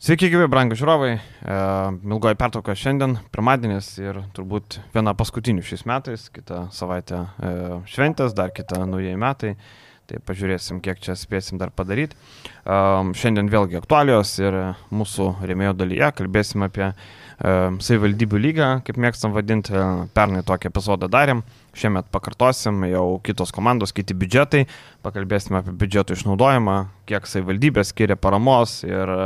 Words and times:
Sveiki, 0.00 0.30
gyvi, 0.32 0.46
brangų 0.48 0.78
žiūrovai. 0.80 1.10
E, 1.12 1.54
ilgoji 2.08 2.38
pertrauka 2.40 2.72
šiandien, 2.72 3.18
pirmadienis 3.34 3.90
ir 4.00 4.22
turbūt 4.32 4.78
viena 4.94 5.12
paskutinių 5.12 5.60
šiais 5.60 5.84
metais, 5.84 6.24
kitą 6.32 6.62
savaitę 6.72 7.18
e, 7.20 7.50
šventės, 7.92 8.32
dar 8.32 8.48
kitą 8.56 8.86
naujieji 8.88 9.20
metai. 9.20 9.52
Tai 10.08 10.22
pažiūrėsim, 10.26 10.80
kiek 10.82 11.04
čia 11.04 11.18
spėsim 11.20 11.60
dar 11.60 11.68
padaryti. 11.76 12.16
E, 12.16 12.80
šiandien 13.12 13.52
vėlgi 13.52 13.76
aktualios 13.82 14.32
ir 14.40 14.56
mūsų 14.88 15.34
rėmėjo 15.44 15.76
dalyje 15.84 16.08
kalbėsim 16.16 16.64
apie 16.64 16.88
e, 16.88 16.96
savivaldybių 17.84 18.44
lygą, 18.48 18.72
kaip 18.88 19.04
mėgstam 19.04 19.36
vadinti. 19.36 19.76
Pernai 20.16 20.40
tokį 20.48 20.72
epizodą 20.72 21.12
darėm, 21.12 21.44
šiemet 21.76 22.08
pakartosim, 22.08 22.86
jau 22.88 23.18
kitos 23.20 23.52
komandos, 23.52 23.92
kiti 23.92 24.16
biudžetai, 24.16 24.64
pakalbėsime 25.04 25.60
apie 25.60 25.76
biudžeto 25.84 26.16
išnaudojimą, 26.16 26.84
kiek 27.04 27.28
savivaldybės 27.28 27.92
skiria 27.92 28.16
paramos 28.16 28.80
ir 28.88 29.20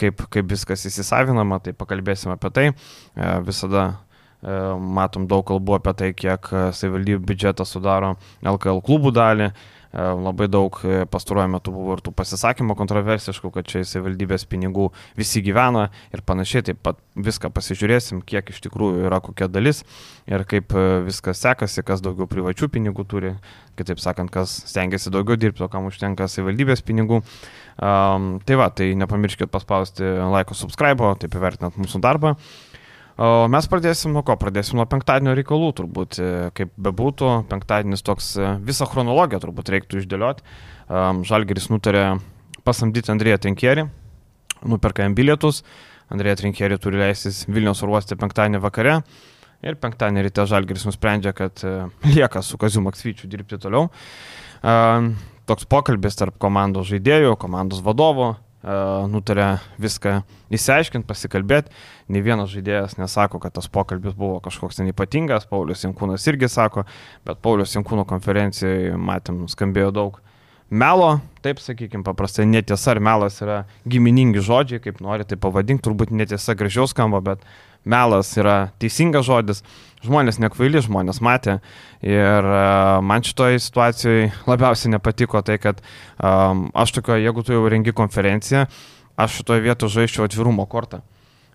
kaip, 0.00 0.24
kaip 0.32 0.50
viskas 0.50 0.86
įsisavinama, 0.88 1.60
tai 1.64 1.74
pakalbėsim 1.76 2.34
apie 2.34 2.52
tai. 2.54 2.66
E, 2.70 3.32
visada 3.46 3.86
e, 3.90 4.54
matom 4.98 5.26
daug 5.30 5.46
kalbų 5.48 5.78
apie 5.78 5.96
tai, 5.98 6.12
kiek 6.16 6.52
savivaldybių 6.78 7.24
biudžetas 7.28 7.74
sudaro 7.76 8.14
LKL 8.46 8.82
klubų 8.86 9.14
dalį. 9.18 9.52
E, 9.88 10.02
labai 10.20 10.48
daug 10.52 10.78
pastaruoju 11.12 11.50
metu 11.52 11.72
buvo 11.72 11.96
ir 11.96 12.02
tų 12.04 12.12
pasisakymų 12.16 12.76
kontroversiškų, 12.78 13.50
kad 13.54 13.68
čia 13.70 13.84
savivaldybės 13.88 14.44
pinigų 14.50 14.90
visi 15.18 15.42
gyvena 15.44 15.88
ir 16.12 16.22
panašiai. 16.28 16.66
Taip 16.68 16.82
pat 16.84 17.00
viską 17.16 17.50
pasižiūrėsim, 17.54 18.20
kiek 18.28 18.52
iš 18.52 18.60
tikrųjų 18.66 19.06
yra 19.08 19.22
kokia 19.24 19.48
dalis 19.50 19.84
ir 20.28 20.44
kaip 20.48 20.74
viskas 21.06 21.40
sekasi, 21.44 21.84
kas 21.86 22.04
daugiau 22.04 22.28
privačių 22.30 22.68
pinigų 22.74 23.06
turi, 23.08 23.32
kitaip 23.80 24.02
sakant, 24.02 24.32
kas 24.34 24.52
stengiasi 24.68 25.12
daugiau 25.14 25.38
dirbti, 25.40 25.64
o 25.64 25.70
kam 25.72 25.88
užtenka 25.88 26.28
savivaldybės 26.28 26.84
pinigų. 26.84 27.22
Um, 27.78 28.30
tai 28.44 28.56
va, 28.58 28.68
tai 28.74 28.90
nepamirškit 28.98 29.52
paspausti 29.54 30.02
laiko 30.04 30.56
subscribe, 30.58 31.14
taip 31.22 31.36
įvertinant 31.38 31.78
mūsų 31.78 32.02
darbą. 32.02 32.34
O 33.18 33.48
mes 33.50 33.66
pradėsim 33.66 34.12
nuo 34.14 34.22
ko? 34.22 34.36
Pradėsim 34.38 34.78
nuo 34.78 34.84
penktadienio 34.86 35.32
reikalų, 35.34 35.72
turbūt, 35.80 36.18
e, 36.22 36.26
kaip 36.54 36.70
bebūtų, 36.78 37.30
penktadienis 37.50 38.04
toks 38.06 38.28
e, 38.38 38.50
visą 38.62 38.86
chronologiją 38.86 39.40
turbūt 39.42 39.72
reiktų 39.74 40.04
išdėlioti. 40.04 40.44
Žalgeris 41.28 41.66
nutarė 41.68 42.04
pasamdyti 42.64 43.10
Andrėją 43.12 43.40
Trinkierį, 43.42 43.84
nuperka 44.70 45.02
jam 45.04 45.16
bilietus, 45.18 45.64
Andrėja 46.14 46.38
Trinkierį 46.40 46.78
turi 46.80 47.02
leistis 47.02 47.42
Vilniaus 47.50 47.82
oruostė 47.84 48.16
penktadienį 48.20 48.62
vakare. 48.62 49.00
Ir 49.66 49.76
penktadienį 49.82 50.22
ryte 50.28 50.46
Žalgeris 50.48 50.86
nusprendžia, 50.86 51.34
kad 51.36 51.60
uh, 51.66 51.90
lieka 52.06 52.40
su 52.46 52.56
Kaziu 52.60 52.80
Maksvyčiu 52.86 53.28
dirbti 53.28 53.58
toliau. 53.60 53.90
Toks 55.48 55.64
pokalbis 55.68 56.16
tarp 56.18 56.36
komandos 56.40 56.88
žaidėjų, 56.90 57.34
komandos 57.40 57.80
vadovo, 57.84 58.34
e, 58.34 58.47
nutarė 58.62 59.58
viską 59.78 60.22
įsiaiškinti, 60.50 61.06
pasikalbėti. 61.06 61.70
Ne 62.10 62.22
vienas 62.24 62.50
žaidėjas 62.50 62.96
nesako, 62.98 63.38
kad 63.38 63.54
tas 63.54 63.68
pokalbis 63.70 64.16
buvo 64.18 64.40
kažkoks 64.42 64.80
ten 64.80 64.90
ypatingas, 64.90 65.46
Paulius 65.46 65.84
Jankūnas 65.84 66.26
irgi 66.30 66.48
sako, 66.50 66.84
bet 67.28 67.38
Paulius 67.44 67.76
Jankūno 67.76 68.06
konferencijoje 68.08 68.96
matėm, 68.98 69.44
skambėjo 69.50 69.92
daug 69.94 70.18
melo, 70.70 71.20
taip 71.44 71.62
sakykime, 71.62 72.04
paprastai 72.04 72.48
netiesa 72.48 72.92
ar 72.92 73.00
melas 73.00 73.38
yra 73.44 73.62
giminingi 73.88 74.42
žodžiai, 74.44 74.82
kaip 74.84 75.00
nori 75.04 75.24
tai 75.28 75.38
pavadinti, 75.40 75.84
turbūt 75.86 76.10
netiesa 76.12 76.56
gražiau 76.58 76.88
skamba, 76.90 77.22
bet 77.24 77.46
melas 77.84 78.30
yra 78.38 78.70
teisingas 78.80 79.26
žodis, 79.28 79.62
žmonės 80.04 80.38
nekvaili, 80.42 80.80
žmonės 80.84 81.20
matė. 81.24 81.58
Ir 82.04 82.46
uh, 82.46 82.98
man 83.04 83.24
šitoje 83.26 83.60
situacijoje 83.62 84.30
labiausiai 84.46 84.94
nepatiko 84.94 85.42
tai, 85.42 85.58
kad 85.62 85.82
um, 85.82 86.68
aš 86.74 86.98
tokio, 86.98 87.18
jeigu 87.18 87.44
tu 87.44 87.56
jau 87.56 87.64
rengi 87.70 87.94
konferenciją, 87.96 88.66
aš 89.18 89.40
šitoje 89.40 89.64
vietoje 89.66 89.96
žaiščiau 89.98 90.28
atvirumo 90.28 90.66
kortą. 90.70 91.02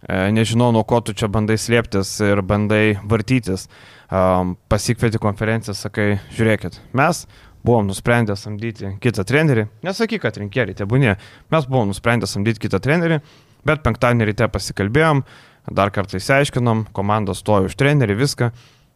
E, 0.03 0.27
nežinau, 0.35 0.73
nuo 0.75 0.81
ko 0.83 0.99
tu 0.99 1.13
čia 1.15 1.29
bandai 1.31 1.55
slėptis 1.55 2.17
ir 2.25 2.41
bandai 2.43 2.97
vartytis. 3.07 3.69
Um, 4.13 4.57
pasikvieti 4.69 5.17
konferenciją, 5.17 5.73
sakai, 5.73 6.17
žiūrėkit, 6.35 6.75
mes 6.99 7.23
buvom 7.63 7.87
nusprendę 7.87 8.35
samdyti 8.37 8.91
kitą 9.01 9.23
trenerį. 9.25 9.63
Nesakyk, 9.87 10.21
kad 10.25 10.35
rinkėjai, 10.37 10.75
tebūnė. 10.83 11.15
Mes 11.55 11.69
buvom 11.71 11.87
nusprendę 11.89 12.27
samdyti 12.29 12.65
kitą 12.65 12.81
trenerį, 12.83 13.21
bet 13.65 13.81
penktadienį 13.87 14.27
ryte 14.27 14.49
pasikalbėjom, 14.51 15.23
uh, 15.23 15.52
dar 15.71 15.91
kartą 15.95 16.19
įsiaiškinom, 16.19 16.87
komandos 16.95 17.43
stojo 17.43 17.69
už 17.69 17.77
trenerį, 17.79 18.17
viską 18.19 18.51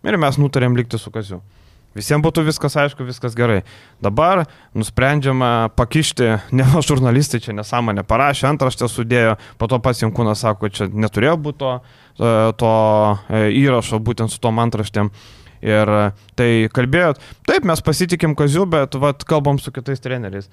ir 0.08 0.20
mes 0.20 0.40
nutarėm 0.42 0.76
likti 0.78 1.00
su 1.00 1.14
Kaziu. 1.14 1.42
Visiems 1.98 2.22
būtų 2.22 2.44
viskas 2.46 2.76
aišku, 2.78 3.06
viskas 3.08 3.34
gerai. 3.38 3.64
Dabar 4.04 4.44
nusprendžiama 4.78 5.72
pakišti, 5.78 6.30
ne 6.58 6.68
žurnalistai 6.86 7.42
čia 7.44 7.56
nesąmonę 7.58 8.06
parašė, 8.08 8.48
antraštę 8.52 8.90
sudėjo, 8.92 9.38
po 9.58 9.70
to 9.72 9.82
pats 9.82 10.04
Jankūnas 10.04 10.46
sako, 10.46 10.70
čia 10.70 10.90
neturėjo 10.92 11.38
būti 11.42 11.64
to, 11.64 11.74
e, 12.20 12.38
to 12.62 12.72
e, 13.34 13.44
įrašo 13.64 14.02
būtent 14.04 14.34
su 14.34 14.42
tom 14.44 14.62
antraštėm. 14.62 15.12
Ir 15.66 15.90
e, 15.90 16.02
tai 16.38 16.50
kalbėjot, 16.70 17.24
taip, 17.50 17.66
mes 17.66 17.82
pasitikim 17.82 18.38
Kaziu, 18.38 18.68
bet 18.70 18.94
vat, 19.02 19.26
kalbam 19.26 19.58
su 19.58 19.74
kitais 19.74 20.04
treneriais. 20.04 20.52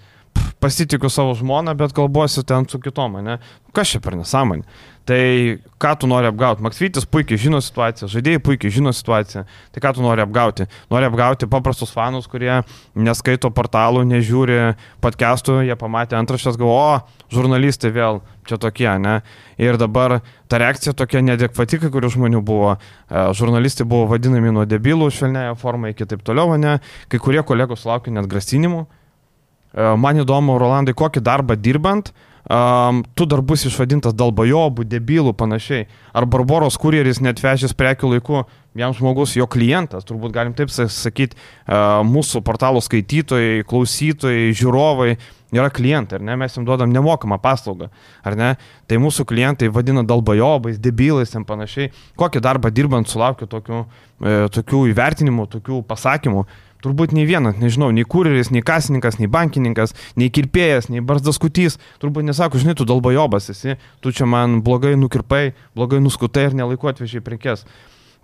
Pasitikiu 0.64 1.10
savo 1.12 1.34
žmoną, 1.36 1.76
bet 1.76 1.92
kalbuosi 1.94 2.42
ten 2.48 2.64
su 2.70 2.80
kitom, 2.80 3.20
ne? 3.22 3.36
Kas 3.76 3.92
čia 3.92 4.00
per 4.02 4.16
nesąmonė? 4.16 4.64
Tai 5.04 5.60
ką 5.76 5.90
tu 6.00 6.08
nori 6.08 6.30
apgauti? 6.30 6.64
Maksvytis 6.64 7.04
puikiai 7.12 7.36
žino 7.36 7.58
situaciją, 7.60 8.06
žaidėjai 8.08 8.40
puikiai 8.40 8.72
žino 8.72 8.92
situaciją. 8.96 9.42
Tai 9.74 9.82
ką 9.84 9.90
tu 9.98 10.04
nori 10.04 10.24
apgauti? 10.24 10.64
Nori 10.88 11.10
apgauti 11.10 11.48
paprastus 11.52 11.92
fanus, 11.92 12.24
kurie 12.32 12.62
neskaito 12.96 13.50
portalų, 13.52 14.06
nežiūri 14.08 14.56
podcastų, 15.04 15.58
jie 15.68 15.76
pamatė 15.76 16.16
antraštės, 16.16 16.56
galvo, 16.56 16.78
o, 16.80 17.28
žurnalistai 17.36 17.92
vėl 17.92 18.22
čia 18.48 18.56
tokie, 18.60 18.88
ne? 19.04 19.18
Ir 19.60 19.76
dabar 19.80 20.22
ta 20.48 20.62
reakcija 20.62 20.96
tokia 20.96 21.20
nedekvati, 21.24 21.82
kai 21.84 21.92
kurių 21.92 22.14
žmonių 22.16 22.40
buvo. 22.40 22.74
E, 22.74 23.28
žurnalistai 23.36 23.84
buvo 23.84 24.08
vadinami 24.16 24.56
nuo 24.56 24.64
debilų 24.64 25.12
švelnėje 25.12 25.56
formai 25.60 25.92
iki 25.92 26.08
taip 26.08 26.24
toliau, 26.24 26.56
ne? 26.56 26.78
Kai 27.12 27.20
kurie 27.20 27.44
kolegos 27.44 27.84
laukia 27.84 28.16
net 28.16 28.32
grasinimų. 28.32 28.86
E, 28.88 29.90
man 30.00 30.24
įdomu, 30.24 30.56
Rolandai, 30.60 30.96
kokį 30.96 31.20
darbą 31.28 31.60
dirbant, 31.60 32.14
um, 32.50 33.02
tu 33.14 33.26
dar 33.30 33.42
bus 33.44 33.64
išvadintas 33.68 34.16
dalbajobų, 34.16 34.86
debilų 34.88 35.34
panašiai. 35.38 35.86
Ar 36.14 36.26
Barbaros 36.30 36.78
kurjeris 36.80 37.22
net 37.24 37.42
vežęs 37.42 37.76
prekių 37.78 38.14
laiku, 38.14 38.44
jam 38.78 38.94
žmogus, 38.96 39.36
jo 39.38 39.46
klientas, 39.50 40.06
turbūt 40.08 40.34
galim 40.34 40.54
taip 40.56 40.72
sakyti, 40.72 41.38
uh, 41.38 42.02
mūsų 42.06 42.42
portalo 42.46 42.82
skaitytojai, 42.82 43.64
klausytojai, 43.70 44.52
žiūrovai 44.56 45.14
yra 45.54 45.70
klientai, 45.70 46.18
ar 46.18 46.24
ne, 46.26 46.36
mes 46.38 46.54
jiems 46.54 46.66
duodam 46.66 46.92
nemokamą 46.92 47.38
paslaugą, 47.42 47.88
ar 48.26 48.36
ne, 48.38 48.50
tai 48.90 48.98
mūsų 49.02 49.26
klientai 49.30 49.70
vadina 49.72 50.04
dalbajobais, 50.06 50.80
debilais 50.82 51.34
ir 51.34 51.46
panašiai. 51.48 51.92
Kokį 52.18 52.42
darbą 52.44 52.72
dirbant 52.74 53.10
sulaukiu 53.10 53.48
tokių, 53.50 53.84
e, 54.20 54.36
tokių 54.54 54.84
įvertinimų, 54.92 55.46
tokių 55.54 55.82
pasakymų. 55.88 56.46
Turbūt 56.84 57.14
nei 57.16 57.24
vienas, 57.28 57.56
nežinau, 57.60 57.88
nei 57.96 58.04
kurjeris, 58.04 58.50
nei 58.52 58.60
kasininkas, 58.64 59.16
nei 59.20 59.30
bankininkas, 59.32 59.94
nei 60.20 60.28
kirpėjas, 60.34 60.90
nei 60.92 61.00
barzdaskutys, 61.04 61.78
turbūt 62.02 62.28
nesako, 62.28 62.60
žinai, 62.60 62.76
tu 62.76 62.84
dalbajobas 62.88 63.48
esi, 63.54 63.78
tu 64.04 64.12
čia 64.12 64.28
man 64.28 64.60
blogai 64.66 64.92
nukirpai, 65.00 65.54
blogai 65.76 66.02
nuskutai 66.04 66.50
ir 66.50 66.58
nelaiku 66.60 66.92
atvežiai 66.92 67.24
prekes. 67.24 67.64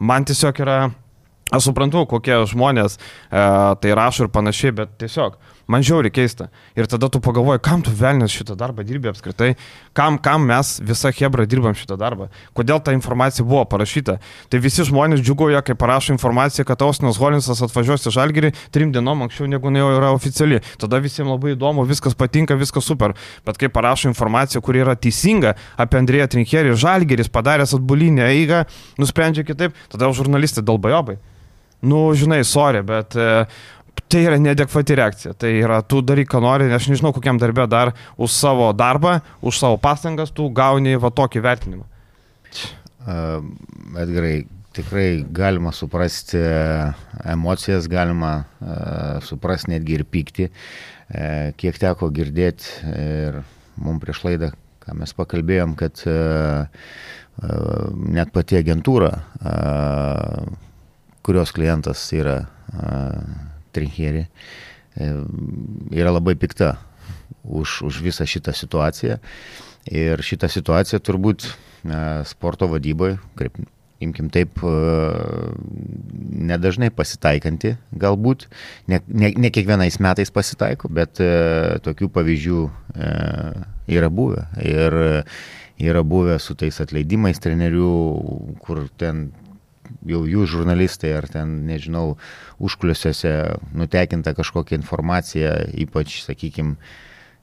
Man 0.00 0.28
tiesiog 0.28 0.60
yra 0.64 0.80
Aš 1.50 1.66
suprantu, 1.66 2.04
kokie 2.06 2.36
žmonės 2.46 2.94
e, 2.94 3.00
tai 3.82 3.94
rašo 3.98 4.28
ir 4.28 4.30
panašiai, 4.30 4.70
bet 4.82 4.92
tiesiog 5.02 5.34
man 5.70 5.84
žiauri 5.86 6.10
keista. 6.12 6.48
Ir 6.78 6.88
tada 6.90 7.08
tu 7.12 7.20
pagalvoji, 7.22 7.62
kam 7.62 7.84
tu 7.86 7.92
velnės 7.94 8.34
šitą 8.34 8.56
darbą 8.58 8.84
dirbi 8.86 9.10
apskritai, 9.10 9.52
kam, 9.96 10.18
kam 10.22 10.46
mes 10.48 10.78
visą 10.82 11.12
Hebrą 11.14 11.46
dirbam 11.48 11.76
šitą 11.78 11.96
darbą, 12.00 12.28
kodėl 12.56 12.82
ta 12.82 12.94
informacija 12.96 13.46
buvo 13.46 13.62
parašyta. 13.70 14.18
Tai 14.50 14.60
visi 14.62 14.86
žmonės 14.88 15.22
džiugoja, 15.22 15.62
kai 15.66 15.76
parašo 15.78 16.14
informaciją, 16.16 16.66
kad 16.68 16.82
Ausnas 16.86 17.20
Holinsas 17.22 17.62
atvažiuos 17.66 18.08
į 18.10 18.14
Žalgirį 18.18 18.52
trim 18.74 18.92
dienom 18.94 19.26
anksčiau 19.26 19.48
negu 19.50 19.70
jau 19.70 19.88
yra 19.94 20.12
oficiali. 20.16 20.60
Tada 20.80 21.00
visiems 21.02 21.30
labai 21.30 21.54
įdomu, 21.54 21.86
viskas 21.88 22.18
patinka, 22.18 22.58
viskas 22.58 22.86
super. 22.86 23.14
Bet 23.46 23.60
kai 23.60 23.70
parašo 23.72 24.10
informaciją, 24.10 24.62
kuri 24.64 24.82
yra 24.84 24.96
teisinga 24.98 25.54
apie 25.80 26.02
Andrėją 26.02 26.30
Trinkerį, 26.34 26.76
Žalgiris 26.80 27.30
padaręs 27.32 27.76
atbulinę 27.78 28.26
eigą, 28.30 28.64
nusprendžia 29.00 29.46
kitaip, 29.46 29.76
tada 29.92 30.10
žurnalistai 30.16 30.66
dalbajobai 30.66 31.20
nu, 31.80 32.12
žinai, 32.14 32.44
sorry, 32.44 32.82
bet 32.84 33.16
e, 33.16 33.46
tai 34.10 34.24
yra 34.26 34.38
nedekvati 34.42 34.96
reakcija. 34.98 35.34
Tai 35.38 35.50
yra, 35.54 35.80
tu 35.86 36.02
daryk, 36.04 36.30
ką 36.32 36.42
nori, 36.44 36.68
aš 36.74 36.90
nežinau, 36.90 37.12
kokiam 37.16 37.38
darbė 37.40 37.66
dar 37.70 37.92
už 38.18 38.32
savo 38.34 38.70
darbą, 38.76 39.20
už 39.42 39.60
savo 39.62 39.78
pastangas 39.80 40.32
tu 40.34 40.48
gauni 40.54 40.96
va 41.00 41.12
tokį 41.14 41.42
vertinimą. 41.46 41.86
Uh, 43.00 43.40
Edgarai, 44.00 44.44
tikrai 44.76 45.22
galima 45.34 45.72
suprasti 45.74 46.40
emocijas, 47.24 47.88
galima 47.90 48.32
uh, 48.42 49.20
suprasti 49.24 49.72
netgi 49.74 50.00
ir 50.00 50.06
pykti. 50.08 50.50
Uh, 50.50 51.50
kiek 51.58 51.78
teko 51.80 52.10
girdėti 52.14 52.90
ir 52.90 53.40
mums 53.80 54.02
prieš 54.02 54.24
laidą, 54.26 54.50
ką 54.84 54.96
mes 54.98 55.14
pakalbėjom, 55.16 55.76
kad 55.78 56.02
net 57.40 58.32
pati 58.34 58.58
agentūra 58.58 59.14
kurios 61.24 61.54
klientas 61.56 62.02
yra 62.12 62.34
Trinkieri, 63.74 64.26
e, 64.26 65.10
yra 65.96 66.14
labai 66.14 66.36
pikta 66.38 66.76
už, 67.44 67.82
už 67.88 68.00
visą 68.04 68.26
šitą 68.28 68.54
situaciją. 68.56 69.18
Ir 69.90 70.20
šitą 70.20 70.50
situaciją 70.52 71.00
turbūt 71.00 71.46
sporto 72.28 72.68
vadyboje, 72.68 73.16
kaip 73.38 73.56
imkim 74.00 74.30
taip, 74.32 74.60
nedažnai 76.50 76.88
pasitaikanti, 76.92 77.74
galbūt, 78.00 78.46
ne, 78.88 79.00
ne, 79.08 79.32
ne 79.36 79.50
kiekvienais 79.52 79.98
metais 80.00 80.32
pasitaiko, 80.32 80.88
bet 80.92 81.20
tokių 81.84 82.08
pavyzdžių 82.14 82.62
yra 83.92 84.12
buvę. 84.12 84.46
Ir 84.64 84.98
yra 85.80 86.04
buvę 86.04 86.38
su 86.40 86.56
tais 86.60 86.80
atleidimais 86.80 87.40
trenerių, 87.40 87.92
kur 88.64 88.86
ten 89.00 89.30
jau 90.08 90.22
jų 90.28 90.46
žurnalistai 90.48 91.12
ar 91.18 91.28
ten, 91.30 91.60
nežinau, 91.68 92.16
užkliusiuose 92.62 93.34
nutekinta 93.76 94.34
kažkokia 94.36 94.78
informacija, 94.78 95.56
ypač, 95.84 96.20
sakykime, 96.24 96.76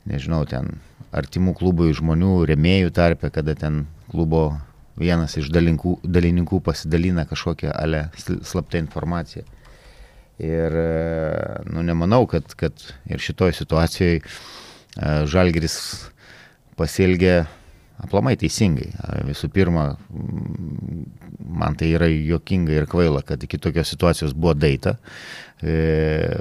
nežinau, 0.09 0.43
ten 0.49 0.77
artimų 1.15 1.53
klubui 1.57 1.93
žmonių, 1.95 2.33
remėjų 2.49 2.93
tarpe, 2.95 3.29
kada 3.33 3.55
ten 3.57 3.85
klubo 4.11 4.57
vienas 4.97 5.37
iš 5.37 5.51
dalinkų, 5.53 5.99
dalininkų 6.03 6.61
pasidalina 6.65 7.27
kažkokią 7.29 7.71
ale 7.75 8.07
slaptą 8.17 8.81
informaciją. 8.81 9.45
Ir, 10.37 10.73
nu, 11.65 11.81
nemanau, 11.85 12.27
kad, 12.29 12.51
kad 12.57 12.83
ir 13.09 13.21
šitoje 13.21 13.55
situacijoje 13.57 14.21
Žalgeris 15.29 15.77
pasielgė 16.77 17.47
aplamai 18.03 18.35
teisingai. 18.39 18.91
Visų 19.27 19.49
pirma, 19.53 19.89
man 21.47 21.77
tai 21.79 21.91
yra 21.95 22.09
jokinga 22.09 22.75
ir 22.75 22.87
kvaila, 22.89 23.23
kad 23.25 23.43
iki 23.43 23.59
tokios 23.61 23.91
situacijos 23.93 24.35
buvo 24.37 24.53
daita. 24.57 24.97
E, 25.61 26.37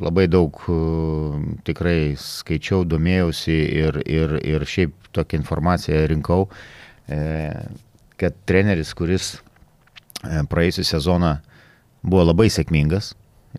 labai 0.00 0.26
daug 0.30 0.58
e, 0.68 0.76
tikrai 1.68 1.98
skaičiau, 2.20 2.84
domėjausi 2.88 3.56
ir, 3.84 4.00
ir, 4.08 4.38
ir 4.42 4.68
šiaip 4.68 5.10
tokią 5.14 5.42
informaciją 5.42 6.04
rinkau, 6.14 6.46
e, 7.08 7.18
kad 8.20 8.38
treneris, 8.48 8.94
kuris 8.96 9.34
praėjusią 10.24 10.86
sezoną 10.94 11.34
buvo 12.04 12.24
labai 12.30 12.46
sėkmingas, 12.52 13.12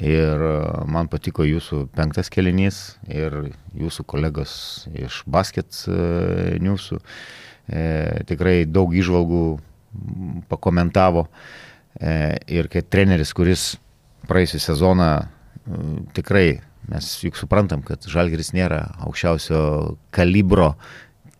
Ir 0.03 0.42
e, 0.44 0.56
man 0.92 1.07
patiko 1.12 1.45
jūsų 1.47 1.86
penktas 1.95 2.31
kelinys 2.33 2.97
ir 3.07 3.53
jūsų 3.80 4.03
kolegos 4.12 4.56
iš 4.92 5.21
basket 5.30 5.86
e, 5.88 6.57
newsų. 6.59 7.00
E, 7.65 7.86
tikrai 8.27 8.65
daug 8.68 8.92
išvalgų 8.95 9.45
pakomentavo. 10.51 11.30
E, 11.95 12.36
ir 12.51 12.68
kad 12.71 12.92
treneris, 12.92 13.31
kuris 13.36 13.75
praėjusią 14.27 14.59
sezoną 14.65 15.09
tikrai, 16.13 16.59
mes 16.92 17.07
juk 17.24 17.38
suprantam, 17.39 17.81
kad 17.86 18.03
Žalgeris 18.09 18.51
nėra 18.53 18.83
aukščiausio 19.07 19.95
kalibro 20.13 20.75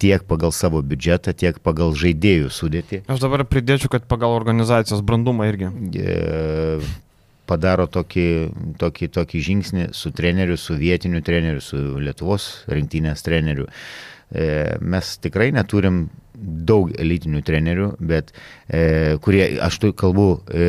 tiek 0.02 0.24
pagal 0.28 0.52
savo 0.56 0.82
biudžetą, 0.84 1.34
tiek 1.38 1.60
pagal 1.64 1.94
žaidėjų 1.96 2.50
sudėtį. 2.52 3.04
Aš 3.12 3.22
dabar 3.24 3.46
pridėčiau, 3.48 3.92
kad 3.94 4.08
pagal 4.12 4.36
organizacijos 4.36 5.04
brandumą 5.06 5.48
irgi. 5.52 5.70
E, 6.00 6.80
padaro 7.48 7.88
tokį, 7.92 8.28
tokį, 8.82 9.10
tokį 9.16 9.42
žingsnį 9.50 9.88
su 9.96 10.12
treneriu, 10.16 10.58
su 10.60 10.78
vietiniu 10.80 11.22
treneriu, 11.26 11.64
su 11.64 11.80
Lietuvos 12.02 12.66
rinktinės 12.72 13.26
treneriu. 13.26 13.68
E, 14.36 14.78
mes 14.82 15.16
tikrai 15.22 15.52
neturim 15.56 16.08
daug 16.36 16.92
elitinių 17.00 17.42
trenerių, 17.46 17.90
bet 18.04 18.34
e, 18.68 19.16
kurie, 19.24 19.46
aš 19.64 19.80
tu 19.84 19.94
kalbu, 19.98 20.28
e, 20.50 20.66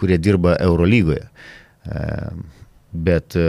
kurie 0.00 0.20
dirba 0.20 0.58
Eurolygoje. 0.62 1.24
E, 1.84 2.04
bet 2.94 3.36
e, 3.36 3.48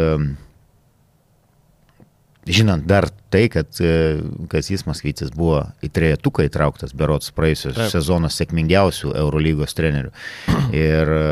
žinant 2.45 2.85
dar 2.85 3.07
tai, 3.33 3.47
kad 3.49 3.67
e, 3.81 4.21
Kazis 4.49 4.85
Maskvytis 4.85 5.31
buvo 5.35 5.63
į 5.83 5.89
trejetuką 5.93 6.45
įtrauktas 6.45 6.93
berots 6.95 7.31
praėjusios 7.35 7.75
Taip. 7.75 7.89
sezono 7.91 8.29
sėkmingiausių 8.31 9.13
Eurolygos 9.17 9.73
trenerių. 9.77 10.11
Ir 10.85 11.11
e, 11.15 11.23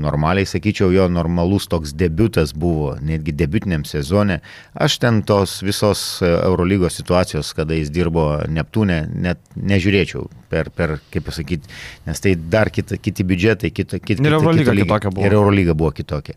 normaliai, 0.00 0.48
sakyčiau, 0.48 0.90
jo 0.94 1.06
normalus 1.12 1.68
toks 1.72 1.94
debutas 1.96 2.52
buvo, 2.52 2.92
netgi 3.00 3.34
debutiniam 3.36 3.86
sezone. 3.88 4.40
Aš 4.74 4.98
ten 5.02 5.22
tos 5.26 5.58
visos 5.64 6.02
e, 6.20 6.28
Eurolygos 6.28 7.00
situacijos, 7.00 7.54
kada 7.56 7.78
jis 7.78 7.92
dirbo 7.94 8.26
Neptūne, 8.50 9.02
net 9.10 9.40
nežiūrėčiau 9.56 10.26
per, 10.52 10.68
per 10.74 10.98
kaip 11.14 11.24
pasakyti, 11.30 11.72
nes 12.06 12.20
tai 12.20 12.34
dar 12.52 12.68
kita, 12.74 13.00
kiti 13.00 13.24
biudžetai, 13.26 13.72
kita, 13.72 14.02
kita, 14.02 14.26
ir 14.26 14.36
Eurolyga 14.36 14.76
kitokia 14.76 15.14
buvo. 15.14 15.24
Ir 15.26 15.38
Eurolyga 15.40 15.78
buvo 15.78 15.94
kitokia. 15.96 16.36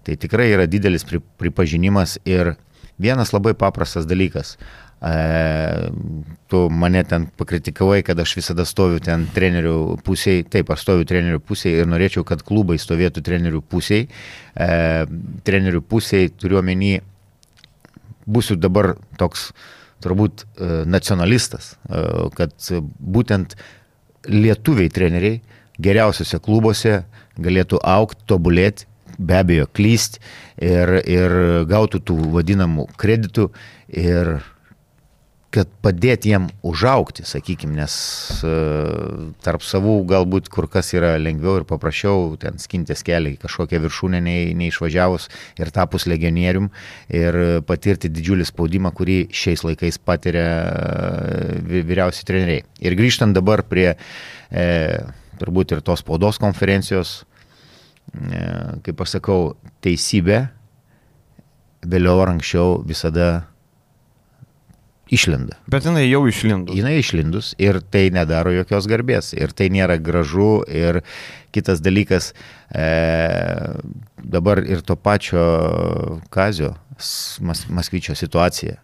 Tai 0.00 0.16
tikrai 0.16 0.48
yra 0.54 0.64
didelis 0.66 1.04
pripažinimas 1.38 2.16
ir 2.24 2.54
Vienas 3.00 3.32
labai 3.32 3.54
paprastas 3.56 4.06
dalykas. 4.08 4.56
E, 5.00 5.90
tu 6.52 6.66
mane 6.68 7.00
ten 7.08 7.26
pakritikavai, 7.40 8.02
kad 8.04 8.20
aš 8.20 8.34
visada 8.36 8.66
stoviu 8.68 9.00
ten 9.00 9.24
trenerių 9.34 9.96
pusėje. 10.04 10.44
Taip, 10.52 10.72
aš 10.74 10.84
stoviu 10.84 11.08
trenerių 11.08 11.40
pusėje 11.40 11.80
ir 11.80 11.88
norėčiau, 11.88 12.26
kad 12.28 12.44
klubai 12.44 12.76
stovėtų 12.80 13.24
trenerių 13.24 13.62
pusėje. 13.64 14.10
E, 14.52 15.06
trenerių 15.48 15.80
pusėje 15.88 16.34
turiu 16.42 16.60
omeny, 16.60 16.98
būsiu 18.28 18.58
dabar 18.60 18.92
toks 19.20 19.50
turbūt 20.04 20.44
e, 20.44 20.82
nacionalistas, 20.88 21.74
e, 21.88 22.04
kad 22.36 22.52
būtent 23.00 23.56
lietuviai 24.28 24.92
treneriai 24.92 25.40
geriausiose 25.80 26.40
klubuose 26.44 27.00
galėtų 27.40 27.80
aukti, 27.80 28.26
tobulėti 28.28 28.89
be 29.20 29.40
abejo 29.40 29.68
klyst 29.76 30.18
ir, 30.56 30.96
ir 31.04 31.36
gautų 31.70 32.00
tų 32.08 32.16
vadinamų 32.38 32.88
kreditų 33.00 33.50
ir 34.00 34.40
kad 35.50 35.70
padėti 35.82 36.30
jiem 36.30 36.46
užaukti, 36.66 37.24
sakykime, 37.26 37.74
nes 37.80 37.94
uh, 38.46 39.30
tarp 39.42 39.64
savų 39.66 39.96
galbūt 40.10 40.46
kur 40.52 40.68
kas 40.70 40.92
yra 40.94 41.16
lengviau 41.18 41.58
ir 41.58 41.66
paprasčiau 41.66 42.36
ten 42.40 42.60
skintis 42.62 43.02
kelią 43.06 43.34
į 43.34 43.40
kažkokią 43.42 43.80
viršūnę 43.82 44.20
nei, 44.22 44.52
neišvažiavus 44.58 45.26
ir 45.58 45.72
tapus 45.74 46.06
legionierium 46.10 46.70
ir 47.10 47.40
patirti 47.66 48.12
didžiulį 48.14 48.46
spaudimą, 48.46 48.94
kurį 48.94 49.24
šiais 49.34 49.66
laikais 49.66 49.98
patiria 49.98 50.46
uh, 50.70 51.58
vyriausi 51.66 52.26
treneriai. 52.30 52.62
Ir 52.86 52.94
grįžtant 52.98 53.34
dabar 53.34 53.64
prie 53.66 53.88
e, 53.90 54.66
turbūt 55.40 55.74
ir 55.74 55.82
tos 55.84 56.04
spaudos 56.04 56.38
konferencijos, 56.40 57.24
kaip 58.84 59.00
aš 59.04 59.18
sakau, 59.18 59.54
teisybė 59.84 60.48
vėliau 61.86 62.20
ar 62.22 62.34
anksčiau 62.34 62.80
visada 62.86 63.30
išlenda. 65.10 65.58
Bet 65.70 65.86
jinai 65.86 66.06
jau 66.06 66.22
išlindus. 66.30 66.76
Jinai 66.78 66.98
išlindus 67.00 67.52
ir 67.58 67.80
tai 67.92 68.08
nedaro 68.14 68.52
jokios 68.54 68.86
garbės. 68.90 69.32
Ir 69.34 69.54
tai 69.56 69.70
nėra 69.72 69.98
gražu. 69.98 70.62
Ir 70.68 71.02
kitas 71.54 71.82
dalykas, 71.82 72.32
e, 72.70 72.86
dabar 74.22 74.62
ir 74.62 74.84
to 74.86 74.94
pačio 74.96 76.20
Kazio 76.30 76.76
Mas, 77.40 77.64
Maskvyčio 77.66 78.14
situacija. 78.14 78.76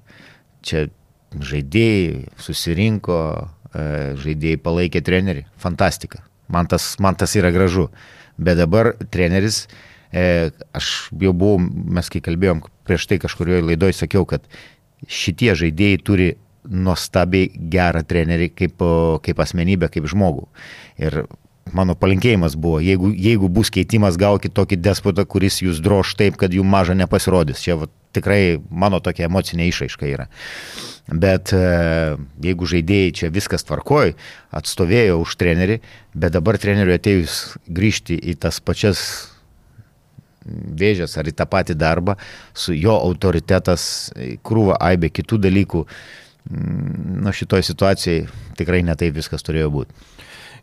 Čia 0.66 0.88
žaidėjai 1.36 2.26
susirinko, 2.42 3.20
e, 3.70 3.86
žaidėjai 4.18 4.62
palaikė 4.62 5.04
trenerį. 5.04 5.46
Fantastika. 5.62 6.24
Man 6.48 6.66
tas, 6.66 6.96
man 7.02 7.14
tas 7.18 7.34
yra 7.38 7.52
gražu 7.54 7.90
bet 8.38 8.58
dabar 8.60 8.94
treneris, 9.12 9.66
e, 10.12 10.50
aš 10.76 11.10
jau 11.20 11.32
buvau, 11.36 11.60
mes 11.60 12.10
kai 12.12 12.22
kalbėjom 12.24 12.64
prieš 12.86 13.08
tai 13.10 13.20
kažkurioje 13.22 13.64
laidoje, 13.66 13.96
sakiau, 13.98 14.26
kad 14.28 14.44
šitie 15.06 15.54
žaidėjai 15.58 16.02
turi 16.04 16.28
nuostabiai 16.66 17.50
gerą 17.70 18.02
trenerį 18.06 18.50
kaip, 18.54 18.82
kaip 19.22 19.42
asmenybę, 19.42 19.90
kaip 19.92 20.08
žmogų. 20.10 20.46
Ir 20.98 21.24
mano 21.74 21.96
palinkėjimas 21.98 22.56
buvo, 22.58 22.80
jeigu, 22.82 23.12
jeigu 23.14 23.50
bus 23.52 23.70
keitimas, 23.74 24.18
gaukit 24.18 24.54
tokį 24.56 24.78
despotą, 24.82 25.26
kuris 25.26 25.60
jūs 25.62 25.80
droš 25.82 26.16
taip, 26.18 26.38
kad 26.40 26.54
jų 26.54 26.64
maža 26.66 26.96
nepasirodys. 26.98 27.62
Čia 27.62 27.78
va, 27.80 27.90
tikrai 28.16 28.56
mano 28.70 29.00
tokia 29.04 29.28
emocinė 29.30 29.68
išaiška 29.70 30.08
yra. 30.10 30.26
Bet 31.06 31.52
e, 31.54 31.62
jeigu 32.42 32.66
žaidėjai 32.66 33.14
čia 33.20 33.30
viskas 33.30 33.66
tvarkoj, 33.68 34.16
atstovėjo 34.58 35.20
už 35.22 35.36
trenerį, 35.38 35.78
bet 36.18 36.34
dabar 36.34 36.58
treneriui 36.58 36.96
atėjus 36.98 37.40
grįžti 37.70 38.18
į 38.18 38.38
tas 38.42 38.58
pačias 38.64 39.06
vėžės 40.46 41.16
ar 41.18 41.28
į 41.28 41.34
tą 41.36 41.46
patį 41.50 41.76
darbą, 41.78 42.16
su 42.54 42.74
jo 42.74 42.94
autoritetas, 42.94 44.12
krūva 44.46 44.78
aibė 44.88 45.10
kitų 45.14 45.40
dalykų, 45.46 45.84
nuo 46.46 47.32
šitoj 47.34 47.64
situacijai 47.66 48.26
tikrai 48.58 48.84
netai 48.86 49.10
viskas 49.14 49.42
turėjo 49.46 49.72
būti. 49.74 50.06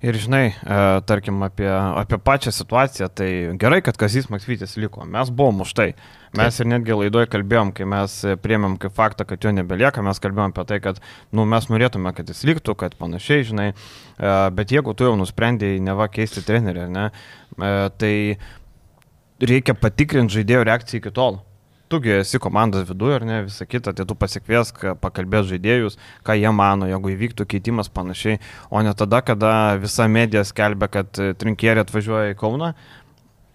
Ir 0.03 0.17
žinai, 0.19 0.49
e, 0.51 0.77
tarkim, 1.07 1.37
apie, 1.45 1.67
apie 1.71 2.17
pačią 2.19 2.51
situaciją, 2.51 3.07
tai 3.15 3.27
gerai, 3.55 3.77
kad 3.85 3.95
Kazis 3.95 4.25
Maksvytis 4.27 4.75
liko. 4.75 5.05
Mes 5.07 5.29
buvom 5.31 5.61
už 5.63 5.71
tai. 5.77 5.93
Mes 6.35 6.59
ir 6.59 6.67
netgi 6.67 6.97
laidoje 6.97 7.29
kalbėjom, 7.31 7.71
kai 7.77 7.87
mes 7.87 8.17
priemėm 8.43 8.75
kaip 8.81 8.91
faktą, 8.97 9.23
kad 9.29 9.45
jo 9.45 9.53
nebelieka, 9.55 10.03
mes 10.03 10.19
kalbėjom 10.19 10.51
apie 10.51 10.65
tai, 10.73 10.81
kad 10.83 10.99
nu, 11.31 11.45
mes 11.47 11.69
norėtume, 11.71 12.11
kad 12.17 12.27
jis 12.27 12.43
liktų, 12.49 12.75
kad 12.83 12.97
panašiai, 12.99 13.47
žinai. 13.47 13.69
E, 13.71 14.33
bet 14.59 14.75
jeigu 14.75 14.91
tu 14.91 15.07
jau 15.07 15.15
nusprendėjai 15.21 15.79
neva 15.87 16.09
keisti 16.11 16.43
trenerį, 16.43 16.89
ne, 16.91 17.07
e, 17.55 17.73
tai 17.95 18.13
reikia 19.39 19.77
patikrinti 19.79 20.41
žaidėjo 20.41 20.67
reakciją 20.67 20.99
iki 20.99 21.15
tol 21.15 21.39
tugi 21.93 22.15
esi 22.17 22.41
komandos 22.41 22.87
viduje 22.89 23.19
ar 23.19 23.27
ne, 23.27 23.43
visą 23.45 23.67
kitą, 23.69 23.93
tai 23.93 24.07
tu 24.09 24.17
pasikviesk, 24.17 24.81
pakalbės 25.03 25.47
žaidėjus, 25.51 25.99
ką 26.25 26.37
jie 26.39 26.51
mano, 26.55 26.89
jeigu 26.89 27.13
įvyktų 27.13 27.47
keitimas 27.53 27.91
panašiai, 27.93 28.41
o 28.73 28.81
ne 28.81 28.95
tada, 28.97 29.21
kada 29.25 29.53
visa 29.81 30.09
medija 30.09 30.43
skelbia, 30.47 30.89
kad 30.91 31.23
trinkierė 31.39 31.85
atvažiuoja 31.85 32.33
į 32.33 32.39
Kauną, 32.41 32.73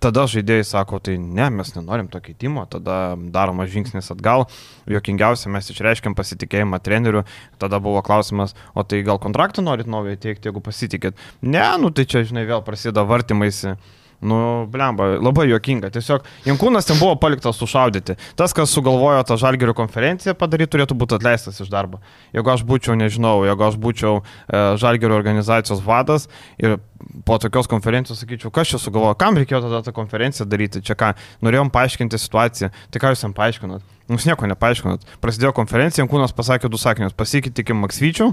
tada 0.02 0.25
žaidėjai 0.30 0.66
sako, 0.66 1.00
tai 1.02 1.16
ne, 1.18 1.49
mes 1.59 1.73
nenorim 1.75 2.09
to 2.11 2.21
keitimo, 2.23 2.64
tada 2.71 3.16
daromas 3.35 3.71
žingsnis 3.73 4.12
atgal, 4.14 4.47
jokingiausia, 4.90 5.50
mes 5.52 5.71
išreiškiam 5.75 6.14
pasitikėjimą 6.18 6.78
treneriu, 6.85 7.25
tada 7.59 7.80
buvo 7.83 8.02
klausimas, 8.07 8.54
o 8.75 8.87
tai 8.87 9.02
gal 9.07 9.18
kontraktą 9.23 9.64
norit 9.66 9.90
naują 9.90 10.18
teikti, 10.23 10.50
jeigu 10.50 10.62
pasitikėt. 10.64 11.18
Ne, 11.42 11.66
nu 11.83 11.90
tai 11.90 12.07
čia, 12.07 12.23
žinai, 12.28 12.47
vėl 12.49 12.62
prasideda 12.66 13.07
vartimaisi. 13.09 13.75
Nu, 14.21 14.67
blemba, 14.67 15.13
labai 15.23 15.47
juokinga. 15.47 15.93
Tiesiog 15.95 16.25
Jankūnas 16.49 16.89
ten 16.89 16.99
buvo 16.99 17.15
paliktas 17.23 17.61
sušaudyti. 17.61 18.17
Tas, 18.39 18.55
kas 18.57 18.73
sugalvojo 18.75 19.21
tą 19.29 19.37
žalgerio 19.39 19.77
konferenciją 19.79 20.35
padaryti, 20.39 20.73
turėtų 20.75 20.97
būti 20.99 21.15
atleistas 21.21 21.61
iš 21.63 21.71
darbo. 21.71 22.01
Jeigu 22.35 22.51
aš 22.51 22.65
būčiau, 22.67 22.97
nežinau, 22.99 23.37
jeigu 23.47 23.69
aš 23.69 23.79
būčiau 23.79 24.19
e, 24.19 24.65
žalgerio 24.83 25.15
organizacijos 25.21 25.85
vadas 25.87 26.27
ir 26.59 26.81
po 27.25 27.39
tokios 27.39 27.71
konferencijos 27.71 28.19
sakyčiau, 28.25 28.51
kas 28.51 28.75
čia 28.75 28.83
sugalvojo, 28.83 29.15
kam 29.23 29.39
reikėjo 29.39 29.63
tada 29.69 29.85
tą 29.87 29.95
konferenciją 29.95 30.49
daryti, 30.51 30.83
čia 30.83 30.99
ką, 30.99 31.13
norėjom 31.47 31.71
paaiškinti 31.71 32.19
situaciją, 32.19 32.73
tai 32.91 33.05
ką 33.05 33.15
jūs 33.15 33.23
jam 33.23 33.39
paaiškinot? 33.39 33.87
Mums 34.11 34.27
nieko 34.27 34.51
nepaaiškinot. 34.51 35.07
Prasidėjo 35.23 35.55
konferencija, 35.55 36.03
Jankūnas 36.03 36.35
pasakė 36.35 36.73
du 36.73 36.81
sakinius, 36.81 37.15
pasitikėkim 37.15 37.79
Maksvyčiu 37.87 38.33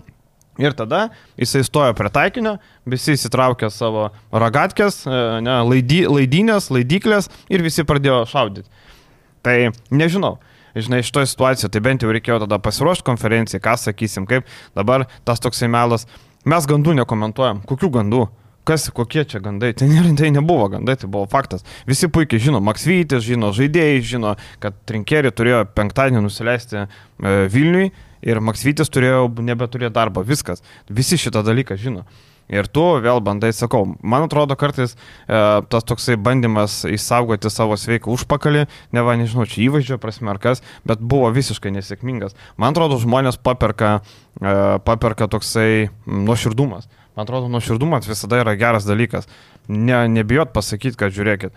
Ir 0.62 0.72
tada 0.72 1.10
jisai 1.40 1.66
stojo 1.68 1.94
prie 1.98 2.10
taikinio, 2.16 2.56
visi 2.88 3.16
įsitraukė 3.18 3.68
savo 3.74 4.08
ragatkės, 4.32 5.02
e, 5.04 5.22
ne, 5.44 5.58
laidy, 5.68 6.06
laidynės, 6.08 6.70
laidyklės 6.72 7.28
ir 7.52 7.64
visi 7.66 7.84
pradėjo 7.88 8.22
šaudyti. 8.32 8.70
Tai 9.44 9.58
nežinau. 9.92 10.38
Žinai, 10.76 11.04
šitoje 11.08 11.30
situacijoje 11.32 11.72
tai 11.72 11.82
bent 11.84 12.04
jau 12.04 12.12
reikėjo 12.12 12.42
tada 12.44 12.60
pasiruošti 12.60 13.06
konferencijai, 13.08 13.62
ką 13.64 13.76
sakysim, 13.80 14.26
kaip 14.28 14.48
dabar 14.76 15.06
tas 15.28 15.44
toksai 15.44 15.70
melas. 15.72 16.04
Mes 16.48 16.68
gandų 16.68 16.98
nekomentuojam. 17.00 17.62
Kokių 17.68 17.92
gandų? 18.00 18.26
Kas, 18.66 18.88
kokie 18.90 19.22
čia 19.30 19.40
gandai? 19.46 19.76
Tai, 19.78 19.86
nėra, 19.92 20.10
tai 20.18 20.32
nebuvo 20.34 20.66
gandai, 20.74 20.96
tai 20.98 21.08
buvo 21.12 21.28
faktas. 21.30 21.62
Visi 21.88 22.10
puikiai 22.10 22.42
žino, 22.42 22.60
Maksvytis 22.66 23.22
žino, 23.24 23.52
žaidėjai 23.54 24.02
žino, 24.02 24.34
kad 24.64 24.80
Trinkerį 24.90 25.32
turėjo 25.38 25.60
penktadienį 25.78 26.24
nusileisti 26.26 26.82
e, 26.82 26.88
Vilniui 27.54 27.92
ir 28.26 28.42
Maksvytis 28.44 28.92
turėjo 28.92 29.28
nebeturėti 29.40 29.94
darbo, 29.96 30.26
viskas. 30.26 30.64
Visi 30.90 31.20
šitą 31.22 31.46
dalyką 31.46 31.78
žino. 31.80 32.06
Ir 32.46 32.68
tu 32.70 32.84
vėl 33.02 33.24
bandai, 33.26 33.50
sakau, 33.58 33.96
man 34.06 34.28
atrodo 34.28 34.54
kartais 34.60 34.94
e, 34.94 34.98
tas 35.66 35.86
toksai 35.90 36.14
bandymas 36.22 36.84
išsaugoti 36.86 37.50
savo 37.50 37.74
sveiką 37.80 38.12
užpakalį, 38.14 38.68
ne 38.94 39.04
va, 39.06 39.16
nežinau, 39.18 39.48
čia 39.50 39.64
įvaizdžio 39.66 39.98
prasme 40.02 40.30
ar 40.30 40.38
kas, 40.44 40.62
bet 40.86 41.02
buvo 41.02 41.32
visiškai 41.34 41.74
nesėkmingas. 41.74 42.38
Man 42.62 42.76
atrodo, 42.76 43.00
žmonės 43.02 43.42
paperka, 43.42 43.96
e, 44.38 44.54
paperka 44.86 45.26
toksai 45.32 45.90
nuoširdumas. 46.06 46.86
Man 47.18 47.26
atrodo, 47.26 47.50
nuoširdumas 47.50 48.06
visada 48.12 48.44
yra 48.44 48.54
geras 48.60 48.86
dalykas. 48.86 49.26
Ne, 49.66 50.04
nebijot 50.14 50.54
pasakyti, 50.54 51.00
kad 51.02 51.18
žiūrėkit, 51.18 51.56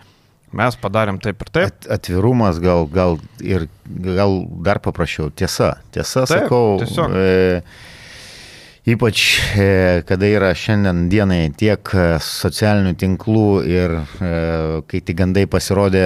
Mes 0.55 0.79
padarėm 0.81 1.19
taip 1.21 1.43
ir 1.45 1.51
taip. 1.53 1.69
At, 1.69 1.87
atvirumas 1.99 2.57
gal, 2.63 2.87
gal 2.89 3.19
ir 3.45 3.67
gal 3.85 4.41
dar 4.65 4.81
paprasčiau. 4.81 5.29
Tiesa, 5.29 5.75
tiesa, 5.93 6.25
taip, 6.25 6.47
sakau. 6.47 6.79
Tiesiog. 6.81 7.15
E, 7.15 7.61
Ypač, 8.89 9.21
e, 9.59 10.01
kada 10.07 10.25
yra 10.25 10.47
šiandien 10.57 11.03
dienai 11.11 11.51
tiek 11.53 11.91
socialinių 12.25 12.93
tinklų 12.97 13.43
ir 13.69 13.93
e, 13.99 14.29
kai 14.89 15.01
tik 15.05 15.17
gandai 15.19 15.43
pasirodė, 15.51 16.05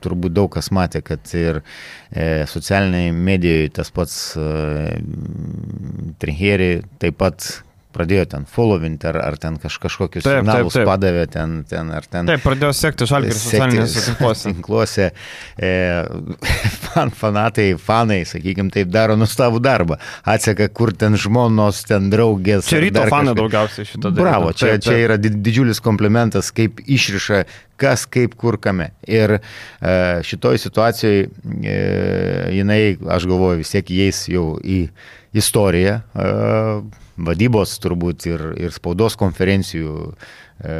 turbūt 0.00 0.32
daug 0.36 0.48
kas 0.54 0.70
matė, 0.72 1.02
kad 1.04 1.26
ir 1.36 1.58
e, 1.60 2.46
socialiniai 2.48 3.10
medijoje 3.12 3.74
tas 3.80 3.92
pats 3.92 4.16
Trinheri 6.22 6.70
taip 7.02 7.18
pat 7.20 7.50
pradėjo 7.96 8.26
ten 8.34 8.46
followinti 8.50 9.08
ar, 9.10 9.18
ar 9.24 9.38
ten 9.40 9.56
kaž, 9.62 9.78
kažkokius 9.82 10.26
taip, 10.26 10.42
signalus 10.42 10.76
taip, 10.76 10.82
taip. 10.82 10.90
padavė 10.90 11.24
ten, 11.32 11.56
ten 11.68 11.92
ar 11.96 12.06
ten. 12.06 12.30
Taip, 12.30 12.44
pradėjo 12.44 12.72
sekti 12.76 13.08
žalgirį 13.10 13.38
socialinėse 13.40 14.04
tinkluose. 14.10 14.52
tinkluose. 14.52 15.08
E, 15.56 15.72
fan, 16.86 17.12
fanatai, 17.16 17.68
fanai, 17.80 18.22
sakykime, 18.28 18.72
taip 18.74 18.92
daro 18.94 19.18
nuostabų 19.18 19.62
darbą. 19.64 20.00
Atseka, 20.28 20.68
kur 20.76 20.92
ten 20.96 21.18
žmonos, 21.20 21.82
ten 21.88 22.10
draugės. 22.12 22.68
Čia 22.70 22.82
ryto 22.84 23.06
fanai 23.08 23.32
kažkaip... 23.32 23.42
daugiausiai 23.42 23.90
šitą 23.92 24.10
darą. 24.10 24.22
Bravo, 24.22 24.52
čia, 24.52 24.74
taip, 24.76 24.84
taip. 24.84 24.90
čia 24.90 25.06
yra 25.08 25.20
didžiulis 25.26 25.82
komplimentas, 25.84 26.52
kaip 26.54 26.82
išriša 26.84 27.44
kas, 27.76 28.06
kaip, 28.08 28.34
kur, 28.40 28.58
kame. 28.60 28.90
Ir 29.08 29.38
e, 29.38 29.40
šitoj 30.26 30.58
situacijoje 30.58 31.26
e, 31.26 31.76
jinai, 32.56 32.96
aš 33.16 33.28
galvoju, 33.28 33.60
vis 33.62 33.74
tiek 33.74 33.92
įeis 33.98 34.24
jau 34.32 34.54
į 34.64 34.86
istoriją. 35.36 36.00
E, 36.00 36.30
vadybos 37.16 37.76
turbūt 37.82 38.26
ir, 38.28 38.44
ir 38.60 38.74
spaudos 38.74 39.16
konferencijų, 39.20 40.12
e, 40.60 40.78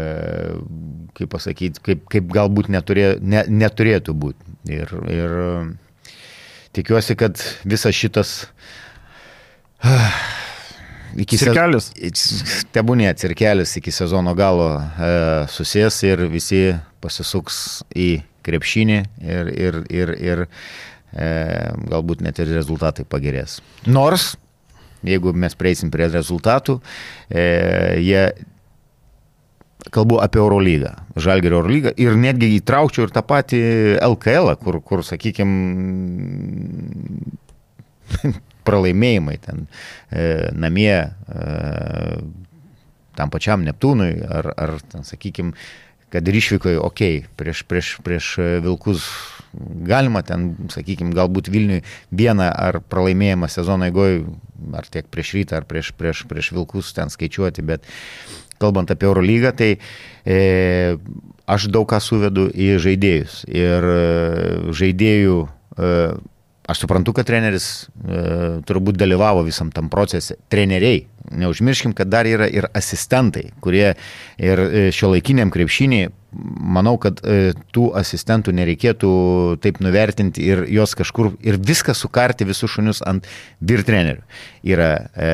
kaip 1.16 1.32
pasakyti, 1.32 1.82
kaip, 1.84 2.06
kaip 2.12 2.32
galbūt 2.32 2.70
neturė, 2.72 3.14
ne, 3.20 3.44
neturėtų 3.48 4.16
būti. 4.16 4.56
Ir, 4.72 4.90
ir 5.12 5.36
tikiuosi, 6.76 7.14
kad 7.18 7.40
visas 7.64 7.94
šitas 7.94 8.32
uh, 9.84 10.18
iki 11.20 11.38
cirkelis. 11.40 11.90
Tebūnė 12.74 13.12
cirkelis 13.18 13.76
iki 13.80 13.92
sezono 13.94 14.34
galo 14.38 14.70
e, 14.78 15.10
susės 15.52 15.98
ir 16.06 16.26
visi 16.32 16.70
pasisuks 17.04 17.60
į 17.96 18.10
krepšinį 18.46 18.98
ir, 19.22 19.52
ir, 19.52 19.78
ir, 19.90 20.14
ir 20.22 20.44
e, 20.46 21.28
galbūt 21.90 22.22
net 22.26 22.40
ir 22.42 22.52
rezultatai 22.54 23.06
pagerės. 23.08 23.60
Nors 23.86 24.34
jeigu 25.04 25.32
mes 25.36 25.54
prieisim 25.58 25.90
prie 25.92 26.08
rezultatų, 26.12 26.80
e, 27.30 27.46
jie 28.00 28.22
kalbu 29.94 30.18
apie 30.22 30.40
Eurolygą, 30.42 30.92
Žalgerio 31.16 31.60
Eurolygą 31.60 31.92
ir 32.00 32.16
netgi 32.18 32.50
įtraukčiau 32.58 33.06
ir 33.06 33.14
tą 33.14 33.22
patį 33.26 33.60
LKL, 34.02 34.54
kur, 34.62 34.80
kur 34.82 35.04
sakykime, 35.06 35.54
pralaimėjimai 38.66 39.36
ten 39.42 39.66
e, 40.10 40.50
namie 40.58 40.92
e, 40.96 41.08
tam 43.16 43.32
pačiam 43.32 43.64
Neptūnui 43.64 44.12
ar, 44.26 44.50
ar 44.58 44.76
sakykime, 45.06 45.54
kad 46.12 46.26
ir 46.28 46.38
išvykoje, 46.38 46.78
okei, 46.80 47.22
okay, 47.22 47.30
prieš, 47.38 47.62
prieš, 47.68 47.94
prieš 48.04 48.34
Vilkus 48.64 49.06
galima 49.86 50.22
ten, 50.26 50.52
sakykime, 50.72 51.14
galbūt 51.16 51.50
Vilniui 51.52 51.82
vieną 52.14 52.50
ar 52.50 52.80
pralaimėjimą 52.90 53.48
sezono 53.52 53.88
eigoje, 53.88 54.24
ar 54.76 54.88
tiek 54.90 55.08
prieš 55.12 55.34
rytą, 55.38 55.60
ar 55.60 55.66
prieš, 55.68 55.92
prieš, 55.96 56.24
prieš 56.30 56.52
Vilkus 56.56 56.92
ten 56.96 57.12
skaičiuoti, 57.12 57.64
bet 57.66 57.84
kalbant 58.62 58.90
apie 58.92 59.08
Eurolygą, 59.08 59.52
tai 59.56 59.72
e, 60.24 60.96
aš 61.46 61.68
daug 61.72 61.88
ką 61.90 62.00
suvedu 62.02 62.48
į 62.52 62.76
žaidėjus. 62.82 63.42
Ir 63.52 63.90
e, 63.92 64.00
žaidėjų 64.76 65.42
e, 65.44 65.92
Aš 66.66 66.82
suprantu, 66.82 67.12
kad 67.14 67.28
treneris 67.28 67.86
e, 67.86 68.20
turbūt 68.66 68.96
dalyvavo 68.98 69.44
visam 69.46 69.68
tam 69.70 69.86
procese. 69.90 70.34
Treneriai, 70.50 71.04
neužmirškim, 71.30 71.94
kad 71.96 72.10
dar 72.12 72.26
yra 72.28 72.48
ir 72.48 72.68
asistentai, 72.76 73.50
kurie 73.60 73.94
ir 74.38 74.62
e, 74.62 74.86
šio 74.94 75.14
laikiniam 75.14 75.50
krepšiniai 75.54 76.12
manau, 76.36 76.96
kad 77.00 77.20
e, 77.24 77.54
tų 77.74 77.86
asistentų 77.96 78.52
nereikėtų 78.56 79.10
taip 79.64 79.78
nuvertinti 79.84 80.44
ir 80.44 80.64
jos 80.72 80.92
kažkur 80.98 81.32
ir 81.44 81.58
viską 81.62 81.94
sukarti 81.96 82.46
visus 82.48 82.74
šunius 82.74 83.02
ant 83.06 83.26
vyr 83.64 83.84
trenerių. 83.86 84.24
Yra 84.66 84.90
e, 85.14 85.30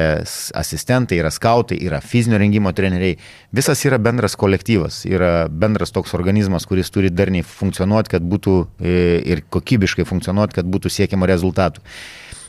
asistentai, 0.58 1.18
yra 1.22 1.32
skautai, 1.34 1.80
yra 1.82 2.02
fizinio 2.04 2.38
rengimo 2.42 2.72
treneriai. 2.76 3.16
Visas 3.54 3.82
yra 3.88 3.98
bendras 4.02 4.36
kolektyvas, 4.38 5.02
yra 5.08 5.48
bendras 5.48 5.94
toks 5.94 6.14
organizmas, 6.18 6.68
kuris 6.68 6.92
turi 6.94 7.10
darniai 7.10 7.46
funkcionuoti, 7.46 8.16
kad 8.16 8.26
būtų 8.26 8.58
ir 8.82 9.42
kokybiškai 9.52 10.06
funkcionuoti, 10.08 10.60
kad 10.60 10.68
būtų 10.70 10.92
siekiama 10.92 11.28
rezultatų. 11.30 11.82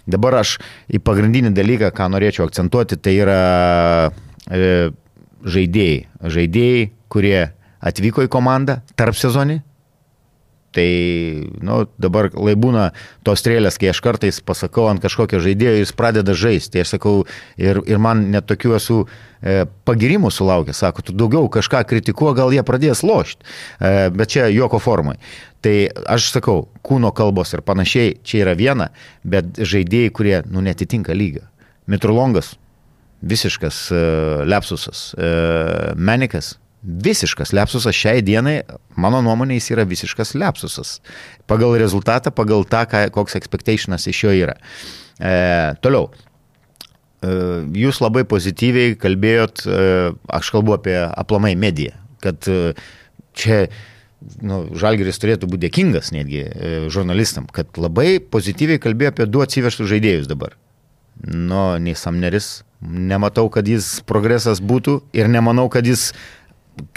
Dabar 0.09 0.41
aš 0.41 0.57
į 0.91 0.99
pagrindinį 1.03 1.53
dalyką, 1.55 1.91
ką 1.95 2.09
norėčiau 2.11 2.47
akcentuoti, 2.49 2.99
tai 2.99 3.15
yra 3.23 3.41
e, 4.51 4.91
žaidėjai. 5.43 5.99
Žaidėjai, 6.33 6.89
kurie 7.11 7.37
atvyko 7.83 8.25
į 8.25 8.31
komandą 8.31 8.81
tarp 8.99 9.15
sezonį. 9.19 9.61
Tai, 10.73 10.89
nu, 11.61 11.83
dabar 12.01 12.31
lai 12.33 12.55
būna 12.57 12.87
tos 13.21 13.43
strėlės, 13.43 13.75
kai 13.77 13.91
aš 13.91 13.99
kartais 14.01 14.39
pasakau 14.41 14.87
ant 14.89 15.03
kažkokio 15.03 15.37
žaidėjo 15.43 15.83
jis 15.83 15.93
pradeda 15.93 16.33
žaisti. 16.33 16.71
Tai 16.73 16.81
aš 16.81 16.95
sakau, 16.95 17.13
ir, 17.61 17.77
ir 17.85 18.01
man 18.01 18.25
net 18.33 18.47
tokių 18.49 18.73
esu 18.79 18.97
e, 19.05 19.67
pagirimų 19.85 20.33
sulaukęs, 20.33 20.81
sako, 20.81 21.05
tu 21.05 21.13
daugiau 21.13 21.45
kažką 21.53 21.83
kritikuo, 21.91 22.33
gal 22.33 22.49
jie 22.55 22.65
pradės 22.65 23.05
lošti. 23.05 23.45
E, 23.45 24.09
bet 24.17 24.33
čia 24.33 24.49
juoko 24.49 24.81
formai. 24.81 25.19
Tai 25.63 25.75
aš 26.11 26.27
sakau, 26.33 26.65
kūno 26.83 27.13
kalbos 27.15 27.53
ir 27.55 27.63
panašiai 27.63 28.17
čia 28.27 28.41
yra 28.43 28.55
viena, 28.59 28.89
bet 29.23 29.55
žaidėjai, 29.63 30.11
kurie, 30.15 30.35
nu, 30.51 30.63
netitinka 30.65 31.15
lygio. 31.15 31.45
Mitrolongas, 31.87 32.53
visiškas 33.23 33.79
e, 33.95 34.01
lepsusas, 34.49 35.05
e, 35.15 35.29
Menikas, 35.95 36.57
visiškas 36.83 37.53
lepsusas 37.55 37.95
šiai 37.95 38.23
dienai, 38.25 38.57
mano 38.99 39.21
nuomonė, 39.23 39.55
jis 39.59 39.71
yra 39.77 39.87
visiškas 39.87 40.35
lepsusas. 40.35 40.97
Pagal 41.47 41.77
rezultatą, 41.79 42.33
pagal 42.35 42.67
tą, 42.67 42.83
ką, 42.91 43.05
koks 43.15 43.39
expectationas 43.39 44.07
iš 44.11 44.23
jo 44.25 44.35
yra. 44.43 44.57
E, 45.19 45.33
toliau. 45.83 46.09
E, 47.23 47.31
jūs 47.79 48.03
labai 48.03 48.25
pozityviai 48.27 48.97
kalbėjot, 48.99 49.63
e, 49.63 50.11
aš 50.39 50.51
kalbu 50.55 50.75
apie 50.75 50.99
aplamai 51.07 51.55
mediją, 51.59 51.95
kad 52.23 52.51
e, 52.51 52.75
čia 53.37 53.63
nu, 54.43 54.59
Žalgeris 54.79 55.19
turėtų 55.21 55.49
būti 55.51 55.65
dėkingas 55.67 56.11
netgi 56.15 56.43
e, 56.43 56.73
žurnalistam, 56.93 57.47
kad 57.51 57.71
labai 57.79 58.19
pozityviai 58.19 58.81
kalbėjo 58.83 59.13
apie 59.13 59.27
du 59.29 59.43
atsivežtus 59.43 59.89
žaidėjus 59.91 60.29
dabar. 60.31 60.55
Nu, 61.23 61.75
nei 61.79 61.95
Samneris, 61.95 62.63
nematau, 62.81 63.45
kad 63.53 63.67
jis 63.69 63.99
progresas 64.09 64.63
būtų 64.63 65.01
ir 65.15 65.29
nemanau, 65.31 65.69
kad 65.71 65.87
jis 65.87 66.11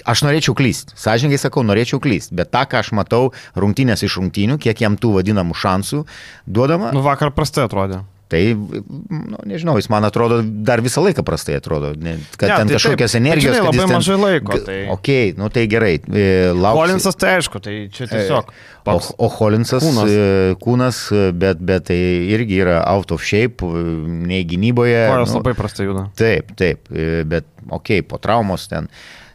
Aš 0.08 0.22
norėčiau 0.24 0.54
klysti, 0.56 0.94
sąžininkai 0.96 1.36
sakau, 1.36 1.60
norėčiau 1.66 1.98
klysti, 2.00 2.32
bet 2.38 2.48
tą, 2.48 2.62
ką 2.64 2.80
aš 2.80 2.94
matau 2.96 3.34
rungtynės 3.60 4.06
iš 4.06 4.16
rungtynių, 4.22 4.56
kiek 4.56 4.80
jam 4.80 4.96
tų 4.96 5.10
vadinamų 5.18 5.52
šansų 5.52 6.00
duodama. 6.48 6.94
Nu, 6.96 7.02
vakar 7.04 7.34
prastai 7.36 7.66
atrodė. 7.66 8.00
Tai, 8.28 8.40
nu, 8.58 9.36
nežinau, 9.46 9.76
jis 9.78 9.86
man 9.92 10.02
atrodo, 10.02 10.40
dar 10.42 10.80
visą 10.82 10.98
laiką 11.04 11.22
prastai 11.22 11.54
atrodo, 11.60 11.92
ne, 11.94 12.16
kad 12.36 12.48
Ne, 12.50 12.56
ten 12.56 12.66
tai 12.72 12.74
kažkokios 12.74 13.12
taip, 13.14 13.20
energijos. 13.22 13.54
jis 13.54 13.62
labai 13.62 13.84
ten- 13.86 13.94
mažai 13.94 14.16
laiko, 14.18 14.58
tai- 14.66 14.88
Ok, 14.90 15.08
nu 15.38 15.48
tai 15.48 15.66
gerai. 15.70 16.00
e, 16.10 16.50
Lauksiu. 16.50 16.80
Holinsas 16.80 17.14
tai 17.14 17.36
aišku, 17.38 17.60
tai 17.62 17.88
čia 17.92 18.06
tiesiog. 18.10 18.50
O, 18.86 18.98
o 19.18 19.28
Holinsas 19.28 19.82
kūnas. 19.82 20.10
kūnas, 20.10 20.58
kūnas 20.58 20.98
bet, 21.38 21.58
bet 21.62 21.84
tai 21.84 22.00
irgi 22.34 22.58
yra 22.66 22.82
out 22.90 23.12
of 23.12 23.22
shape, 23.22 23.62
nei 23.62 24.42
gynyboje. 24.44 25.06
Kojos 25.08 25.30
nu, 25.30 25.38
labai 25.38 25.54
prastai 25.54 25.86
juda. 25.86 26.08
Taip, 26.18 26.50
taip, 26.56 26.78
e, 26.90 27.22
bet 27.24 27.44
ok, 27.70 28.02
po 28.08 28.18
traumos 28.18 28.66
ten. 28.68 28.88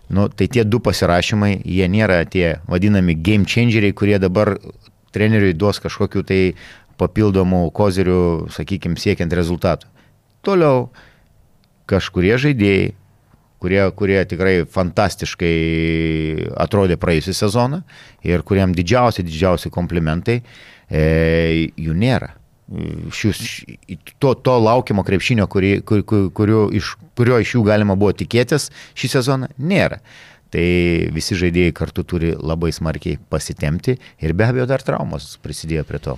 Nu, 0.10 0.28
tai 0.28 0.48
tie 0.52 0.66
du 0.68 0.80
pasirašymai, 0.84 1.62
jie 1.64 1.88
nėra 1.88 2.26
tie 2.30 2.60
vadinami 2.68 3.16
game 3.16 3.46
changeriai, 3.46 3.94
kurie 3.96 4.20
dabar 4.20 4.58
treneriui 5.12 5.54
duos 5.56 5.80
kažkokiu 5.80 6.24
tai 6.24 6.54
papildomų 7.02 7.66
kozerių, 7.76 8.22
sakykime, 8.54 9.00
siekiant 9.02 9.34
rezultatų. 9.34 9.90
Toliau 10.46 10.90
kažkurie 11.90 12.36
žaidėjai, 12.42 12.92
kurie, 13.62 13.82
kurie 13.98 14.20
tikrai 14.30 14.56
fantastiškai 14.70 15.56
atrodė 16.64 16.98
praėjusią 17.02 17.36
sezoną 17.44 17.82
ir 18.26 18.46
kuriam 18.48 18.74
didžiausi, 18.78 19.26
didžiausi 19.28 19.72
komplimentai, 19.74 20.42
e, 20.90 21.04
jų 21.78 21.98
nėra. 21.98 22.36
Šius, 23.12 23.42
to, 24.24 24.32
to 24.40 24.54
laukiamo 24.64 25.04
krepšinio, 25.04 25.44
kurį, 25.52 25.72
kur, 25.84 26.06
kur, 26.08 26.30
kurio, 26.38 26.62
iš, 26.72 26.94
kurio 27.20 27.42
iš 27.44 27.58
jų 27.58 27.66
galima 27.68 27.98
buvo 28.00 28.14
tikėtis 28.16 28.70
šį 28.96 29.10
sezoną, 29.18 29.52
nėra. 29.60 30.00
Tai 30.52 30.64
visi 31.16 31.38
žaidėjai 31.40 31.72
kartu 31.72 32.04
turi 32.04 32.34
labai 32.36 32.74
smarkiai 32.76 33.16
pasitemti 33.32 33.96
ir 34.20 34.34
be 34.36 34.44
abejo 34.50 34.66
dar 34.68 34.84
traumos 34.84 35.38
prisidėjo 35.40 35.86
prie 35.88 36.02
to. 36.04 36.18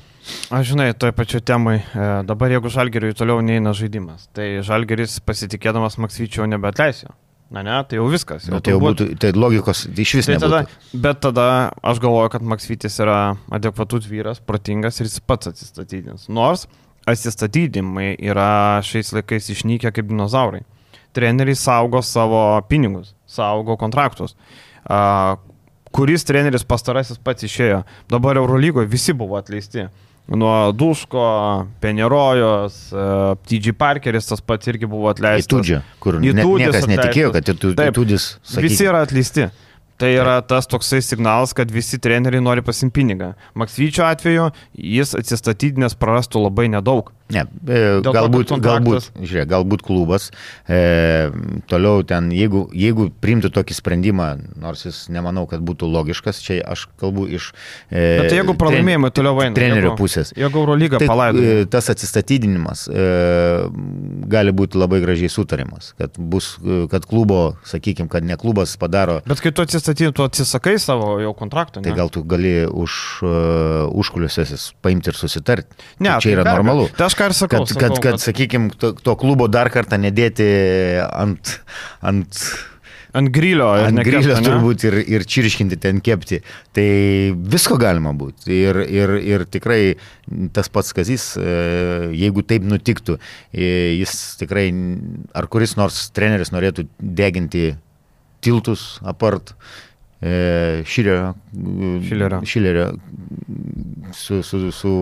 Aš 0.49 0.71
žinai, 0.71 0.87
toj 0.97 1.13
pačioj 1.13 1.43
temai, 1.45 1.75
e, 1.83 2.07
dabar 2.25 2.55
jeigu 2.55 2.71
Žalgeriui 2.73 3.13
toliau 3.19 3.43
neina 3.45 3.75
žaidimas, 3.77 4.25
tai 4.33 4.63
Žalgeris 4.65 5.19
pasitikėdamas 5.27 5.99
Maksvyčio 6.01 6.47
nebeatleisio. 6.49 7.13
Na 7.53 7.61
ne, 7.61 7.75
tai 7.85 7.99
jau 7.99 8.07
viskas. 8.09 8.47
Nu, 8.49 8.57
tai 8.63 8.73
jau 8.73 8.79
būtų, 8.81 9.11
tai 9.21 9.29
logikos 9.37 9.83
iš 9.85 10.15
vis 10.17 10.29
Tai 10.31 10.39
tada, 10.41 10.63
nebūtų. 10.63 11.01
bet 11.03 11.19
tada 11.21 11.47
aš 11.85 12.01
galvoju, 12.01 12.31
kad 12.33 12.45
Maksvytis 12.49 12.97
yra 13.03 13.17
adekvatus 13.53 14.07
vyras, 14.09 14.41
protingas 14.41 14.97
ir 14.97 15.11
jis 15.11 15.19
pats 15.21 15.51
atsistatydins. 15.51 16.25
Nors 16.33 16.65
atsistatydimai 17.05 18.15
yra 18.17 18.81
šiais 18.81 19.13
laikais 19.13 19.51
išnykę 19.53 19.91
kaip 19.93 20.09
dinozaurai. 20.09 20.63
Treneriai 21.13 21.53
saugo 21.59 22.01
savo 22.01 22.41
pinigus, 22.65 23.13
saugo 23.33 23.77
kontraktus. 23.81 24.37
A, 24.83 25.35
kuris 25.93 26.25
treneris 26.27 26.65
pastarasis 26.67 27.19
pats 27.21 27.45
išėjo? 27.47 27.83
Dabar 28.11 28.39
Eurolygoje 28.41 28.89
visi 28.91 29.15
buvo 29.17 29.37
atleisti. 29.39 29.87
Nuo 30.33 30.71
Duško, 30.71 31.23
Penerojos, 31.83 32.77
TG 33.43 33.73
Parkeris 33.75 34.29
tas 34.29 34.39
pats 34.39 34.69
irgi 34.71 34.87
buvo 34.87 35.09
atleistas. 35.11 35.49
Įtūdžia, 35.51 35.81
kur 35.99 36.21
Įtūdis 36.23 36.63
niekas 36.63 36.87
netikėjo, 36.87 37.33
kad 37.35 37.51
įtūdis, 37.51 38.29
Visi 38.63 38.87
yra 38.87 39.03
atleisti. 39.03 39.49
Tai 39.99 40.10
yra 40.10 40.39
tas 40.41 40.65
toksai 40.67 41.03
signalas, 41.05 41.53
kad 41.55 41.69
visi 41.71 41.99
treneriai 42.01 42.41
nori 42.41 42.63
pasimti 42.65 42.97
pinigą. 42.97 43.34
Maksvyčio 43.60 44.08
atveju 44.08 44.47
jis 44.73 45.13
atsistatydinęs 45.19 45.93
prarastų 46.01 46.41
labai 46.47 46.65
nedaug. 46.73 47.12
Ne, 47.34 47.43
e, 47.67 47.80
galbūt, 48.06 48.54
galbūt, 48.62 49.08
žiūrėk, 49.19 49.48
galbūt 49.52 49.82
klubas 49.86 50.30
e, 50.69 51.32
toliau 51.72 52.04
ten, 52.08 52.30
jeigu, 52.36 52.65
jeigu 52.78 53.08
priimtų 53.24 53.50
tokį 53.56 53.78
sprendimą, 53.78 54.28
nors 54.62 54.86
jis 54.86 55.04
nemanau, 55.13 55.46
kad 55.50 55.63
būtų 55.65 55.89
logiškas, 55.91 56.41
čia 56.46 56.60
aš 56.74 56.86
kalbu 57.02 57.26
iš... 57.39 57.52
E, 57.89 58.22
Bet 58.22 58.30
tai 58.32 58.39
jeigu 58.41 58.56
pralaimėjimai 58.60 59.12
toliau 59.15 59.41
eina. 59.43 59.56
Trenerio 59.58 59.91
jeigu- 59.91 60.00
pusės. 60.00 60.34
Jeigu 60.38 60.62
Eurolyga 60.63 61.02
Tai, 61.02 61.08
palaido. 61.10 61.41
e, 61.43 61.65
tas 61.65 61.89
atsistatydinimas 61.93 62.86
e, 62.91 63.08
gali 64.30 64.54
būti 64.56 64.78
labai 64.80 65.02
gražiai 65.04 65.32
sutarimas, 65.32 65.93
kad, 66.00 66.15
bus, 66.17 66.54
e, 66.63 66.84
kad 66.91 67.06
klubo, 67.10 67.56
sakykime, 67.67 68.10
kad 68.12 68.24
ne 68.28 68.38
klubas 68.39 68.76
padaro 68.80 69.19
Bet 69.28 69.41
kai 69.43 69.52
tu 69.56 69.63
atsistatydini, 69.63 70.13
tu 70.15 70.24
atsisakai 70.26 70.76
savo 70.82 71.15
jau 71.22 71.34
kontrakto. 71.38 71.82
Tai 71.84 71.91
ne? 71.91 71.98
gal 71.98 72.10
tu 72.13 72.22
gali 72.28 72.63
už 72.67 72.91
uh, 73.24 73.89
užkuliuosius 74.00 74.74
paimti 74.84 75.12
ir 75.12 75.17
susitarti. 75.17 75.69
Ne, 76.04 76.12
Tai 76.15 76.22
čia 76.24 76.34
yra 76.36 76.43
be 76.43 76.50
abejo. 76.52 76.63
normalu. 76.63 76.88
Tai 76.98 77.08
aš 77.08 77.15
ką 77.19 77.22
ir 77.29 77.36
sakau. 77.38 77.63
Kad, 77.65 77.79
kad, 77.79 77.97
kad 78.03 78.21
sakykime, 78.21 78.73
to, 78.79 78.93
to 78.97 79.15
klubo 79.19 79.47
dar 79.51 79.69
kartą 79.73 79.99
nedėti 80.01 80.45
ant, 81.07 81.55
ant, 82.05 82.41
ant 83.13 83.31
grilio. 83.33 83.69
ant 83.77 84.01
grilio 84.05 84.36
ane? 84.36 84.45
turbūt 84.47 84.86
ir, 84.89 84.97
ir 85.15 85.25
čirškinti 85.29 85.79
ten 85.83 86.01
kepti. 86.03 86.41
Tai 86.75 86.88
visko 87.55 87.77
galima 87.81 88.13
būti. 88.17 88.49
Ir, 88.55 88.81
ir, 88.88 89.15
ir 89.21 89.45
tikrai 89.53 89.79
tas 90.55 90.71
pats 90.73 90.93
kazys, 90.97 91.31
e, 91.38 91.55
jeigu 92.17 92.45
taip 92.47 92.67
nutiktų, 92.67 93.19
e, 93.53 93.71
jis 94.01 94.17
tikrai, 94.41 94.67
ar 95.38 95.49
kuris 95.51 95.77
nors 95.79 96.05
treneris 96.15 96.53
norėtų 96.55 96.88
deginti 96.99 97.73
tiltus 98.43 98.97
apart 99.07 99.53
Šilerio, 100.23 101.33
Šilerio. 102.07 102.41
Šilerio 102.47 102.91
su, 104.13 104.43
su, 104.43 104.71
su 104.71 104.93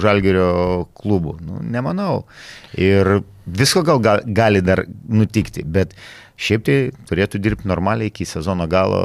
Žalgerio 0.00 0.84
klubu. 0.94 1.36
Nu, 1.40 1.60
nemanau. 1.62 2.24
Ir 2.72 3.20
visko 3.46 3.82
gal, 3.82 3.98
gal 3.98 4.20
gali 4.24 4.62
dar 4.62 4.84
nutikti, 5.08 5.64
bet 5.66 5.94
šiaip 6.36 6.64
tai 6.66 6.78
turėtų 7.10 7.40
dirbti 7.42 7.68
normaliai 7.68 8.12
iki 8.12 8.26
sezono 8.26 8.66
galo 8.70 9.02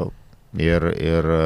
ir, 0.58 0.86
ir 0.98 1.28
e, 1.36 1.41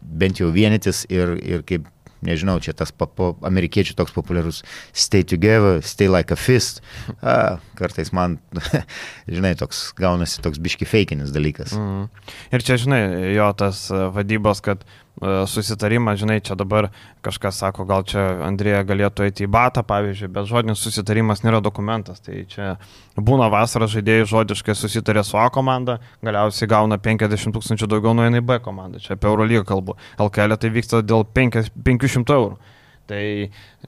bent 0.00 0.40
jau 0.40 0.48
vienytis 0.54 1.04
ir, 1.12 1.36
ir 1.42 1.66
kaip 1.68 1.90
nežinau, 2.26 2.58
čia 2.64 2.74
tas 2.76 2.92
pa, 2.94 3.06
po, 3.06 3.34
amerikiečių 3.46 3.96
toks 3.98 4.14
populiarus 4.16 4.62
stay 4.92 5.24
together, 5.26 5.80
stay 5.84 6.08
like 6.10 6.34
a 6.34 6.38
fist. 6.38 6.82
A, 7.20 7.60
kartais 7.78 8.12
man, 8.16 8.38
žinai, 9.34 9.54
toks 9.60 9.86
gaunasi 9.98 10.42
toks 10.44 10.60
biški 10.62 10.88
feikinis 10.88 11.34
dalykas. 11.34 11.76
Mhm. 11.78 12.08
Ir 12.54 12.66
čia, 12.66 12.78
žinai, 12.80 13.02
jo 13.36 13.50
tas 13.58 13.86
e, 13.92 14.06
vadybos, 14.14 14.64
kad 14.64 14.84
e, 15.20 15.46
susitarimas, 15.50 16.18
žinai, 16.20 16.40
čia 16.44 16.56
dabar 16.58 16.88
kažkas 17.24 17.58
sako, 17.62 17.86
gal 17.88 18.04
čia 18.08 18.22
Andrėja 18.46 18.82
galėtų 18.88 19.26
eiti 19.28 19.46
į 19.46 19.50
batą, 19.54 19.84
pavyzdžiui, 19.86 20.30
bet 20.34 20.48
žodinis 20.50 20.82
susitarimas 20.84 21.44
nėra 21.44 21.62
dokumentas. 21.64 22.22
Tai 22.24 22.44
čia 22.50 22.74
būna 23.16 23.48
vasarą 23.52 23.88
žaidėjai 23.90 24.28
žodiškai 24.34 24.76
susitarė 24.78 25.24
su 25.26 25.38
A 25.40 25.48
komanda, 25.54 25.98
galiausiai 26.24 26.70
gauna 26.70 26.98
50 26.98 27.54
tūkstančių 27.56 27.90
daugiau 27.90 28.14
nueina 28.16 28.42
į 28.42 28.46
B 28.46 28.60
komandą. 28.64 29.02
Čia 29.02 29.18
apie 29.18 29.30
Eurolygą 29.30 29.66
kalbu. 29.72 29.98
LKL 30.22 30.58
tai 30.60 30.72
vyksta 30.74 31.02
dėl 31.02 31.26
5 31.26 31.74
500 31.84 32.38
eurų. 32.38 32.72
Tai 33.04 33.20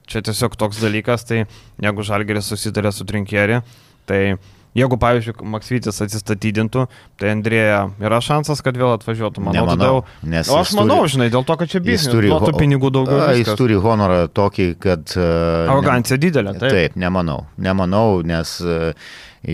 čia 0.05 0.21
tiesiog 0.21 0.53
toks 0.61 0.77
dalykas, 0.83 1.23
tai 1.25 1.45
jeigu 1.81 2.05
Žalgeris 2.05 2.51
susitarė 2.51 2.91
su 2.93 3.05
Trinkierį, 3.09 3.63
tai 4.05 4.21
jeigu, 4.77 4.97
pavyzdžiui, 5.01 5.35
Maksytis 5.57 5.97
atsistatydintų, 6.05 6.85
tai 7.17 7.31
Andrėja 7.33 7.79
yra 8.03 8.19
šansas, 8.23 8.61
kad 8.65 8.77
vėl 8.77 8.93
atvažiuotų, 8.95 9.41
manau, 9.43 9.65
tada 9.65 9.75
Nemanau, 9.75 10.01
jau. 10.03 10.29
nes 10.35 10.51
O 10.53 10.59
aš 10.61 10.73
manau, 10.77 10.99
turi- 11.03 11.13
žinai, 11.15 11.29
dėl 11.33 11.45
to, 11.49 11.55
kad 11.57 11.71
čia 11.73 11.81
biznis, 11.81 12.11
turi, 12.13 12.29
ho- 12.29 12.53
pinigų 12.57 12.91
daugiau. 12.93 13.21
A, 13.25 13.31
jis 13.33 13.43
viskas. 13.47 13.57
turi 13.59 13.79
honorą 13.81 14.27
tokį, 14.29 14.67
kad... 14.79 15.03
e, 15.17 15.23
ne- 15.25 15.71
Arogancija 15.73 16.17
didelė, 16.21 16.53
taip. 16.61 16.69
Taip, 16.77 16.95
nemanau. 17.01 17.47
Nemanau, 17.57 18.21
nes 18.21 18.53
e, 18.61 18.93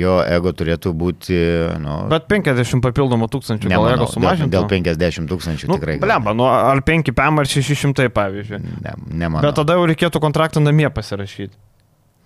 jo 0.03 0.19
ego 0.27 0.51
turėtų 0.55 0.91
būti... 0.97 1.39
Nu, 1.83 1.97
Bet 2.11 2.27
50 2.31 2.81
papildomų 2.83 3.27
tūkstančių 3.33 3.69
gal 3.71 3.83
nemanau, 3.87 4.07
jeigu 4.11 4.49
dėl, 4.49 4.67
dėl 4.67 4.69
50 4.71 5.29
tūkstančių 5.31 5.69
Nu, 5.71 5.77
tikrai. 5.79 5.97
blemba, 6.03 6.33
nu, 6.35 6.47
ar 6.49 6.81
5 6.83 7.11
PM 7.15 7.39
ar 7.43 7.47
600, 7.51 8.09
pavyzdžiui. 8.13 8.59
Ne, 8.83 8.95
nemanau. 9.23 9.45
Bet 9.47 9.55
tada 9.61 9.77
jau 9.79 9.85
reikėtų 9.87 10.19
kontraktą 10.23 10.63
namie 10.63 10.89
pasirašyti. 10.91 11.53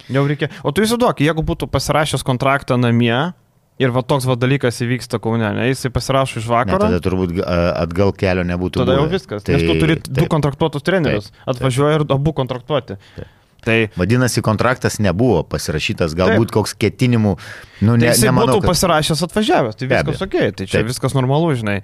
Jau 0.10 0.24
reikia. 0.30 0.50
O 0.64 0.72
tu 0.72 0.82
įsivaizduok, 0.86 1.20
jeigu 1.26 1.44
būtų 1.44 1.68
pasirašęs 1.74 2.24
kontraktą 2.28 2.78
namie 2.80 3.34
ir 3.78 3.92
va 3.94 4.02
toks 4.02 4.26
va 4.26 4.34
dalykas 4.40 4.80
įvyksta 4.82 5.20
Kaune, 5.22 5.50
ne, 5.54 5.68
jisai 5.70 5.92
pasirašo 5.94 6.40
iš 6.42 6.48
Ne, 6.48 6.54
vakaro. 6.56 6.80
tada 6.88 7.00
turbūt 7.04 7.36
atgal 7.46 8.14
kelio 8.18 8.44
nebūtų. 8.48 8.82
Tada 8.82 8.96
jau 8.98 9.04
buvę. 9.06 9.18
viskas. 9.20 9.44
Tai, 9.46 9.54
nes 9.58 9.68
tu 9.68 9.76
turi 9.78 10.00
du 10.02 10.14
taip. 10.24 10.30
kontraktuotus 10.34 10.82
trenerius. 10.88 11.32
Atvažiuoja 11.46 12.00
ir 12.00 12.06
abu 12.10 12.34
kontraktuoti. 12.34 12.98
Taip. 13.16 13.28
Tai, 13.66 13.78
Vadinasi, 14.00 14.42
kontraktas 14.46 15.00
nebuvo 15.04 15.42
pasirašytas, 15.50 16.14
galbūt 16.16 16.48
Taip. 16.48 16.54
koks 16.56 16.74
ketinimų, 16.80 17.34
nu, 17.82 17.96
tai 17.96 18.04
ne, 18.04 18.12
jisai 18.12 18.30
nemanau, 18.30 18.54
būtų 18.54 18.62
kad... 18.64 18.70
pasirašęs 18.72 19.24
atvažiavęs, 19.28 19.80
tai 19.80 19.90
viskas 19.92 20.22
ok, 20.24 20.38
tai 20.60 20.68
čia 20.70 20.78
Taip. 20.78 20.90
viskas 20.92 21.16
normalu, 21.18 21.50
žinai. 21.58 21.78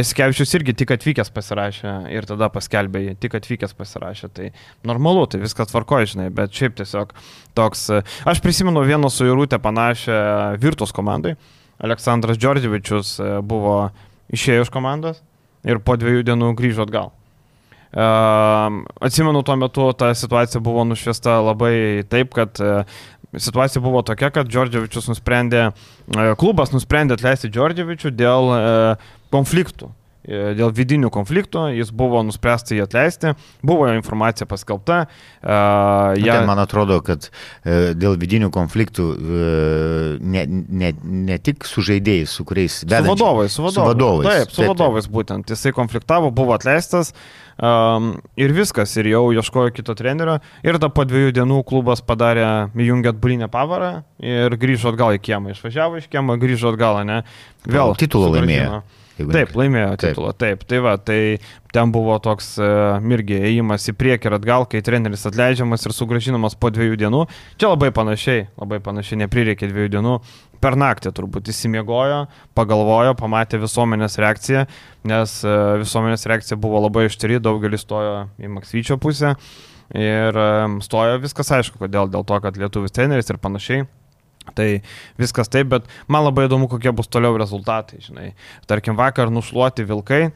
Jasikevičius 0.00 0.52
irgi 0.58 0.74
tik 0.82 0.92
atvykęs 0.96 1.32
pasirašė 1.36 1.94
ir 2.12 2.28
tada 2.28 2.50
paskelbė 2.52 3.04
jį, 3.06 3.14
tik 3.22 3.38
atvykęs 3.40 3.72
pasirašė, 3.78 4.32
tai 4.36 4.50
normalu, 4.90 5.24
tai 5.30 5.40
viskas 5.44 5.70
tvarkoja, 5.72 6.10
žinai, 6.12 6.28
bet 6.34 6.52
šiaip 6.56 6.76
tiesiog 6.82 7.14
toks. 7.56 7.86
Aš 8.28 8.42
prisimenu 8.44 8.84
vieną 8.84 9.08
su 9.12 9.28
Jūrūtė 9.28 9.62
panašią 9.62 10.20
Virtus 10.60 10.92
komandai. 10.96 11.36
Aleksandras 11.80 12.36
Džordževičius 12.36 13.14
e, 13.16 13.30
buvo 13.40 13.88
išėjo 14.34 14.66
iš 14.66 14.72
komandos 14.74 15.22
ir 15.64 15.80
po 15.84 15.96
dviejų 16.00 16.26
dienų 16.28 16.52
grįžo 16.58 16.84
atgal. 16.84 17.14
Atsimenu, 17.92 19.42
tuo 19.42 19.56
metu 19.56 19.92
ta 19.98 20.14
situacija 20.14 20.60
buvo 20.62 20.84
nušviesta 20.84 21.40
labai 21.42 22.04
taip, 22.08 22.34
kad 22.34 22.60
e, 22.62 22.84
situacija 23.34 23.82
buvo 23.82 24.02
tokia, 24.06 24.30
kad 24.30 24.46
Džordževičius 24.46 25.10
nusprendė, 25.10 25.70
e, 25.70 26.34
klubas 26.38 26.70
nusprendė 26.70 27.18
atleisti 27.18 27.50
Džordževičių 27.50 28.12
dėl 28.14 28.52
e, 28.54 28.60
konfliktų. 29.34 29.90
E, 30.20 30.52
Dėl 30.54 30.68
vidinių 30.76 31.08
konfliktų 31.10 31.62
jis 31.78 31.90
buvo 31.96 32.20
nuspręsta 32.26 32.74
jį 32.76 32.82
atleisti, 32.84 33.30
buvo 33.64 33.86
jo 33.88 33.94
informacija 33.96 34.46
paskelbta. 34.46 35.06
e, 35.42 35.48
Ja. 35.50 36.14
ją- 36.16 36.32
Ten, 36.40 36.46
man 36.46 36.58
atrodo, 36.58 37.00
kad 37.02 37.30
e, 37.64 37.94
dėl 37.94 38.18
vidinių 38.20 38.50
konfliktų 38.52 39.06
e, 39.16 40.18
ne, 40.20 40.44
ne, 40.68 40.92
ne 41.02 41.38
tik 41.38 41.64
su 41.64 41.80
žaidėjais, 41.80 42.26
su 42.36 42.44
kuriais 42.44 42.80
Su 42.82 42.86
vedančiais- 42.86 43.08
vadovais, 43.08 43.48
su 43.52 43.62
vadovais. 43.62 43.74
Su 43.74 43.94
vadovais. 43.94 44.28
Taip, 44.28 44.50
su 44.50 44.62
vadovais 44.68 45.08
būtent. 45.08 45.48
Jisai 45.50 45.72
konfliktavo, 45.72 46.30
buvo 46.30 46.52
atleistas 46.54 47.14
um, 47.62 48.12
ir 48.36 48.52
viskas, 48.52 48.92
ir 49.00 49.06
jau 49.06 49.24
ieškojo 49.32 49.72
kito 49.72 49.94
trenerio. 49.96 50.38
Ir 50.62 50.76
tada 50.78 50.88
po 50.92 51.04
dviejų 51.04 51.32
dienų 51.40 51.64
klubas 51.64 52.00
padarė, 52.04 52.68
įjungė 52.76 53.14
atbulinę 53.14 53.48
pavarą 53.52 54.02
ir 54.20 54.50
grįžo 54.60 54.92
atgal 54.92 55.16
į 55.16 55.20
kiemą. 55.24 55.52
Išvažiavo 55.56 55.96
iš 56.00 56.08
kiemą, 56.12 56.36
grįžo 56.40 56.72
atgal, 56.74 57.04
ne? 57.08 57.22
Vėl. 57.66 57.96
Titulą 57.96 58.34
laimėjo. 58.36 58.82
jeigu 58.82 58.82
Taip, 59.28 59.54
laimėjo 59.58 59.90
Taip. 59.94 60.14
titulą. 60.14 60.32
Taip, 60.40 60.64
tai 60.68 60.80
va, 60.84 60.94
tai 60.96 61.20
ten 61.74 61.92
buvo 61.94 62.16
toks 62.22 62.52
uh, 62.60 62.98
irgi 63.14 63.38
ėjimas 63.50 63.88
į 63.92 63.94
priekį 64.00 64.30
ir 64.30 64.36
atgal, 64.38 64.66
kai 64.70 64.82
treneris 64.84 65.26
atleidžiamas 65.28 65.86
ir 65.86 65.94
sugražinamas 65.96 66.56
po 66.58 66.72
dviejų 66.74 66.98
dienų. 67.04 67.24
Čia 67.60 67.72
labai 67.72 67.92
panašiai, 67.94 68.48
labai 68.60 68.80
panašiai, 68.84 69.20
neprireikė 69.24 69.70
dviejų 69.70 69.94
dienų. 69.96 70.16
Per 70.60 70.76
naktį 70.76 71.14
turbūt 71.16 71.48
įsimiegojo, 71.52 72.24
pagalvojo, 72.58 73.14
pamatė 73.16 73.62
visuomenės 73.62 74.18
reakciją, 74.20 74.66
nes 75.08 75.38
uh, 75.46 75.78
visuomenės 75.80 76.26
reakcija 76.28 76.60
buvo 76.60 76.82
labai 76.84 77.06
ištri, 77.08 77.40
daugelis 77.40 77.86
stojo 77.86 78.26
į 78.40 78.52
Maksvyčio 78.56 79.00
pusę. 79.00 79.36
Ir 79.96 80.36
um, 80.38 80.78
stojo 80.84 81.16
viskas 81.22 81.48
aišku, 81.56 81.80
kodėl, 81.80 82.10
dėl 82.12 82.22
to, 82.22 82.36
kad 82.44 82.58
lietuvis 82.60 82.94
treneris 82.94 83.32
ir 83.32 83.40
panašiai. 83.42 83.88
Tai 84.58 84.68
viskas 85.20 85.50
taip, 85.52 85.70
bet 85.74 85.90
man 86.10 86.26
labai 86.26 86.48
įdomu, 86.48 86.68
kokie 86.70 86.92
bus 86.96 87.10
toliau 87.10 87.38
rezultatai, 87.40 88.00
žinai. 88.04 88.32
Tarkim, 88.70 88.98
vakar 88.98 89.32
nušluoti 89.32 89.86
vilkai. 89.88 90.30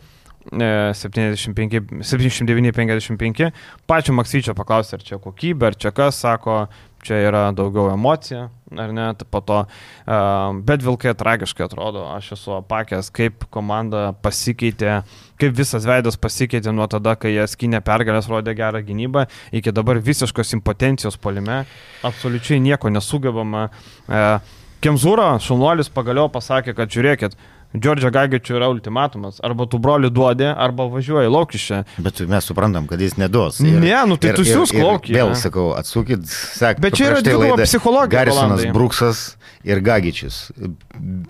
e, 0.52 0.92
75 0.94 1.80
79-55. 2.04 3.52
Pačio 3.86 4.14
Maksyčio 4.14 4.54
paklausė, 4.54 4.98
ar 4.98 5.06
čia 5.06 5.18
kokybė, 5.22 5.70
ar 5.70 5.78
čia 5.80 5.92
kas, 5.96 6.20
sako, 6.20 6.66
čia 7.04 7.20
yra 7.28 7.44
daugiau 7.56 7.90
emocija, 7.92 8.48
ar 8.72 8.92
ne, 8.96 9.06
tai 9.18 9.28
po 9.30 9.40
to, 9.44 9.60
uh, 9.64 10.56
bet 10.66 10.84
vilkai 10.84 11.14
tragiškai 11.18 11.66
atrodo, 11.66 12.06
aš 12.14 12.32
esu 12.38 12.56
apakęs, 12.58 13.10
kaip 13.14 13.46
komanda 13.54 14.12
pasikeitė, 14.24 15.02
kaip 15.40 15.54
visas 15.56 15.86
veidas 15.88 16.18
pasikeitė 16.20 16.72
nuo 16.74 16.86
tada, 16.90 17.16
kai 17.20 17.34
jie 17.34 17.46
skinė 17.50 17.80
pergalės, 17.84 18.28
rodė 18.30 18.54
gerą 18.58 18.82
gynybą, 18.86 19.26
iki 19.52 19.72
dabar 19.74 20.00
visiškos 20.02 20.54
impotencijos 20.58 21.18
polime, 21.20 21.64
absoliučiai 22.06 22.60
nieko 22.62 22.92
nesugebama. 22.92 23.68
Uh, 24.06 24.38
Kemzūra, 24.84 25.30
šaunuolis 25.40 25.88
pagaliau 25.88 26.28
pasakė, 26.28 26.74
kad 26.76 26.92
žiūrėkit, 26.92 27.38
Džordžio 27.74 28.10
Gagičių 28.14 28.54
yra 28.54 28.68
ultimatumas. 28.70 29.40
Arba 29.42 29.66
tu 29.66 29.80
broli 29.82 30.10
duodi, 30.14 30.46
arba 30.46 30.86
važiuoji 30.92 31.30
laukišę. 31.32 31.80
Bet 32.06 32.20
mes 32.30 32.46
suprantam, 32.46 32.86
kad 32.90 33.00
jis 33.02 33.16
neduos. 33.18 33.58
Ne, 33.64 33.96
nu 34.06 34.18
tai 34.20 34.36
tu 34.36 34.44
siūsk 34.46 34.78
laukį, 34.78 35.16
Vėl 35.16 35.32
sakau, 35.38 35.72
atsukit, 35.74 36.22
sak. 36.30 36.78
Bet 36.84 36.94
čia 36.94 37.10
yra 37.10 37.24
dviguba 37.24 37.66
psichologija, 37.66 38.12
Garisonas, 38.20 38.60
Rolandai. 38.60 38.76
Bruksas 38.76 39.24
ir 39.66 39.82
Gagičius. 39.82 40.38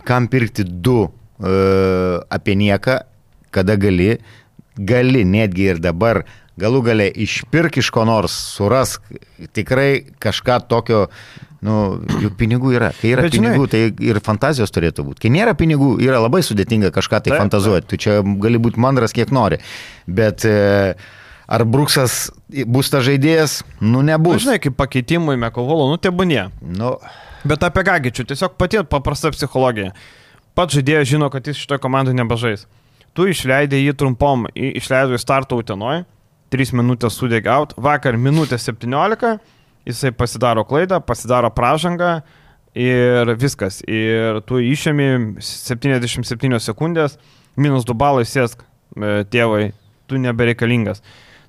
Kam 0.04 0.28
pirkti 0.28 0.66
du 0.68 0.98
uh, 1.06 2.20
apie 2.28 2.58
nieką, 2.60 3.00
kada 3.54 3.76
gali, 3.80 4.16
gali 4.76 5.22
netgi 5.24 5.70
ir 5.72 5.78
dabar 5.82 6.24
galų 6.60 6.84
gale 6.86 7.08
išpirk 7.10 7.78
iš 7.82 7.88
ko 7.94 8.04
nors, 8.06 8.34
surask 8.54 9.02
tikrai 9.56 10.04
kažką 10.22 10.60
tokio, 10.70 11.00
nu, 11.66 11.74
juk 12.22 12.36
pinigų 12.38 12.74
yra. 12.76 12.92
Kai 13.00 13.10
yra 13.16 13.24
Bet 13.26 13.34
žinai- 13.34 13.54
pinigų, 13.56 13.66
tai 13.72 13.80
ir 14.06 14.20
fantazijos 14.22 14.70
turėtų 14.74 15.02
būti. 15.08 15.24
Kai 15.24 15.32
nėra 15.34 15.56
pinigų, 15.58 15.96
yra 16.04 16.20
labai 16.22 16.42
sudėtinga 16.46 16.92
kažką 16.94 17.22
tai 17.24 17.32
Taip, 17.34 17.40
fantazuoti. 17.42 17.88
Tu 17.90 17.98
čia 18.04 18.20
gali 18.22 18.58
būti 18.62 18.78
mandras 18.78 19.12
kiek 19.16 19.32
nori. 19.34 19.58
Bet 20.06 20.44
e, 20.46 20.94
ar 21.48 21.64
Bruksas 21.66 22.30
bus 22.66 22.90
ta 22.92 23.00
žaidėjas? 23.02 23.62
Nu, 23.80 23.98
Nu, 23.98 24.02
nebus. 24.06 24.42
žinai, 24.46 24.60
kaip 24.62 24.76
pakeitimui 24.78 25.34
Mekovolo, 25.36 25.90
nu 25.90 25.98
tebūnie. 25.98 26.50
Nu, 26.62 26.98
Bet 27.44 27.60
apie 27.66 27.82
Gagičių, 27.84 28.24
tiesiog 28.30 28.54
pati 28.56 28.78
paprasta 28.88 29.28
psichologija. 29.34 29.90
Pats 30.54 30.78
žaidėjas 30.78 31.10
žino, 31.10 31.26
kad 31.34 31.44
jis 31.50 31.58
šitoje 31.60 31.82
komandoje 31.82 32.14
nebežais. 32.16 32.62
Tu 33.14 33.28
išleidai 33.30 33.78
jį 33.84 33.94
trumpom, 33.98 34.48
išleidai 34.54 35.20
startą 35.22 35.60
Utenoje, 35.60 36.02
3 36.54 36.74
minutės 36.74 37.18
sudėg 37.18 37.46
out, 37.50 37.74
vakar 37.78 38.18
minutė 38.18 38.58
17, 38.58 39.36
jisai 39.86 40.10
pasidaro 40.14 40.64
klaidą, 40.66 41.00
pasidaro 41.02 41.50
pražangą 41.54 42.16
ir 42.74 43.30
viskas. 43.38 43.80
Ir 43.86 44.40
tu 44.48 44.58
išėmi 44.62 45.38
77 45.42 46.58
sekundės, 46.62 47.18
minus 47.56 47.86
2 47.86 47.96
balai 47.98 48.26
sėsk, 48.26 48.64
e, 48.96 49.22
tėvai, 49.30 49.72
tu 50.10 50.18
nebereikalingas. 50.18 51.02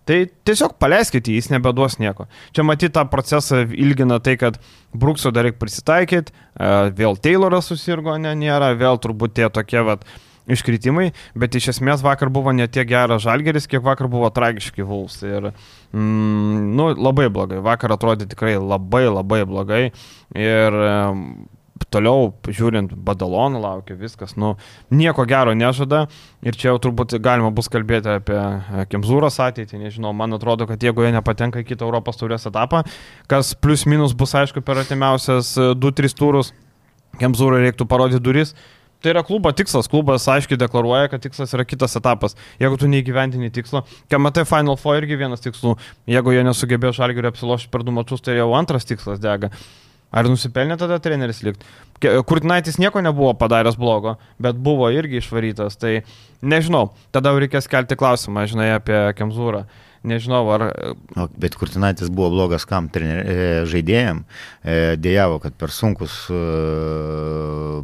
Tai 0.05 0.19
tiesiog 0.45 0.75
paleiskite, 0.77 1.33
jis 1.33 1.49
nebeduos 1.49 1.97
nieko. 1.97 2.27
Čia 2.53 2.61
matyti 2.61 2.93
tą 2.93 3.07
procesą 3.09 3.63
ilgina 3.73 4.19
tai, 4.21 4.35
kad 4.37 4.59
Brukso 4.93 5.31
dar 5.33 5.47
reikia 5.47 5.63
prisitaikyti, 5.63 6.29
e, 6.29 6.69
vėl 6.93 7.17
Tayloras 7.17 7.71
susirgo, 7.71 8.13
ne, 8.21 8.35
nėra, 8.37 8.75
vėl 8.77 9.01
turbūt 9.01 9.33
tie 9.33 9.49
tokie 9.49 9.81
vat, 9.81 10.05
iškritimai, 10.51 11.09
bet 11.37 11.57
iš 11.57 11.71
esmės 11.75 12.03
vakar 12.05 12.29
buvo 12.33 12.53
ne 12.55 12.67
tiek 12.67 12.87
geras 12.89 13.23
žalgeris, 13.25 13.67
kiek 13.69 13.83
vakar 13.85 14.09
buvo 14.11 14.29
tragiški 14.33 14.85
Vuls. 14.85 15.17
Ir, 15.25 15.51
mm, 15.93 16.71
nu, 16.77 16.91
labai 16.93 17.29
blogai. 17.33 17.63
Vakar 17.65 17.95
atrodė 17.95 18.29
tikrai 18.29 18.55
labai, 18.59 19.05
labai 19.09 19.43
blogai. 19.49 19.83
Ir 20.37 20.79
em, 20.85 21.25
toliau, 21.91 22.29
žiūrint, 22.47 22.93
Badaloną 23.07 23.59
laukia 23.61 23.97
viskas, 23.99 24.35
nu, 24.39 24.55
nieko 24.93 25.25
gero 25.29 25.55
nežada. 25.57 26.05
Ir 26.45 26.57
čia 26.57 26.71
jau 26.71 26.79
turbūt 26.87 27.17
galima 27.23 27.51
bus 27.55 27.69
kalbėti 27.71 28.11
apie 28.15 28.37
e, 28.37 28.85
Kemzūros 28.91 29.39
ateitį, 29.43 29.81
nežinau, 29.85 30.13
man 30.15 30.37
atrodo, 30.37 30.67
kad 30.69 30.81
jeigu 30.81 31.05
jie 31.05 31.13
nepatenka 31.15 31.61
į 31.61 31.67
kitą 31.71 31.87
Europos 31.87 32.21
taurės 32.21 32.47
etapą, 32.49 32.83
kas 33.31 33.53
plus 33.57 33.85
minus 33.89 34.15
bus 34.17 34.35
aišku 34.37 34.63
per 34.65 34.83
artimiausias 34.83 35.55
2-3 35.57 36.17
turus, 36.17 36.53
Kemzūrai 37.19 37.61
reiktų 37.63 37.87
parodyti 37.87 38.23
duris. 38.23 38.55
Tai 39.05 39.11
yra 39.13 39.21
klubo 39.21 39.51
tikslas, 39.53 39.85
klubas 39.85 40.23
aiškiai 40.33 40.57
deklaruoja, 40.57 41.11
kad 41.11 41.21
tikslas 41.21 41.51
yra 41.53 41.61
kitas 41.61 41.93
etapas. 41.99 42.33
Jeigu 42.57 42.79
tu 42.81 42.87
neįgyventini 42.89 43.51
tikslo, 43.53 43.83
matai 44.17 44.47
Final 44.49 44.79
Four 44.81 44.97
irgi 44.97 45.19
vienas 45.19 45.45
tikslų, 45.45 45.75
jeigu 46.09 46.33
jie 46.33 46.41
nesugebėjo 46.47 46.95
žalgiui 46.97 47.27
apsilošti 47.29 47.69
per 47.69 47.85
du 47.85 47.93
mačius, 47.93 48.23
tai 48.25 48.39
jau 48.39 48.47
antras 48.57 48.89
tikslas 48.89 49.21
dega. 49.21 49.51
Ar 50.09 50.25
nusipelnė 50.25 50.79
tada 50.81 50.97
treneris 51.03 51.43
likti? 51.45 51.69
Kurtinaitis 52.01 52.79
nieko 52.81 53.05
nebuvo 53.05 53.35
padaręs 53.37 53.77
blogo, 53.77 54.15
bet 54.41 54.57
buvo 54.57 54.89
irgi 54.89 55.21
išvarytas. 55.21 55.77
Tai 55.77 55.99
nežinau, 56.41 56.87
tada 57.13 57.29
jau 57.29 57.45
reikės 57.45 57.69
kelti 57.69 57.97
klausimą, 58.01 58.47
žinai, 58.49 58.71
apie 58.79 59.03
Kemzūrą. 59.21 59.67
Nežinau, 60.05 60.43
ar 60.53 60.67
o, 61.17 61.25
bet 61.41 61.55
Kurtinaitis 61.57 62.11
buvo 62.13 62.29
blogas 62.35 62.67
kam 62.69 62.89
trener, 62.93 63.23
e, 63.25 63.47
žaidėjim. 63.69 64.21
E, 64.61 64.77
dėjavo, 65.01 65.39
kad 65.41 65.55
per 65.57 65.73
sunkus 65.73 66.25
e, 66.29 66.41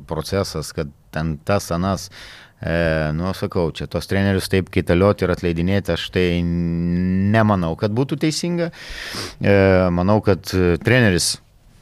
procesas, 0.09 0.69
kad 0.75 0.91
ten 1.11 1.35
tas 1.47 1.71
anas. 1.73 2.09
E, 2.61 3.11
nu, 3.17 3.31
sakau, 3.33 3.71
čia 3.73 3.87
tos 3.89 4.05
trenerius 4.05 4.51
taip 4.51 4.69
kaitalioti 4.73 5.25
ir 5.25 5.33
atleidinėti, 5.33 5.95
aš 5.95 6.09
tai 6.13 6.25
nemanau, 6.45 7.73
kad 7.79 7.93
būtų 7.97 8.19
teisinga. 8.21 8.69
E, 9.41 9.55
manau, 9.89 10.19
kad 10.21 10.45
treneris, 10.85 11.33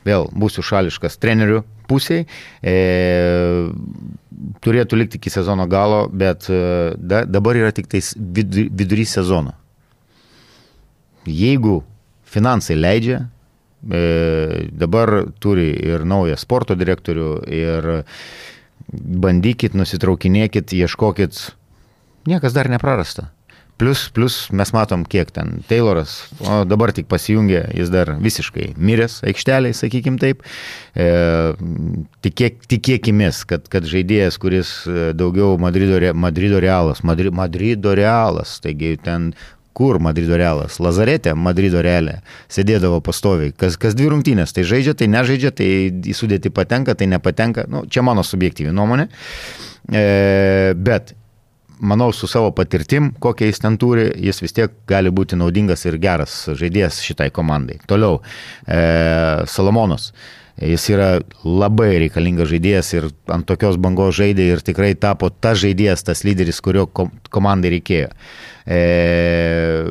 vėl 0.07 0.29
būsiu 0.31 0.63
šališkas 0.63 1.19
trenerių 1.19 1.65
pusiai, 1.89 2.23
e, 2.63 2.77
turėtų 4.63 5.01
likti 5.01 5.19
iki 5.19 5.33
sezono 5.33 5.67
galo, 5.67 6.05
bet 6.07 6.47
da, 6.47 7.25
dabar 7.27 7.59
yra 7.59 7.73
tik 7.75 7.91
tais 7.91 8.13
vid, 8.15 8.55
vidury 8.71 9.03
sezono. 9.09 9.57
Jeigu 11.29 11.79
finansai 12.29 12.77
leidžia, 12.77 13.23
e, 13.85 14.69
dabar 14.71 15.29
turi 15.39 15.71
ir 15.73 16.05
naują 16.05 16.37
sporto 16.39 16.77
direktorių, 16.77 17.31
ir 17.53 17.89
bandykit, 18.89 19.75
nusitraukinėkit, 19.77 20.73
ieškokit, 20.73 21.41
niekas 22.29 22.55
dar 22.55 22.69
neprarasta. 22.69 23.29
Plus, 23.79 24.09
plus 24.11 24.49
mes 24.51 24.73
matom, 24.75 25.05
kiek 25.07 25.29
ten 25.31 25.61
Tayloras, 25.69 26.25
o 26.43 26.65
dabar 26.67 26.91
tik 26.91 27.05
pasijungė, 27.07 27.61
jis 27.79 27.87
dar 27.93 28.09
visiškai 28.19 28.73
miręs 28.75 29.21
aikšteliai, 29.29 29.71
sakykim 29.77 30.17
taip. 30.19 30.43
E, 30.99 31.05
tikėk, 32.27 32.57
tikėkimės, 32.67 33.45
kad, 33.47 33.69
kad 33.71 33.87
žaidėjas, 33.87 34.35
kuris 34.43 34.73
e, 34.83 35.13
daugiau 35.15 35.55
Madrido, 35.63 35.95
Madrido 36.11 36.59
realas, 36.59 36.99
Madri, 37.07 37.31
Madrido 37.31 37.95
realas, 37.95 38.57
taigi 38.59 38.97
ten 38.99 39.31
kur 39.73 39.99
Madrido 40.03 40.37
realas, 40.39 40.79
Lazarete, 40.83 41.33
Madrido 41.37 41.83
realė, 41.85 42.19
sėdėdavo 42.51 42.99
pastoviai, 43.05 43.53
kas, 43.55 43.77
kas 43.79 43.95
dvi 43.97 44.09
rungtynės, 44.13 44.53
tai 44.55 44.65
žaidžia, 44.67 44.95
tai 44.97 45.07
nežaidžia, 45.11 45.53
tai 45.55 45.69
į 45.89 46.15
sudėti 46.17 46.51
patenka, 46.53 46.97
tai 46.99 47.07
nepatenka, 47.11 47.67
nu, 47.71 47.85
čia 47.87 48.03
mano 48.05 48.25
subjektyvi 48.25 48.73
nuomonė, 48.75 49.07
e, 49.93 50.03
bet 50.75 51.13
manau, 51.79 52.11
su 52.11 52.27
savo 52.27 52.51
patirtim, 52.51 53.13
kokią 53.19 53.47
jis 53.49 53.63
ten 53.63 53.77
turi, 53.79 54.09
jis 54.19 54.43
vis 54.43 54.55
tiek 54.55 54.73
gali 54.89 55.11
būti 55.15 55.39
naudingas 55.39 55.85
ir 55.87 55.99
geras 56.01 56.41
žaidėjas 56.59 56.99
šitai 57.05 57.29
komandai. 57.35 57.79
Toliau, 57.87 58.19
e, 58.67 58.81
Salomonas. 59.47 60.11
Jis 60.59 60.89
yra 60.91 61.07
labai 61.47 61.93
reikalingas 62.01 62.49
žaidėjas 62.51 62.89
ir 62.97 63.05
ant 63.31 63.45
tokios 63.47 63.77
bangos 63.79 64.17
žaidė 64.17 64.49
ir 64.57 64.63
tikrai 64.65 64.91
tapo 64.99 65.29
ta 65.31 65.53
žaidėjas, 65.55 66.03
tas 66.03 66.25
lyderis, 66.27 66.59
kurio 66.59 66.83
komandai 67.31 67.71
reikėjo. 67.77 68.09
E, 68.69 69.85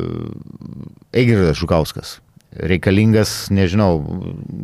Eigirdas 1.13 1.59
Žukauskas. 1.59 2.19
Reikalingas, 2.59 3.51
nežinau, 3.55 3.99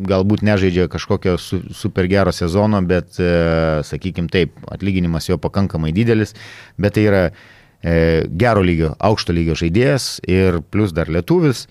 galbūt 0.09 0.41
nežaidžia 0.43 0.87
kažkokio 0.91 1.35
su, 1.39 1.59
super 1.75 2.07
gero 2.11 2.31
sezono, 2.35 2.81
bet, 2.87 3.19
e, 3.19 3.83
sakykim 3.87 4.29
taip, 4.31 4.55
atlyginimas 4.71 5.29
jo 5.29 5.37
pakankamai 5.41 5.93
didelis, 5.95 6.33
bet 6.81 6.95
tai 6.97 7.05
yra 7.05 7.23
e, 7.27 8.25
gero 8.39 8.63
lygio, 8.65 8.95
aukšto 8.99 9.35
lygio 9.35 9.55
žaidėjas 9.59 10.07
ir 10.27 10.61
plus 10.71 10.95
dar 10.95 11.11
lietuvis, 11.11 11.67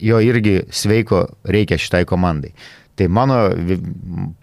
jo 0.00 0.20
irgi 0.22 0.60
sveiko 0.70 1.26
reikia 1.48 1.80
šitai 1.80 2.04
komandai. 2.08 2.52
Tai 2.96 3.08
mano 3.12 3.40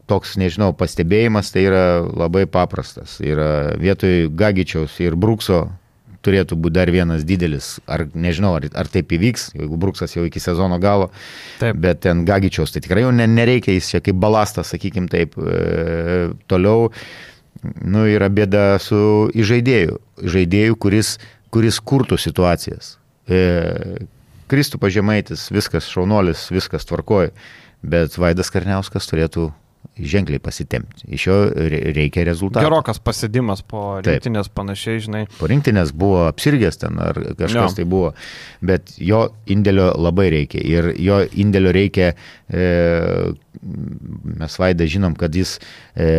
toks, 0.09 0.35
nežinau, 0.37 0.73
pastebėjimas 0.77 1.49
tai 1.53 1.63
yra 1.65 1.85
labai 2.05 2.43
paprastas. 2.45 3.15
Yra 3.23 3.73
vietoj 3.81 4.27
Gagičiaus 4.37 4.99
ir 5.01 5.17
Brukso 5.17 5.63
turėtų 6.23 6.57
būti 6.59 6.77
dar 6.77 6.91
vienas 6.93 7.25
didelis, 7.27 7.77
ar 7.89 8.05
nežinau, 8.15 8.53
ar, 8.57 8.67
ar 8.79 8.89
taip 8.91 9.11
įvyks, 9.15 9.51
jeigu 9.57 9.79
Bruksas 9.79 10.15
jau 10.15 10.25
iki 10.27 10.41
sezono 10.43 10.79
galo, 10.83 11.09
taip. 11.59 11.79
bet 11.83 12.03
ten 12.05 12.23
Gagičiaus, 12.27 12.73
tai 12.73 12.83
tikrai 12.85 13.05
jau 13.05 13.11
ne, 13.15 13.27
nereikia, 13.29 13.75
jis 13.75 13.91
čia 13.93 14.03
kaip 14.03 14.19
balastas, 14.23 14.71
sakykim 14.73 15.09
taip, 15.11 15.37
e, 15.37 16.31
toliau, 16.51 16.89
nu, 17.83 18.05
yra 18.09 18.29
bėda 18.33 18.65
su 18.83 19.29
žaidėju, 19.35 19.99
žaidėju, 20.35 20.79
kuris, 20.79 21.17
kuris 21.53 21.79
kurtų 21.83 22.19
situacijas. 22.21 22.95
E, 23.27 23.43
Kristų 24.51 24.79
pažemaitis, 24.81 25.47
viskas 25.53 25.87
šaunuolis, 25.89 26.49
viskas 26.53 26.85
tvarkoja, 26.85 27.31
bet 27.83 28.15
Vaidas 28.19 28.51
Karniauskas 28.53 29.07
turėtų 29.09 29.49
ženkliai 29.99 30.41
pasitemti. 30.41 31.05
Iš 31.13 31.25
jo 31.27 31.35
reikia 31.93 32.23
rezultatų. 32.25 32.65
Gerokas 32.65 32.99
pasėdimas 33.03 33.61
po 33.67 33.99
rinktinės 34.01 34.49
Taip. 34.49 34.55
panašiai, 34.57 35.01
žinai. 35.05 35.23
Po 35.37 35.49
rinktinės 35.49 35.93
buvo 35.93 36.23
apsirgęs 36.31 36.81
ten 36.81 36.97
ar 37.03 37.19
kažkas 37.37 37.73
jo. 37.73 37.75
tai 37.77 37.85
buvo, 37.89 38.13
bet 38.65 38.95
jo 38.97 39.27
indėlio 39.53 39.91
labai 39.93 40.31
reikia 40.33 40.63
ir 40.65 40.89
jo 40.97 41.19
indėlio 41.43 41.73
reikia, 41.75 42.13
e, 42.49 42.65
mes 44.41 44.57
vaidą 44.59 44.87
žinom, 44.89 45.13
kad 45.19 45.35
jis, 45.37 45.59
e, 45.93 46.09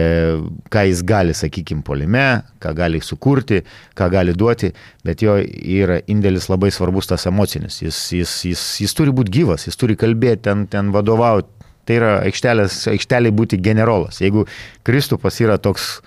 ką 0.71 0.87
jis 0.91 1.03
gali, 1.07 1.35
sakykime, 1.35 1.83
polime, 1.87 2.29
ką 2.63 2.77
gali 2.79 3.03
sukurti, 3.03 3.65
ką 3.99 4.11
gali 4.15 4.37
duoti, 4.39 4.71
bet 5.05 5.27
jo 5.27 5.35
yra 5.43 5.99
indėlis 6.07 6.47
labai 6.53 6.71
svarbus 6.75 7.11
tas 7.11 7.27
emocinis. 7.27 7.83
Jis, 7.83 8.01
jis, 8.21 8.39
jis, 8.53 8.65
jis 8.87 8.95
turi 8.95 9.15
būti 9.15 9.35
gyvas, 9.41 9.67
jis 9.67 9.83
turi 9.83 9.99
kalbėti, 9.99 10.45
ten, 10.47 10.69
ten 10.71 10.95
vadovauti 10.95 11.51
Tai 11.85 11.99
yra 11.99 12.13
aikšteliai 12.25 13.33
būti 13.35 13.61
generolas. 13.61 14.21
Jeigu 14.25 14.47
Kristupas 14.87 15.41
yra 15.45 15.59
toks 15.61 15.99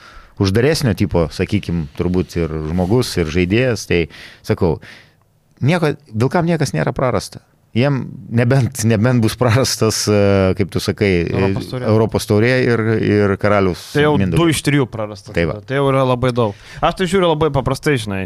uždaresnio 0.42 0.94
tipo, 0.98 1.28
sakykime, 1.34 1.88
turbūt 1.98 2.38
ir 2.40 2.56
žmogus, 2.70 3.16
ir 3.18 3.30
žaidėjas, 3.34 3.88
tai 3.90 4.02
sakau, 4.46 4.78
nieko, 5.62 5.96
vilkam 6.13 6.50
niekas 6.50 6.76
nėra 6.78 6.94
prarasta. 6.98 7.44
Jiem 7.78 7.98
nebent, 8.34 8.80
nebent 8.90 9.22
bus 9.22 9.36
prarastas, 9.38 10.00
e, 10.10 10.20
kaip 10.58 10.72
tu 10.74 10.82
sakai, 10.82 11.10
Europos 11.28 11.68
taurė, 11.70 11.90
Europos 11.92 12.26
taurė 12.30 12.54
ir, 12.66 12.84
ir 13.06 13.34
karalius. 13.42 13.84
Tai 13.94 14.06
jau 14.08 14.13
Mindaugas. 14.18 14.40
du 14.40 14.56
iš 14.56 14.63
trijų 14.66 14.88
prarastas. 14.90 15.36
Tai, 15.36 15.44
va. 15.50 15.60
tai 15.62 15.78
jau 15.78 15.90
yra 15.92 16.06
labai 16.08 16.32
daug. 16.34 16.58
Aš 16.82 16.98
tai 17.02 17.10
žiūriu 17.12 17.34
labai 17.36 17.52
paprastai, 17.54 17.98
žinai, 18.02 18.24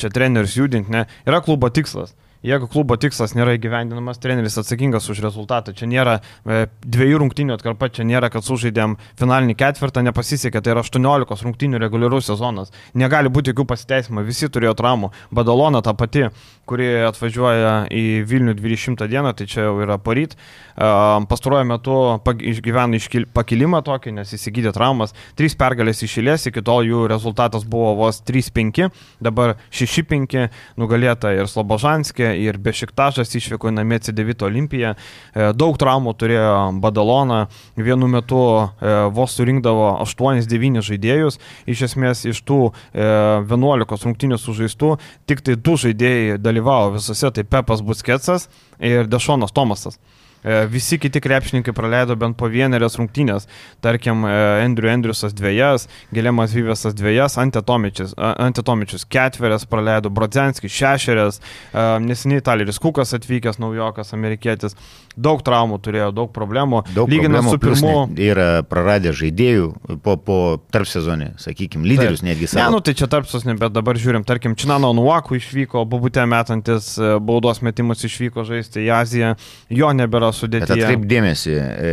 čia 0.00 0.12
trenerius 0.14 0.56
judinti, 0.56 0.94
ne, 0.94 1.04
yra 1.28 1.42
klubo 1.44 1.68
tikslas. 1.74 2.14
Jeigu 2.42 2.66
klubo 2.66 2.96
tikslas 2.98 3.36
nėra 3.38 3.52
įgyvendinamas, 3.54 4.18
treneris 4.18 4.56
atsakingas 4.58 5.04
už 5.12 5.20
rezultatą. 5.22 5.70
Čia 5.78 5.86
nėra 5.86 6.16
e, 6.18 6.64
dviejų 6.82 7.20
rungtynių 7.22 7.54
atkarpa, 7.54 7.86
čia 7.94 8.02
nėra, 8.08 8.32
kad 8.34 8.42
sužaidėm 8.42 8.96
finalinį 9.20 9.54
ketvirtą, 9.60 10.02
nepasisekė, 10.08 10.58
tai 10.58 10.72
yra 10.74 10.82
18 10.82 11.46
rungtynių 11.46 11.78
reguliarus 11.84 12.26
sezonas. 12.32 12.74
Negali 12.98 13.30
būti 13.30 13.52
jokių 13.52 13.66
pasiteisimų, 13.70 14.24
visi 14.26 14.50
turėjo 14.50 14.74
traumų. 14.80 15.12
Badalona 15.30 15.84
ta 15.86 15.94
pati, 15.94 16.24
kuri 16.66 16.88
atvažiuoja 17.06 17.76
į 17.94 18.02
Vilnių 18.26 18.56
20 18.58 19.06
dieną, 19.06 19.34
tai 19.38 19.46
čia 19.46 19.68
jau 19.68 19.78
yra 19.86 20.00
paryt. 20.02 20.34
E, 20.34 20.90
pastaruoju 21.30 21.70
metu 21.70 21.96
išgyvena 22.26 22.98
iškil, 22.98 23.28
pakilimą 23.38 23.84
tokį, 23.86 24.16
nes 24.18 24.34
įsigydė 24.34 24.74
traumas. 24.74 25.14
Trys 25.38 25.54
pergalės 25.62 26.02
išėlės, 26.02 26.50
iki 26.50 26.66
tol 26.66 26.90
jų 26.90 27.06
rezultatas 27.14 27.62
buvo 27.70 27.94
vos 28.02 28.18
3-5, 28.26 28.90
dabar 29.22 29.54
6-5, 29.70 30.50
nugalėta 30.82 31.36
ir 31.38 31.46
Slobožanskė 31.46 32.31
ir 32.38 32.58
Bešiktažas 32.62 33.34
išvyko 33.38 33.70
į 33.70 33.76
namie 33.76 33.98
C9 34.02 34.46
Olimpiją. 34.46 34.94
E, 34.94 35.50
daug 35.56 35.76
traumų 35.80 36.14
turėjo 36.18 36.54
Badalona, 36.82 37.46
vienu 37.76 38.08
metu 38.10 38.42
e, 38.56 38.94
vos 39.14 39.36
surinkdavo 39.38 39.90
8-9 40.04 40.82
žaidėjus, 40.88 41.38
iš 41.66 41.86
esmės 41.90 42.24
iš 42.28 42.42
tų 42.48 42.60
11 42.94 43.52
e, 43.52 44.00
rungtynių 44.06 44.40
sužaistų 44.40 44.96
tik 45.30 45.44
tai 45.46 45.56
du 45.56 45.76
žaidėjai 45.80 46.40
dalyvavo 46.42 46.96
visose, 46.96 47.30
tai 47.32 47.44
Pepas 47.44 47.84
Busketsas 47.84 48.48
ir 48.80 49.08
Dešonas 49.10 49.54
Tomasas. 49.54 49.98
E, 50.42 50.66
visi 50.66 50.98
kiti 50.98 51.20
krepšininkai 51.22 51.74
praleido 51.74 52.16
bent 52.18 52.36
po 52.38 52.48
vienerias 52.50 52.98
rungtynės. 52.98 53.46
Tarkim, 53.84 54.24
e, 54.26 54.32
Andrew 54.64 54.90
Andriusas 54.90 55.34
dviejas, 55.38 55.86
Gilėmas 56.14 56.54
Vyvesas 56.56 56.96
dviejas, 56.98 57.38
Antetomičius 57.38 59.06
ketverias 59.06 59.66
praleido, 59.70 60.10
Brodzenskis 60.10 60.74
šešerias, 60.74 61.38
e, 61.38 61.86
neseniai 62.02 62.42
Taleris 62.42 62.82
Kukas 62.82 63.14
atvykęs, 63.14 63.60
naujokas, 63.62 64.12
amerikietis. 64.18 64.74
Daug 65.16 65.42
traumų 65.44 65.76
turėjo, 65.84 66.08
daug 66.16 66.30
problemų. 66.32 66.82
Daug 66.96 67.10
Lyginant 67.10 67.44
problemų, 67.44 67.52
su 67.52 67.60
pirmu. 67.60 68.22
Yra 68.22 68.48
praradę 68.64 69.12
žaidėjų 69.16 69.98
po, 70.04 70.16
po 70.16 70.38
tarp 70.72 70.88
sezonį, 70.88 71.34
sakykime, 71.42 71.84
lyderius 71.90 72.22
Taip. 72.22 72.30
netgi 72.30 72.48
savo. 72.48 72.62
Ne, 72.62 72.76
nu 72.76 72.80
tai 72.84 72.96
čia 72.96 73.10
tarp 73.12 73.28
sezonį, 73.28 73.58
bet 73.60 73.76
dabar 73.76 74.00
žiūrim, 74.00 74.24
tarkim, 74.28 74.56
Činano 74.56 74.94
Nuaku 74.96 75.36
išvyko, 75.36 75.84
bubutė 75.88 76.24
metantis 76.30 76.94
baudos 77.20 77.60
metimus 77.66 78.04
išvyko 78.08 78.46
žaisti 78.48 78.86
į 78.86 78.92
Aziją, 79.02 79.34
jo 79.68 79.92
nebėra. 79.96 80.32
Bet 80.32 80.70
atkreip 80.70 81.04
dėmesį, 81.10 81.54
e, 81.58 81.92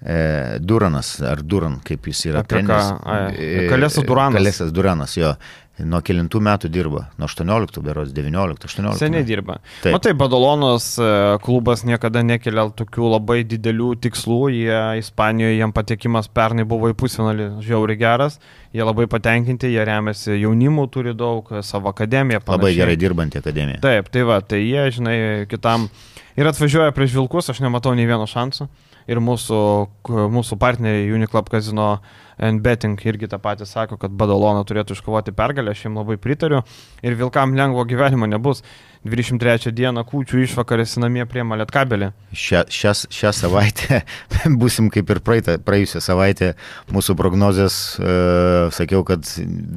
e, 0.00 0.18
Duranas, 0.64 1.14
ar 1.24 1.42
Duran, 1.44 1.78
kaip 1.84 2.08
jis 2.10 2.24
yra. 2.30 2.42
Treneris, 2.48 2.92
e, 3.36 3.68
Duranas. 4.02 4.38
Kalesas 4.40 4.74
Duranas, 4.74 5.16
jo. 5.18 5.34
Nuo 5.86 6.00
kilintų 6.02 6.40
metų 6.42 6.70
dirba? 6.74 7.04
Nuo 7.20 7.28
18, 7.28 7.82
beros 7.84 8.10
19, 8.14 8.66
18. 8.66 8.98
Seniai 8.98 9.22
dirba. 9.26 9.58
Taip. 9.84 9.92
Matai, 9.94 10.14
Badalonos 10.18 10.88
e, 10.98 11.10
klubas 11.44 11.84
niekada 11.86 12.24
nekelia 12.26 12.66
tokių 12.78 13.12
labai 13.14 13.44
didelių 13.46 13.92
tikslų. 14.02 14.40
Jie 14.56 14.80
Ispanijoje, 15.02 15.60
jam 15.60 15.74
patekimas 15.76 16.30
pernai 16.34 16.66
buvo 16.68 16.90
į 16.90 16.98
pusfinalį 16.98 17.48
žiauriai 17.66 18.00
geras. 18.00 18.40
Jie 18.74 18.84
labai 18.84 19.06
patenkinti, 19.10 19.70
jie 19.72 19.86
remiasi 19.86 20.34
jaunimu, 20.34 20.88
turi 20.92 21.14
daug, 21.16 21.46
savo 21.62 21.92
akademiją. 21.94 22.42
Panašiai. 22.42 22.58
Labai 22.58 22.74
gerai 22.76 22.98
dirbanti 23.00 23.40
akademija. 23.40 23.82
Taip, 23.84 24.10
tai 24.12 24.26
va, 24.28 24.42
tai 24.42 24.64
jie, 24.64 24.88
žinai, 24.98 25.18
kitam 25.50 25.86
ir 26.38 26.48
atvažiuoja 26.48 26.94
prieš 26.94 27.16
Vilkus, 27.18 27.50
aš 27.50 27.60
nematau 27.64 27.94
nei 27.98 28.06
vieno 28.08 28.26
šanso. 28.30 28.68
Ir 29.08 29.18
mūsų, 29.24 29.58
mūsų 30.34 30.58
partneriai 30.60 31.10
Uniclub 31.16 31.48
Casino 31.50 31.96
N-Betting 32.38 33.00
irgi 33.08 33.30
tą 33.30 33.40
patį 33.42 33.66
sako, 33.66 33.96
kad 34.00 34.14
Badalona 34.14 34.62
turėtų 34.68 34.94
iškovoti 34.98 35.34
pergalę, 35.34 35.72
aš 35.72 35.86
jam 35.86 35.98
labai 35.98 36.18
pritariu. 36.20 36.60
Ir 37.02 37.16
Vilkam 37.18 37.56
lengvo 37.58 37.86
gyvenimo 37.88 38.28
nebus. 38.30 38.62
23 39.06 39.72
dieną 39.76 40.02
kūčių 40.08 40.40
išvakarėsi 40.42 41.00
namie 41.02 41.24
prie 41.30 41.44
Maletkabelį. 41.46 42.10
Šią, 42.34 42.64
šią, 42.72 42.92
šią 43.14 43.32
savaitę 43.36 44.00
busim 44.60 44.88
kaip 44.92 45.10
ir 45.14 45.20
praeitą, 45.24 45.56
praėjusią 45.62 46.02
savaitę 46.02 46.50
mūsų 46.94 47.14
prognozės, 47.18 47.76
e, 48.00 48.14
sakiau, 48.74 49.04
kad 49.06 49.26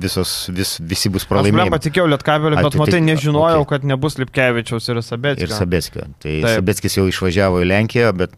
visos, 0.01 0.34
vis, 0.55 0.75
visi 0.81 1.12
bus 1.13 1.27
pralaimėjimai. 1.29 1.67
Aš 1.69 1.75
patikėjau 1.75 2.07
Lietkabelį, 2.12 2.60
bet 2.60 2.75
tai, 2.75 2.81
matai, 2.81 3.01
nežinojau, 3.07 3.65
okay. 3.65 3.69
kad 3.75 3.88
nebus 3.91 4.17
Lipkevičiaus 4.21 4.89
ir 4.91 5.01
Sabetskio. 5.05 5.47
Ir 5.47 5.55
Sabetskio. 5.55 6.07
Tai 6.21 6.34
Taip. 6.34 6.49
Sabetskis 6.57 6.97
jau 6.97 7.05
išvažiavo 7.12 7.62
į 7.62 7.69
Lenkiją, 7.69 8.13
bet 8.17 8.36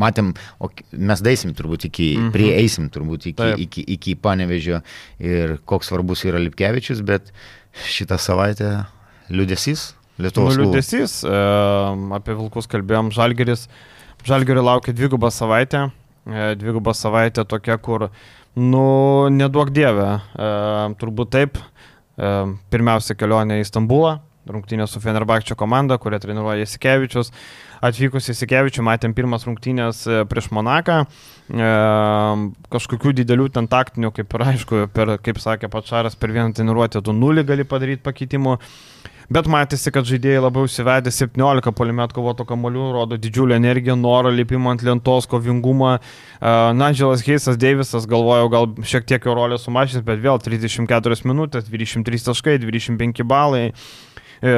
matėm, 0.00 0.34
mes 0.92 1.24
daisim 1.24 1.54
turbūt 1.58 1.88
iki, 1.90 2.10
mm 2.16 2.24
-hmm. 2.26 2.34
prieisim 2.34 2.90
turbūt 2.94 3.30
iki, 3.32 3.38
Taip. 3.38 3.62
iki, 3.68 3.86
iki 3.96 4.16
Panevežio 4.18 4.82
ir 5.22 5.58
koks 5.64 5.92
svarbus 5.92 6.24
yra 6.26 6.42
Lipkevičius, 6.42 7.04
bet 7.06 7.32
šitą 7.86 8.18
savaitę 8.18 8.72
liudesys 9.30 9.92
Lietuvos 10.18 10.56
Nu, 10.58 10.64
liūdėsys, 10.64 11.20
e, 11.22 11.38
apie 12.18 12.34
Vilkus 12.34 12.66
kalbėjom, 12.70 13.12
Žalgeris. 13.14 13.68
Žalgerio 14.26 14.64
laukia 14.66 14.94
dvigubą 14.96 15.30
savaitę. 15.30 15.88
E, 16.26 16.54
dvigubą 16.58 16.94
savaitę 16.94 17.44
tokia, 17.46 17.78
kur, 17.78 18.08
nu, 18.58 19.28
neduok 19.30 19.70
dievę, 19.70 20.08
e, 20.18 20.48
turbūt 20.98 21.30
taip. 21.36 21.60
E, 22.18 22.32
pirmiausia 22.72 23.14
kelionė 23.14 23.60
į 23.62 23.68
Stambulą, 23.68 24.16
rungtynė 24.50 24.88
su 24.90 25.00
Fenerbakčio 25.00 25.54
komanda, 25.58 25.98
kurią 26.02 26.18
treniruoja 26.24 26.64
Jasikevičius. 26.64 27.30
Atvykus 27.84 28.26
į 28.26 28.34
Jasikevičių 28.34 28.82
matėm 28.82 29.14
pirmas 29.14 29.46
rungtynės 29.46 30.02
e, 30.10 30.24
prieš 30.26 30.50
Monaką. 30.56 31.04
E, 31.06 31.70
kažkokių 32.74 33.14
didelių 33.20 33.48
ten 33.54 33.70
taktinių, 33.70 34.10
kaip 34.16 34.34
ir 34.34 34.46
aišku, 34.50 34.82
per, 34.94 35.14
kaip 35.22 35.38
sakė 35.42 35.70
Pačaras, 35.70 36.18
per 36.18 36.34
vieną 36.34 36.56
treniruotę 36.58 37.04
tu 37.06 37.14
nulį 37.14 37.46
gali 37.52 37.68
padaryti 37.68 38.02
pakeitimų. 38.02 38.58
Bet 39.28 39.44
matėsi, 39.44 39.92
kad 39.92 40.08
žaidėjai 40.08 40.40
labiau 40.40 40.64
įsivedė 40.64 41.12
17 41.12 41.72
polimet 41.76 42.14
kovoto 42.16 42.46
kamolių, 42.48 42.86
rodo 42.94 43.18
didžiulę 43.20 43.58
energiją, 43.60 43.96
norą 44.00 44.32
lipimą 44.32 44.72
ant 44.72 44.84
lentos, 44.86 45.28
kovingumą. 45.28 45.98
Nandželas 46.78 47.26
Heisas 47.26 47.60
Deivisas 47.60 48.08
galvojo, 48.08 48.48
gal 48.54 48.70
šiek 48.80 49.04
tiek 49.04 49.28
jo 49.28 49.36
rolę 49.36 49.60
sumažins, 49.60 50.00
bet 50.06 50.24
vėl 50.24 50.40
34 50.40 51.20
minutės, 51.28 51.68
23 51.68 52.24
taškai, 52.30 52.56
25 52.64 53.26
balai. 53.28 53.66
Uh, 53.68 54.08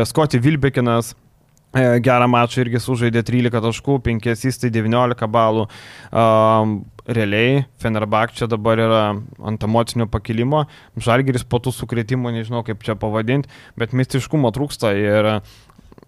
Scotty 0.05 0.39
Vilbekinas 0.39 1.13
e, 1.13 1.30
gerą 1.73 2.27
mačą 2.31 2.65
irgi 2.65 2.81
sužaidė 2.83 3.23
13 3.27 3.63
taškų, 3.63 3.99
5 4.07 4.31
asistai, 4.33 4.71
19 4.75 5.29
balų. 5.31 5.67
Um, 6.11 6.81
realiai 7.07 7.65
Fenerbak 7.83 8.35
čia 8.37 8.47
dabar 8.51 8.79
yra 8.79 9.03
ant 9.47 9.67
emocinio 9.67 10.07
pakilimo, 10.11 10.65
Žalgiris 10.99 11.47
po 11.47 11.61
tų 11.63 11.73
sukretimų, 11.75 12.35
nežinau 12.37 12.63
kaip 12.67 12.83
čia 12.87 12.99
pavadinti, 12.99 13.51
bet 13.79 13.95
mistiškumo 13.97 14.53
trūksta 14.55 14.95
ir 14.99 15.33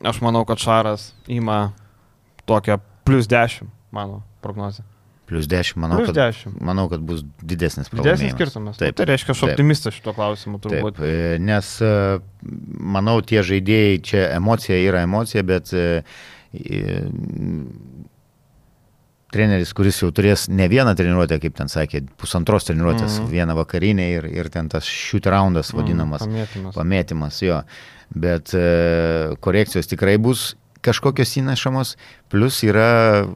aš 0.02 0.22
manau, 0.24 0.44
kad 0.48 0.62
Šaras 0.62 1.12
ima 1.30 1.72
tokią 2.46 2.78
plus 3.06 3.30
10, 3.30 3.70
mano 3.94 4.22
prognozija. 4.42 4.91
Plus 5.32 5.48
10, 5.48 5.76
manau, 5.80 5.98
Plus 6.02 6.10
kad, 6.12 6.18
10. 6.36 6.54
manau, 6.60 6.84
kad 6.92 7.00
bus 7.08 7.22
didesnis 7.40 7.88
Didesnis 7.88 7.92
pralaimėjimas. 7.94 8.36
skirtumas. 8.36 8.76
Taip. 8.76 8.92
Taip. 8.92 9.00
Tai 9.00 9.06
reiškia, 9.10 9.32
aš 9.36 9.42
optimistas 9.48 9.96
šito 9.96 10.12
klausimu 10.16 10.60
turbūt. 10.60 10.98
Taip, 11.00 11.06
e, 11.08 11.38
nes 11.40 11.72
e, 11.82 11.92
manau, 12.98 13.16
tie 13.24 13.40
žaidėjai, 13.48 13.96
čia 14.04 14.26
emocija 14.36 14.76
yra 14.84 15.02
emocija, 15.08 15.42
bet 15.48 15.72
e, 15.72 16.02
treneris, 19.32 19.72
kuris 19.72 19.96
jau 20.02 20.10
turės 20.12 20.46
ne 20.52 20.66
vieną 20.68 20.92
treniruotę, 20.98 21.38
kaip 21.40 21.54
ten 21.56 21.70
sakė, 21.72 22.02
pusantros 22.20 22.66
treniruotės, 22.68 23.14
Mhm. 23.18 23.24
mm. 23.24 23.30
vieną 23.32 23.54
vakarinę 23.56 24.10
ir, 24.18 24.26
ir 24.28 24.50
ten 24.52 24.68
tas 24.68 24.84
shoot 24.84 25.24
roundas 25.26 25.72
vadinamas, 25.72 26.20
mm, 26.26 26.32
Pamėtymas. 26.34 26.74
pamėtymas 26.76 27.38
jo. 27.46 27.62
Bet 28.14 28.52
e, 28.52 29.36
korekcijos 29.40 29.88
tikrai 29.88 30.18
bus 30.20 30.54
kažkokios 30.82 31.36
įnešamos, 31.40 31.94
plus 32.32 32.62
yra 32.66 33.28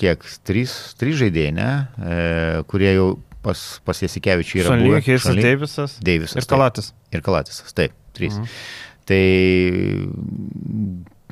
kiek, 0.00 0.24
trys, 0.48 0.72
trys 0.98 1.18
žaidėjai, 1.20 1.52
ne, 1.56 1.70
e, 2.00 2.62
kurie 2.70 2.94
jau 2.96 3.08
pas, 3.42 3.58
pas 3.84 3.98
Jasikevičių 4.02 4.60
yra 4.62 4.70
Šalyje. 4.76 5.02
Keisas 5.04 5.36
Deivisas 5.36 5.96
Deivisas. 6.00 6.36
ir 6.36 6.42
taip. 6.46 6.52
Kalatis. 6.56 6.92
Ir 7.12 7.20
Kalatisas, 7.26 7.72
taip, 7.76 7.92
trys. 8.16 8.38
Mhm. 8.38 8.46
Tai 9.02 9.22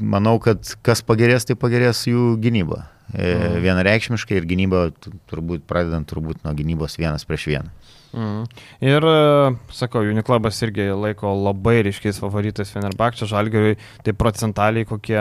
manau, 0.01 0.39
kad 0.43 0.65
kas 0.87 1.03
pagerės, 1.07 1.47
tai 1.49 1.55
pagerės 1.61 2.05
jų 2.11 2.35
gynyba. 2.43 2.87
E, 3.15 3.35
Mhm. 3.35 3.63
vienareikšmiškai 3.65 4.37
ir 4.39 4.45
gynyba, 4.47 4.93
tu- 5.01 5.11
turbūt 5.31 5.63
pradedant 5.67 6.07
turbūt 6.07 6.45
nuo 6.45 6.53
gynybos 6.55 6.97
vienas 6.97 7.25
prieš 7.25 7.47
vieną. 7.51 7.71
Mm. 8.11 8.45
Ir, 8.83 9.07
e, 9.07 9.55
sakau, 9.75 10.03
Uniklubas 10.11 10.59
irgi 10.67 10.89
laiko 10.91 11.31
labai 11.37 11.81
ryškiais 11.87 12.19
favoritais 12.23 12.73
Fenerbakčio 12.75 13.29
žalgeriui, 13.31 13.79
tai 14.05 14.15
procentaliai 14.19 14.89
kokie, 14.89 15.21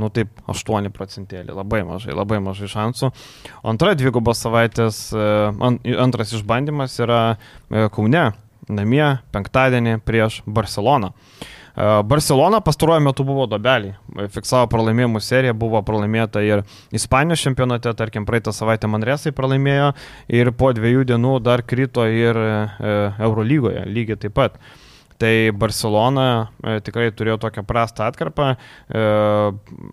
nu 0.00 0.10
taip, 0.14 0.32
8 0.50 0.90
procentėlį, 0.94 1.54
labai 1.54 1.84
mažai, 1.86 2.14
labai 2.16 2.40
mažai 2.42 2.70
šansų. 2.72 3.12
Antra 3.70 3.94
dvigubos 3.98 4.42
savaitės, 4.42 5.06
e, 5.14 5.28
an, 5.54 5.78
antras 6.06 6.34
išbandymas 6.34 6.98
yra 7.04 7.22
e, 7.34 7.86
Kaune, 7.94 8.32
namie, 8.68 9.06
penktadienį 9.34 10.00
prieš 10.02 10.42
Barceloną. 10.46 11.12
E, 11.14 11.53
Barcelona 11.76 12.60
pastaruoju 12.62 13.02
metu 13.02 13.24
buvo 13.26 13.48
dobelį, 13.50 13.94
fiksavo 14.30 14.68
pralaimėjimų 14.70 15.22
seriją, 15.24 15.56
buvo 15.58 15.80
pralaimėta 15.82 16.42
ir 16.46 16.62
Ispanijos 16.94 17.42
čempionate, 17.42 17.90
tarkim, 17.98 18.26
praeitą 18.28 18.54
savaitę 18.54 18.86
Manresai 18.90 19.34
pralaimėjo 19.34 19.90
ir 20.30 20.52
po 20.54 20.70
dviejų 20.76 21.02
dienų 21.10 21.34
dar 21.42 21.64
krito 21.66 22.06
ir 22.06 22.38
Eurolygoje, 22.38 23.88
lygiai 23.90 24.20
taip 24.22 24.36
pat. 24.38 24.60
Tai 25.18 25.52
Barcelona 25.54 26.48
e, 26.58 26.80
tikrai 26.82 27.06
turėjo 27.14 27.36
tokią 27.44 27.62
prastą 27.66 28.08
atkarpą, 28.08 28.48
e, 28.54 29.04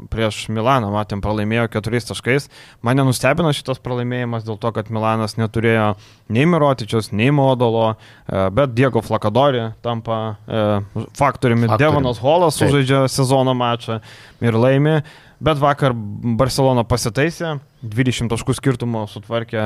prieš 0.09 0.47
Milaną 0.49 0.89
matėm 0.95 1.21
pralaimėjo 1.21 1.67
keturiais 1.75 2.09
taškais. 2.09 2.49
Mane 2.81 3.05
nustebino 3.05 3.51
šitas 3.53 3.81
pralaimėjimas 3.85 4.47
dėl 4.47 4.57
to, 4.61 4.71
kad 4.73 4.89
Milanas 4.89 5.37
neturėjo 5.37 5.91
nei 6.33 6.47
Mirotičius, 6.49 7.11
nei 7.13 7.29
Modolo, 7.37 7.91
e, 7.93 8.47
bet 8.57 8.73
Diego 8.73 9.05
Flakadori 9.05 9.67
tampa 9.85 10.21
faktoriumi. 10.47 11.11
Faktoriumi. 11.21 11.71
Devonas 11.77 12.21
Holas 12.21 12.57
sužaidžia 12.57 13.05
sezono 13.11 13.53
mačą 13.57 14.01
ir 14.41 14.57
laimi. 14.57 14.99
Bet 15.41 15.57
vakar 15.57 15.93
Barcelona 16.37 16.83
pasitaisė, 16.85 17.55
20 17.81 18.29
taškų 18.29 18.53
skirtumo 18.57 19.07
sutvarkė 19.09 19.63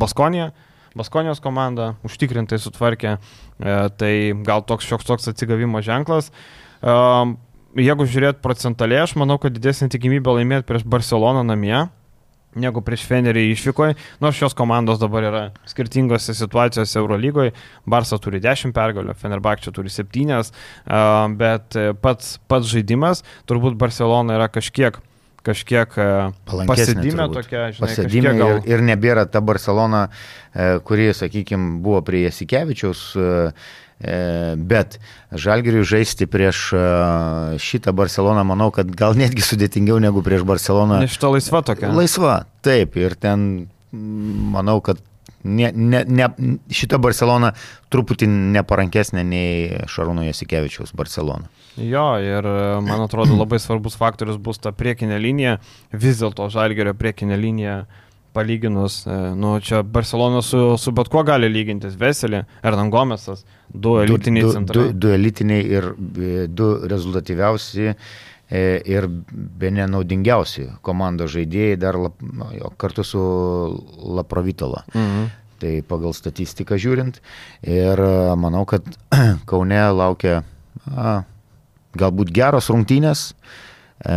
Baskonija. 0.00 0.50
Baskonijos 0.98 1.40
komanda 1.42 1.94
užtikrintai 2.06 2.58
sutvarkė, 2.60 3.16
e, 3.16 3.78
tai 3.98 4.12
gal 4.46 4.64
toks 4.68 4.88
šioks 4.88 5.08
toks 5.08 5.30
atsigavimo 5.32 5.80
ženklas. 5.84 6.30
E, 6.82 6.98
jeigu 7.80 8.06
žiūrėt 8.08 8.42
procentaliai, 8.44 9.04
aš 9.06 9.16
manau, 9.20 9.38
kad 9.42 9.54
didesnė 9.56 9.88
tikimybė 9.92 10.38
laimėti 10.38 10.68
prieš 10.68 10.86
Barceloną 10.88 11.46
namie 11.48 11.86
negu 12.58 12.82
prieš 12.84 13.04
Fenerį 13.08 13.46
išvykoje, 13.52 13.96
nors 14.20 14.36
šios 14.36 14.56
komandos 14.56 15.00
dabar 15.00 15.26
yra 15.28 15.42
skirtingose 15.68 16.34
situacijose 16.36 16.98
Eurolygoje. 17.00 17.54
Barça 17.88 18.18
turi 18.20 18.42
10 18.44 18.74
pergalių, 18.76 19.14
Fenerbakčia 19.18 19.72
turi 19.74 19.92
7, 19.92 20.52
bet 21.40 21.78
e, 21.78 21.86
pats, 22.02 22.36
pats 22.52 22.68
žaidimas, 22.68 23.24
turbūt 23.48 23.78
Barcelona 23.80 24.36
yra 24.36 24.50
kažkiek, 24.52 25.00
kažkiek 25.46 25.98
e, 25.98 26.08
turbūt. 26.48 27.42
tokia, 27.42 27.66
žinai, 27.74 27.90
kažkiek 27.92 28.38
gal... 28.38 28.56
ir, 28.62 28.70
ir 28.70 28.84
nebėra 28.86 29.26
ta 29.30 29.42
Barcelona, 29.44 30.06
e, 30.54 30.78
kuri, 30.86 31.10
sakykime, 31.16 31.78
buvo 31.84 32.02
prie 32.06 32.24
Jasikevičiaus, 32.26 33.04
e, 33.16 33.36
bet 34.58 34.96
Žalgiriui 35.30 35.84
žaisti 35.86 36.26
prieš 36.26 36.62
šitą 37.62 37.92
Barceloną, 37.94 38.42
manau, 38.48 38.72
kad 38.74 38.88
gal 38.98 39.14
netgi 39.14 39.44
sudėtingiau 39.46 40.00
negu 40.02 40.24
prieš 40.26 40.42
Barceloną. 40.48 40.98
Ne 41.04 41.10
šita 41.12 41.30
laisva 41.30 41.60
tokia. 41.68 41.92
Laisva, 41.94 42.40
taip, 42.66 42.98
ir 42.98 43.14
ten 43.14 43.68
manau, 43.92 44.80
kad 44.82 44.98
ne, 45.44 45.72
ne, 45.74 46.02
ne, 46.06 46.28
šita 46.72 46.98
Barcelona 47.02 47.52
truputį 47.92 48.28
neparankesnė 48.28 49.24
nei 49.26 49.82
Šarūno 49.90 50.24
Jasikevičiaus 50.26 50.94
Barcelona. 50.96 51.50
Jo, 51.76 52.06
ir 52.20 52.46
e, 52.46 52.62
man 52.84 53.04
atrodo 53.06 53.36
labai 53.38 53.60
svarbus 53.62 53.96
faktorius 53.98 54.38
bus 54.42 54.60
ta 54.62 54.74
priekinė 54.76 55.18
linija. 55.22 55.58
Vis 55.92 56.20
dėlto 56.20 56.48
Žalgerio 56.52 56.94
priekinė 56.98 57.38
linija 57.40 57.82
palyginus, 58.32 59.02
e, 59.06 59.16
nu 59.36 59.54
čia 59.60 59.82
Barcelona 59.82 60.42
su, 60.42 60.76
su 60.80 60.92
bet 60.96 61.08
kuo 61.12 61.24
gali 61.28 61.48
lygintis. 61.52 61.96
Veselį, 62.00 62.44
Erdan 62.64 62.92
Gomesas, 62.92 63.44
du 63.68 63.98
elitiniai 64.02 64.44
du, 64.44 64.50
du, 64.50 64.58
centrai. 64.58 64.90
du 64.92 65.12
elitiniai 65.12 65.64
ir 65.78 65.88
e, 65.92 66.46
du 66.48 66.74
rezultatyviausi 66.88 67.94
ir 68.52 69.06
be 69.08 69.70
nenaudingiausi 69.72 70.66
komandos 70.84 71.32
žaidėjai 71.32 71.78
dar 71.80 71.96
lap, 71.96 72.18
nu, 72.20 72.50
jo, 72.56 72.68
kartu 72.76 73.04
su 73.06 73.22
Laprovitola. 74.18 74.84
Mhm. 74.92 75.30
Tai 75.62 75.74
pagal 75.86 76.10
statistiką 76.16 76.74
žiūrint. 76.74 77.20
Ir 77.62 78.00
e, 78.02 78.14
manau, 78.36 78.64
kad 78.66 78.82
Kaune 79.50 79.78
laukia 79.94 80.40
a, 80.90 81.20
galbūt 81.94 82.32
geros 82.34 82.66
rungtynės, 82.72 83.28
e, 84.02 84.16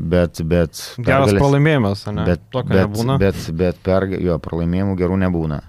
bet... 0.00 0.40
bet 0.48 0.72
Geras 0.96 0.96
pergalės- 1.04 1.36
pralaimėjimas, 1.42 2.06
ne? 2.16 2.24
Bet, 2.30 2.46
Tokio 2.48 2.72
bet, 2.72 2.80
nebūna. 2.86 3.18
bet, 3.20 3.42
bet 3.60 3.82
per, 3.84 4.08
jo, 4.16 4.38
pralaimėjimų 4.40 4.96
gerų 5.02 5.20
nebūna. 5.26 5.60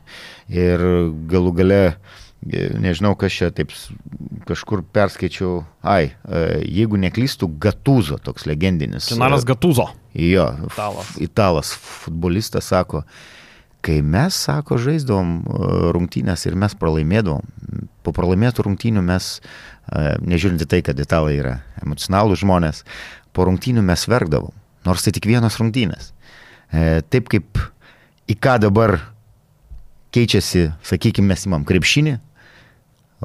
Ir 0.48 0.86
galų 1.28 1.52
gale, 1.60 1.82
e, 1.92 2.27
nežinau, 2.82 3.16
kas 3.20 3.36
čia 3.36 3.50
taip 3.56 3.72
kažkur 4.48 4.84
perskaičiau, 4.96 5.62
ai, 5.84 6.12
e, 6.12 6.44
jeigu 6.64 7.00
neklystų, 7.02 7.50
Gatūzo 7.62 8.20
toks 8.24 8.48
legendinis. 8.48 9.10
Gatuzo. 9.48 9.90
e, 10.14 10.32
Jo, 10.32 10.48
Italas. 10.70 11.12
italas, 11.20 11.72
futbolistas 11.74 12.70
sako, 12.72 13.04
kai 13.86 14.00
mes, 14.02 14.36
sako, 14.48 14.80
žaisdavom 14.82 15.34
e, 15.42 15.72
rungtynės 15.96 16.48
ir 16.48 16.56
mes 16.56 16.76
pralaimėdavom, 16.80 17.44
po 18.04 18.14
pralaimėtų 18.16 18.64
rungtynių 18.70 19.04
mes, 19.04 19.42
nežiūrint 20.24 20.64
į 20.64 20.68
tai, 20.72 20.80
kad 20.84 21.00
italai 21.00 21.36
yra 21.40 21.58
emocionalūs 21.84 22.42
žmonės, 22.44 22.84
po 23.36 23.46
rungtynių 23.48 23.84
mes 23.84 24.08
verkdavom, 24.08 24.56
nors 24.88 25.04
tai 25.04 25.12
tik 25.16 25.28
vienos 25.28 25.60
rungtynės. 25.60 26.14
Taip 27.12 27.28
kaip 27.32 27.60
į 28.32 28.36
ką 28.40 28.58
dabar 28.64 28.98
keičiasi, 30.16 30.72
sakykime, 30.88 31.28
mes 31.32 31.46
imam 31.48 31.68
krepšinį, 31.68 32.18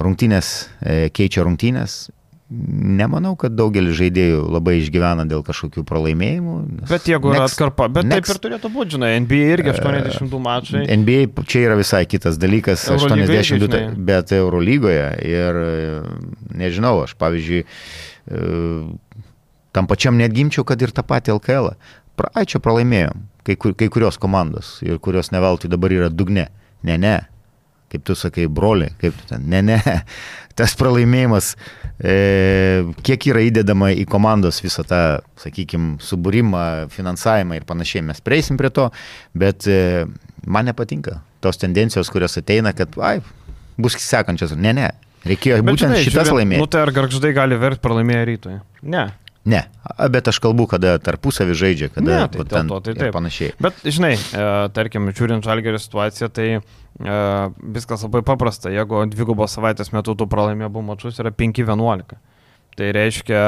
rungtynės 0.01 0.51
e, 0.80 1.09
keičia 1.14 1.45
rungtynės, 1.47 2.11
nemanau, 2.53 3.32
kad 3.40 3.55
daugelis 3.57 3.97
žaidėjų 3.97 4.43
labai 4.53 4.76
išgyvena 4.82 5.24
dėl 5.28 5.40
kažkokių 5.47 5.84
pralaimėjimų. 5.88 6.57
Bet 6.90 7.07
jeigu 7.09 7.32
yra 7.32 7.47
atkarpa, 7.47 7.88
bet 7.93 8.09
next, 8.09 8.28
taip 8.28 8.36
ir 8.36 8.43
turėtų 8.47 8.70
būti, 8.74 8.97
žinai, 8.97 9.12
NBA 9.24 9.40
irgi 9.55 9.72
82 9.72 10.40
mačai. 10.43 10.84
NBA 11.01 11.47
čia 11.49 11.64
yra 11.68 11.78
visai 11.80 12.03
kitas 12.11 12.36
dalykas, 12.40 12.84
Eurolyga 12.93 13.40
82, 13.40 13.80
irgi, 13.80 14.05
bet 14.12 14.34
Eurolygoje 14.36 15.09
ir 15.30 15.61
nežinau, 16.61 16.99
aš 17.07 17.16
pavyzdžiui, 17.20 17.64
tam 19.72 19.88
pačiam 19.88 20.20
net 20.20 20.36
gimčiau, 20.36 20.66
kad 20.68 20.82
ir 20.84 20.93
tą 20.93 21.07
patį 21.09 21.38
LKL. 21.38 21.72
Ai, 22.36 22.45
čia 22.47 22.61
pralaimėjom, 22.62 23.24
kai, 23.49 23.57
kur, 23.57 23.72
kai 23.78 23.88
kurios 23.93 24.20
komandos 24.20 24.76
ir 24.84 25.01
kurios 25.03 25.32
neveltui 25.32 25.72
dabar 25.72 25.95
yra 25.95 26.12
dugne. 26.12 26.51
Ne, 26.82 26.97
ne, 26.99 27.16
kaip 27.93 28.05
tu 28.09 28.16
sakai, 28.18 28.49
broli, 28.49 28.88
kaip 29.01 29.16
tu 29.18 29.28
ten. 29.28 29.45
Ne, 29.53 29.61
ne, 29.66 29.78
tas 30.59 30.74
pralaimėjimas, 30.80 31.53
e, 31.99 32.16
kiek 33.05 33.28
yra 33.32 33.45
įdedama 33.49 33.93
į 33.95 34.07
komandos 34.11 34.62
visą 34.64 34.84
tą, 34.88 35.03
sakykime, 35.43 35.99
subūrimą, 36.03 36.64
finansavimą 36.93 37.61
ir 37.61 37.68
panašiai, 37.68 38.05
mes 38.09 38.22
prieisim 38.24 38.61
prie 38.61 38.72
to, 38.74 38.88
bet 39.38 39.68
e, 39.70 40.07
man 40.47 40.68
nepatinka 40.70 41.20
tos 41.43 41.59
tendencijos, 41.61 42.11
kurios 42.12 42.38
ateina, 42.38 42.74
kad, 42.76 42.95
ai, 43.03 43.18
bus 43.80 43.99
sekančios. 44.01 44.55
Ne, 44.57 44.74
ne, 44.76 44.93
reikėjo 45.26 45.61
bet, 45.61 45.68
būtent 45.72 45.97
žinai, 45.97 46.05
šitas 46.07 46.30
laimėti. 46.32 46.62
Nu 46.62 46.70
tai 46.70 46.86
ar 46.86 46.95
garždai 46.95 47.34
gali 47.36 47.59
verti 47.61 47.82
pralaimėję 47.84 48.28
rytoj? 48.32 48.61
Ne. 48.95 49.09
Ne, 49.43 49.64
bet 50.14 50.28
aš 50.30 50.38
kalbu, 50.43 50.68
kada 50.70 50.95
tarpusavį 51.03 51.55
žaidžia, 51.59 51.88
kada 51.90 52.07
ne, 52.07 52.18
tai 52.30 52.45
ten 52.47 52.68
to, 52.70 52.78
tai 52.86 52.95
taip. 52.95 53.11
panašiai. 53.16 53.57
Bet, 53.62 53.80
žinai, 53.82 54.12
e, 54.14 54.45
tarkim, 54.76 55.11
žiūrint 55.11 55.43
žalgerio 55.43 55.80
situaciją, 55.82 56.28
tai 56.30 56.47
e, 56.55 56.62
viskas 57.74 58.07
labai 58.07 58.22
paprasta. 58.26 58.70
Jeigu 58.70 59.03
dvigubos 59.11 59.59
savaitės 59.59 59.90
metu 59.97 60.14
tu 60.14 60.28
pralaimė 60.30 60.68
abu 60.70 60.84
mačius, 60.86 61.18
yra 61.18 61.34
5-11. 61.34 62.14
Tai 62.78 62.95
reiškia, 62.97 63.43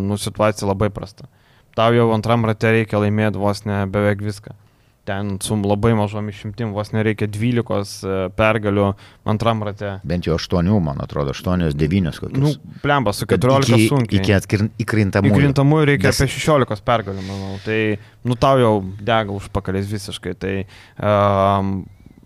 nu, 0.00 0.16
situacija 0.18 0.72
labai 0.72 0.88
prasta. 0.94 1.28
Tau 1.76 1.92
jau 1.92 2.08
antram 2.16 2.48
rate 2.48 2.72
reikia 2.72 3.02
laimėti 3.02 3.38
vos 3.42 3.66
ne 3.68 3.84
beveik 3.90 4.24
viską 4.24 4.56
ten 5.04 5.36
su 5.44 5.56
labai 5.60 5.92
mažom 5.96 6.28
išimtim, 6.32 6.72
vos 6.72 6.90
nereikia 6.94 7.28
12 7.28 8.04
e, 8.08 8.18
pergalių 8.36 8.86
antram 9.28 9.62
rate. 9.66 9.98
Bent 10.06 10.28
jau 10.28 10.38
8, 10.40 10.70
man 10.84 11.02
atrodo, 11.04 11.34
8-9 11.36 12.20
kokius. 12.22 12.40
Nu, 12.40 12.52
plemba, 12.82 13.12
su 13.16 13.28
14 13.28 13.76
iki, 13.76 13.88
sunkiai. 13.92 14.20
Iki 14.20 14.36
atkir, 14.36 14.64
įkrintamųjų. 14.84 15.34
Įkrintamųjų 15.34 15.90
reikia 15.92 16.08
Des... 16.08 16.22
apie 16.24 16.38
16 16.38 16.86
pergalių, 16.88 17.26
manau. 17.26 17.58
Tai, 17.66 17.80
nu, 18.24 18.38
tau 18.40 18.62
jau 18.62 18.72
dega 19.00 19.36
užpakalės 19.36 19.90
visiškai. 19.92 20.34
Tai 20.40 20.54
um, 20.64 21.76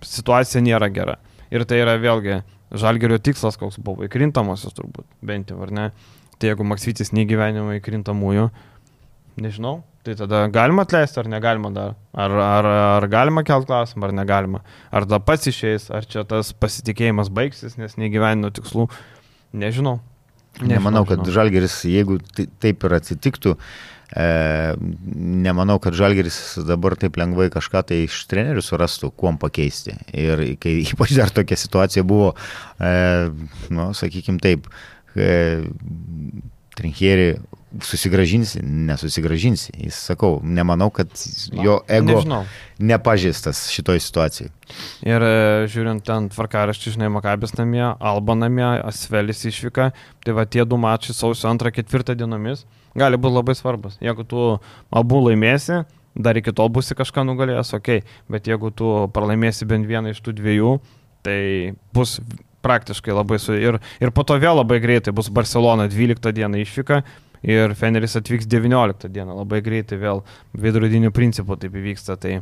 situacija 0.06 0.62
nėra 0.64 0.90
gera. 0.94 1.18
Ir 1.54 1.66
tai 1.66 1.82
yra 1.82 1.98
vėlgi 1.98 2.42
žalgerio 2.78 3.18
tikslas, 3.24 3.58
koks 3.58 3.80
buvo 3.82 4.06
įkrintamosios 4.06 4.76
turbūt, 4.76 5.06
bent 5.24 5.50
jau, 5.52 5.58
ar 5.64 5.74
ne. 5.74 5.90
Tai 6.38 6.52
jeigu 6.52 6.66
Maksytis 6.68 7.10
neįgyvenimo 7.16 7.72
įkrintamųjų, 7.80 8.50
nežinau, 9.42 9.80
Tai 10.07 10.14
tada 10.16 10.44
galima 10.55 10.84
atleisti 10.86 11.18
ar 11.20 11.26
negalima 11.28 11.72
dar? 11.74 11.96
Ar, 12.14 12.36
ar, 12.44 12.68
ar 12.99 13.09
galima 13.11 13.42
kelt 13.44 13.66
klausimą, 13.68 14.09
ar 14.09 14.14
negalima? 14.16 14.62
Ar 14.92 15.09
tada 15.09 15.18
pats 15.24 15.51
išeis, 15.51 15.88
ar 15.94 16.07
čia 16.09 16.22
tas 16.28 16.55
pasitikėjimas 16.55 17.32
baigsis, 17.34 17.74
nes 17.80 17.99
negyvenino 18.01 18.53
tikslų? 18.55 18.86
Nežinau. 19.53 19.99
Nežinau 19.99 19.99
Nemanau, 20.66 21.05
kad 21.07 21.20
žinau. 21.20 21.34
Žalgeris, 21.36 21.76
jeigu 21.86 22.18
taip 22.62 22.84
ir 22.86 22.94
atsitiktų, 22.96 23.55
e, 24.11 24.26
nemanau, 25.46 25.78
kad 25.82 25.96
Žalgeris 25.99 26.59
dabar 26.66 26.96
taip 26.99 27.18
lengvai 27.20 27.49
kažką 27.55 27.84
tai 27.90 28.01
iš 28.07 28.24
trenerių 28.30 28.64
surastų, 28.64 29.12
kuom 29.18 29.38
pakeisti. 29.40 29.94
Ir 30.11 30.44
kai 30.62 30.78
ypač 30.88 31.14
dar 31.18 31.32
tokia 31.34 31.59
situacija 31.61 32.07
buvo, 32.07 32.32
e, 32.80 32.92
nu, 33.74 33.90
sakykime 33.99 34.42
taip, 34.42 34.66
e, 35.14 35.30
Trinkieri 36.78 37.32
susigražinsi, 37.84 38.62
nesusigražinsi. 38.62 39.72
Jis 39.76 39.98
sakau, 40.08 40.38
nemanau, 40.42 40.88
kad 40.94 41.10
jo 41.52 41.78
ego 41.88 42.16
Nežinau. 42.16 42.40
nepažįstas 42.80 43.66
šitoj 43.74 44.00
situacijai. 44.00 44.48
Ir 45.06 45.24
e, 45.24 45.34
žiūrint 45.70 46.04
ten 46.06 46.30
tvarkaraštį, 46.32 46.94
žinai, 46.96 47.10
Makabės 47.12 47.54
namie, 47.58 47.84
Alba 47.84 48.38
namie, 48.38 48.66
Asvelis 48.88 49.44
išvyka, 49.50 49.90
tai 50.24 50.36
va 50.36 50.46
tie 50.48 50.64
du 50.64 50.80
mačai 50.80 51.16
sausio 51.16 51.50
antrą, 51.52 51.72
ketvirtą 51.74 52.16
dienomis 52.18 52.64
gali 52.98 53.20
būti 53.20 53.36
labai 53.36 53.54
svarbus. 53.58 53.98
Jeigu 54.02 54.24
tu 54.26 54.48
abu 54.90 55.22
laimėsi, 55.28 55.82
dar 56.18 56.38
iki 56.40 56.54
tol 56.56 56.70
būsi 56.72 56.96
kažką 56.98 57.24
nugalėjęs, 57.28 57.74
ok, 57.78 57.90
bet 58.32 58.48
jeigu 58.50 58.72
tu 58.74 58.90
pralaimėsi 59.14 59.68
bent 59.68 59.86
vieną 59.86 60.14
iš 60.14 60.22
tų 60.24 60.34
dviejų, 60.40 60.72
tai 61.26 61.40
bus 61.94 62.16
praktiškai 62.68 63.16
labai 63.16 63.40
su... 63.42 63.56
Ir, 63.56 63.80
ir 64.04 64.12
po 64.14 64.26
to 64.28 64.36
vėl 64.40 64.60
labai 64.60 64.78
greitai 64.84 65.14
bus 65.16 65.32
Barcelona 65.32 65.88
12 65.90 66.34
dieną 66.36 66.60
išvyka 66.62 67.02
ir 67.46 67.74
Feneris 67.78 68.16
atvyks 68.18 68.48
19 68.50 69.08
dieną, 69.12 69.36
labai 69.42 69.62
greitai 69.64 69.98
vėl 70.00 70.22
veidrodinių 70.58 71.12
principų 71.14 71.58
taip 71.62 71.76
įvyksta. 71.78 72.18
Tai 72.20 72.40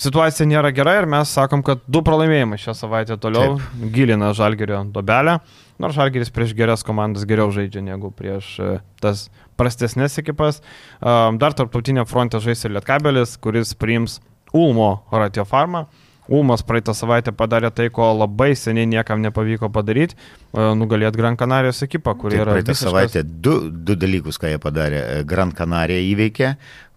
situacija 0.00 0.48
nėra 0.50 0.72
gera 0.74 0.96
ir 1.00 1.08
mes 1.10 1.32
sakom, 1.32 1.62
kad 1.66 1.82
du 1.86 2.02
pralaimėjimai 2.04 2.58
šią 2.60 2.74
savaitę 2.78 3.18
toliau 3.22 3.58
taip. 3.58 3.86
gilina 3.94 4.32
Žalgerio 4.36 4.82
dobelę, 4.94 5.38
nors 5.82 5.96
Žalgeris 5.98 6.32
prieš 6.34 6.56
geras 6.58 6.84
komandas 6.86 7.26
geriau 7.28 7.52
žaidžia 7.54 7.84
negu 7.84 8.10
prieš 8.14 8.52
e, 8.58 8.74
tas 9.02 9.28
prastesnės 9.60 10.18
ekipas. 10.22 10.62
Dar 11.02 11.54
tarptautinė 11.54 12.06
fronte 12.08 12.40
žais 12.42 12.64
ir 12.64 12.74
Lietkabelis, 12.74 13.36
kuris 13.42 13.76
priims 13.78 14.18
Ulmo 14.56 15.04
Ratio 15.12 15.44
Farmą. 15.48 15.86
Ulmas 16.32 16.64
praeitą 16.64 16.94
savaitę 16.96 17.34
padarė 17.36 17.70
tai, 17.74 17.88
ko 17.92 18.08
labai 18.16 18.52
seniai 18.56 18.88
niekam 18.88 19.20
nepavyko 19.24 19.68
padaryti, 19.72 20.16
e, 20.16 20.68
nugalėti 20.78 21.20
Gran 21.20 21.36
Canarijos 21.40 21.84
ekipą, 21.84 22.16
kuri 22.18 22.40
yra... 22.40 22.56
Praeitą 22.56 22.72
visiškas... 22.72 22.88
savaitę 22.88 23.24
du, 23.24 23.58
du 23.70 23.96
dalykus, 24.00 24.40
ką 24.40 24.54
jie 24.54 24.60
padarė. 24.62 25.02
E, 25.02 25.24
Gran 25.28 25.52
Canarija 25.56 26.00
įveikė, 26.08 26.54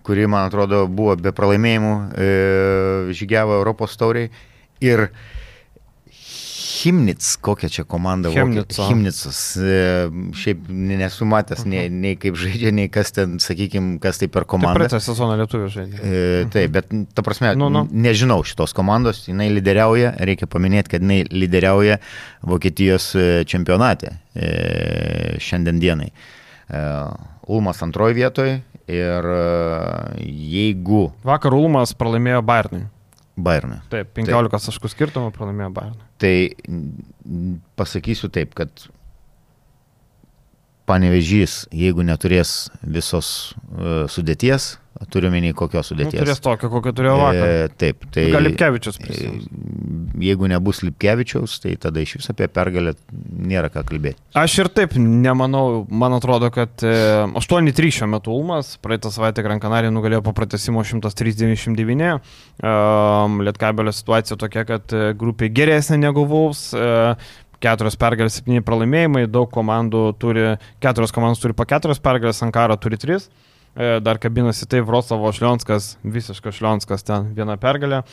kuri, 0.07 0.27
man 0.31 0.47
atrodo, 0.47 0.85
buvo 0.87 1.17
be 1.19 1.35
pralaimėjimų, 1.35 1.95
e, 2.15 2.29
žygiavo 3.17 3.59
Europos 3.59 3.97
tauriai. 3.99 4.31
Ir 4.83 5.07
e, 5.09 5.34
Himnits, 6.85 7.31
kokia 7.41 7.69
čia 7.69 7.83
komanda 7.89 8.29
Himnico. 8.29 8.85
Himnicas. 8.89 9.39
E, 9.57 9.79
šiaip 10.37 10.67
nesu 10.69 11.25
matęs 11.25 11.59
uh 11.59 11.65
-huh. 11.65 11.69
nei, 11.73 11.89
nei 11.89 12.15
kaip 12.21 12.37
žaidžia, 12.37 12.71
nei 12.71 12.89
kas 12.89 13.11
ten, 13.11 13.39
sakykime, 13.39 13.97
kas 13.99 14.21
tai 14.21 14.27
per 14.27 14.45
komandą. 14.45 14.85
Praeitą 14.85 14.99
sezoną 14.99 15.37
lietuvių 15.41 15.69
žaidė. 15.77 15.99
E, 16.03 16.45
taip, 16.53 16.71
bet 16.71 16.93
ta 17.13 17.25
prasme, 17.25 17.55
nu, 17.55 17.69
nu. 17.69 17.87
nežinau 17.91 18.43
šitos 18.43 18.73
komandos, 18.73 19.25
jinai 19.27 19.49
lyderiauja, 19.49 20.13
reikia 20.19 20.47
paminėti, 20.47 20.89
kad 20.95 21.01
jinai 21.01 21.25
lyderiauja 21.31 21.99
Vokietijos 22.41 23.15
e, 23.15 23.43
čempionate 23.45 24.17
e, 24.35 25.37
šiandien 25.39 25.79
dienai. 25.79 26.11
E, 26.69 26.81
Ulmas 27.47 27.81
antroji 27.83 28.13
vietoje 28.13 28.61
ir 28.87 29.25
e, 29.25 30.25
jeigu... 30.25 31.07
Vakar 31.25 31.53
Ulmas 31.53 31.93
pralaimėjo 31.97 32.41
Bayernui. 32.45 32.85
Bayernui. 33.35 33.79
Taip, 33.91 34.13
15 34.15 34.51
taip. 34.51 34.61
taškų 34.69 34.91
skirtumą 34.93 35.31
pralaimėjo 35.35 35.71
Bayernui. 35.75 36.04
Tai 36.21 36.35
pasakysiu 37.75 38.29
taip, 38.31 38.53
kad 38.55 38.87
panevežys, 40.89 41.65
jeigu 41.73 42.05
neturės 42.05 42.65
visos 42.81 43.55
uh, 43.73 44.05
sudėties, 44.11 44.75
Turiu 45.11 45.27
menį 45.27 45.51
kokios 45.59 45.89
nu, 45.89 45.91
sudėties. 45.91 46.15
Nu, 46.15 46.23
turės 46.23 46.39
tokią, 46.39 46.69
kokią 46.71 46.91
turėjo 46.95 47.15
vakar. 47.19 47.49
E, 47.51 47.71
taip, 47.81 48.05
tai. 48.15 48.23
Gal 48.31 48.45
Lipkevičius 48.47 48.99
prisims. 49.01 49.49
E, 49.51 50.21
jeigu 50.23 50.47
nebus 50.47 50.79
Lipkevičiaus, 50.85 51.57
tai 51.65 51.73
tada 51.83 51.99
iš 51.99 52.15
vis 52.21 52.31
apie 52.31 52.47
pergalę 52.47 52.93
nėra 53.11 53.67
ką 53.73 53.83
kalbėti. 53.89 54.23
Aš 54.39 54.55
ir 54.63 54.69
taip 54.71 54.95
nemanau, 54.95 55.83
man 55.91 56.15
atrodo, 56.15 56.47
kad 56.55 56.85
e, 56.87 56.95
8-3 57.27 57.91
šiuo 57.97 58.09
metu 58.13 58.31
Ulmas, 58.31 58.77
praeitą 58.79 59.11
savaitę 59.11 59.43
Gran 59.43 59.59
Canaria 59.63 59.91
nugalėjo 59.91 60.23
po 60.23 60.31
pratesimo 60.37 60.85
103-99. 60.87 62.15
E, 62.63 62.75
Lietkabelio 63.49 63.95
situacija 63.99 64.39
tokia, 64.39 64.63
kad 64.69 64.95
e, 64.95 65.09
grupė 65.19 65.51
geresnė 65.51 65.99
negu 66.07 66.23
Vulfs. 66.31 66.69
E, 66.71 66.87
keturios 67.65 67.97
pergalės, 67.99 68.37
septyni 68.39 68.63
pralaimėjimai, 68.65 69.25
daug 69.31 69.49
komandų 69.53 70.05
turi, 70.21 70.53
keturios 70.83 71.13
komandos 71.15 71.41
turi 71.43 71.57
po 71.57 71.67
keturias 71.69 72.01
pergalės, 72.03 72.43
Ankara 72.45 72.77
turi 72.77 72.99
tris. 73.01 73.29
E, 73.75 73.97
dar 73.99 74.19
kabinasi 74.21 74.69
tai 74.71 74.79
Vroclavo 74.85 75.33
Šlionskas, 75.35 75.95
visiškas 76.07 76.61
Šlionskas 76.61 77.03
ten 77.03 77.33
viena 77.35 77.57
pergalė. 77.59 78.05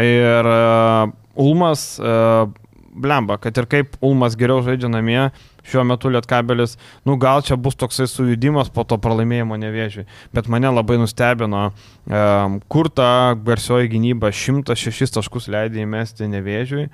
Ir 0.00 0.48
uh, 0.48 1.10
Ulmas, 1.36 1.90
uh, 2.00 2.46
blemba, 2.94 3.36
kad 3.42 3.56
ir 3.58 3.68
kaip 3.68 3.98
Ulmas 4.04 4.36
geriau 4.38 4.62
žaidžia 4.64 4.88
namie, 4.88 5.26
šiuo 5.68 5.84
metu 5.88 6.08
Lietkabelis, 6.12 6.76
nu 7.04 7.16
gal 7.20 7.42
čia 7.44 7.56
bus 7.60 7.76
toksai 7.76 8.06
sujudimas 8.08 8.70
po 8.72 8.84
to 8.88 8.96
pralaimėjimo 9.02 9.58
nevėžiui. 9.60 10.06
Bet 10.36 10.48
mane 10.52 10.70
labai 10.72 10.98
nustebino, 11.00 11.66
kur 12.72 12.90
ta 12.92 13.08
garsioji 13.46 13.90
gynyba 13.96 14.30
106 14.32 15.16
taškus 15.18 15.48
leidė 15.52 15.82
įmesti 15.84 16.28
nevėžiui. 16.30 16.86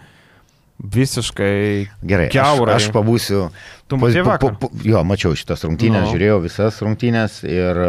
Visiškai 0.81 1.89
Gerai, 2.03 2.29
Kiaurai. 2.33 2.75
aš, 2.77 2.87
aš 2.89 2.95
pabūsiu. 2.95 3.51
Tu 3.91 3.97
matei 3.99 4.23
po- 4.23 4.31
vakar? 4.31 4.55
po- 4.59 4.69
po- 4.69 4.85
Jo, 4.87 5.03
mačiau 5.05 5.35
šitas 5.37 5.65
rungtynės, 5.67 6.07
Nu. 6.07 6.13
žiūrėjau 6.15 6.39
visas 6.45 6.79
rungtynės 6.81 7.41
ir 7.45 7.81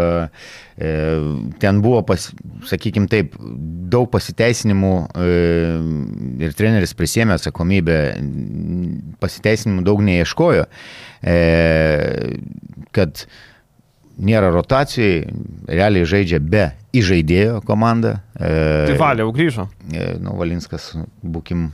e, 0.76 0.92
ten 1.62 1.82
buvo, 1.82 2.02
pas, 2.04 2.32
sakykime 2.68 3.08
taip, 3.08 3.36
daug 3.92 4.10
pasiteisinimų 4.12 4.92
e, 5.16 5.30
ir 6.48 6.54
treneris 6.58 6.94
prisėmė 6.98 7.38
atsakomybę, 7.38 8.00
pasiteisinimų 9.22 9.84
daug 9.88 10.02
neieškojo, 10.06 10.66
e, 11.24 11.38
kad 12.92 13.26
nėra 14.22 14.52
rotacijai, 14.54 15.24
realiai 15.70 16.06
žaidžia 16.06 16.40
be 16.44 16.66
įžaidėjo 16.98 17.62
komanda. 17.66 18.18
E, 18.36 18.88
Tai 18.92 18.98
valė, 19.00 19.24
jau 19.24 19.32
grįžo. 19.38 19.70
E, 19.94 20.18
Nu, 20.22 20.36
Valinskas, 20.38 20.92
būkim, 21.24 21.70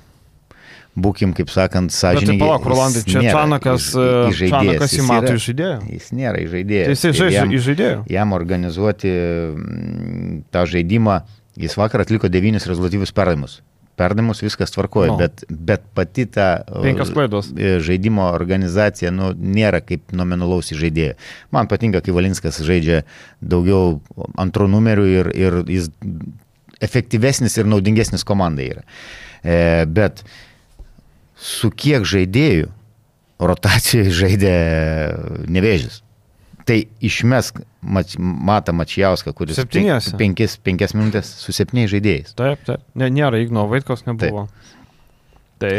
būkim 0.97 1.33
kaip 1.37 1.51
sakant, 1.53 1.91
tai 1.93 1.99
sąžininkai. 2.17 2.41
palauk, 2.41 2.65
Rolandai, 2.65 3.03
čia 3.05 3.21
Čanakas, 3.29 3.87
e, 3.93 4.49
Čanakas 4.49 4.97
įmato 4.97 5.33
iš 5.37 5.45
žaidėjo. 5.51 5.77
Jis 5.93 6.11
nėra 6.17 6.41
įžaidėjas. 6.41 6.87
Tai 6.89 6.95
jisai 6.97 7.11
Ir 7.13 7.17
žaidžia 7.21 7.39
jam, 7.43 7.55
žaidėjo. 7.69 7.97
jam 8.17 8.33
organizuoti 8.37 9.11
mm, 9.13 10.43
tą 10.51 10.65
žaidimą, 10.73 11.19
jis 11.57 11.77
vakar 11.77 12.01
atliko 12.05 12.29
devynis 12.33 12.65
rezultatyvius 12.69 13.13
perdavimus. 13.13 13.59
Perdavimus 13.97 14.43
viskas 14.45 14.69
tvarkoja, 14.69 15.09
Nu. 15.09 15.17
bet, 15.17 15.41
bet 15.49 15.81
pati 15.97 16.27
ta 16.29 16.61
e, 16.69 16.91
e, 16.93 17.79
žaidimo 17.81 18.27
organizacija 18.29 19.09
nu, 19.09 19.31
nėra 19.33 19.79
kaip 19.81 20.13
nominalaus 20.13 20.69
įžaidėjo. 20.75 21.15
Man 21.51 21.65
patinka, 21.71 22.03
kai 22.05 22.13
Valinskas 22.13 22.59
žaidžia 22.61 22.99
daugiau 23.41 23.95
antrų 24.37 24.67
numerių 24.69 25.07
ir, 25.15 25.31
ir 25.33 25.57
jis 25.65 25.89
efektyvesnis 26.85 27.57
ir 27.57 27.65
naudingesnis 27.69 28.25
komandai 28.27 28.67
yra. 28.75 28.83
E, 29.41 29.85
bet 29.89 30.21
su 31.37 31.69
kiek 31.71 32.03
žaidėjų 32.07 32.67
rotacijoje 33.39 34.11
žaidė 34.17 34.53
nevėžis. 35.53 36.01
Tai 36.67 36.81
išmesk 36.99 37.61
mač, 37.79 38.17
Matą 38.19 38.73
Mačiauską, 38.75 39.31
kuris 39.37 39.55
Septyniese. 39.55 40.11
pen- 40.11 40.33
penkis, 40.35 40.57
penkias 40.59 40.91
minutės 40.97 41.29
su 41.39 41.53
septyniais 41.55 41.93
žaidėjais. 41.93 42.33
Taip, 42.35 42.63
taip. 42.67 42.81
Ne, 42.99 43.07
nėra 43.13 43.39
Igno 43.39 43.63
Vaitkos, 43.71 44.03
nebuvo. 44.09 44.47
Tai 45.61 45.75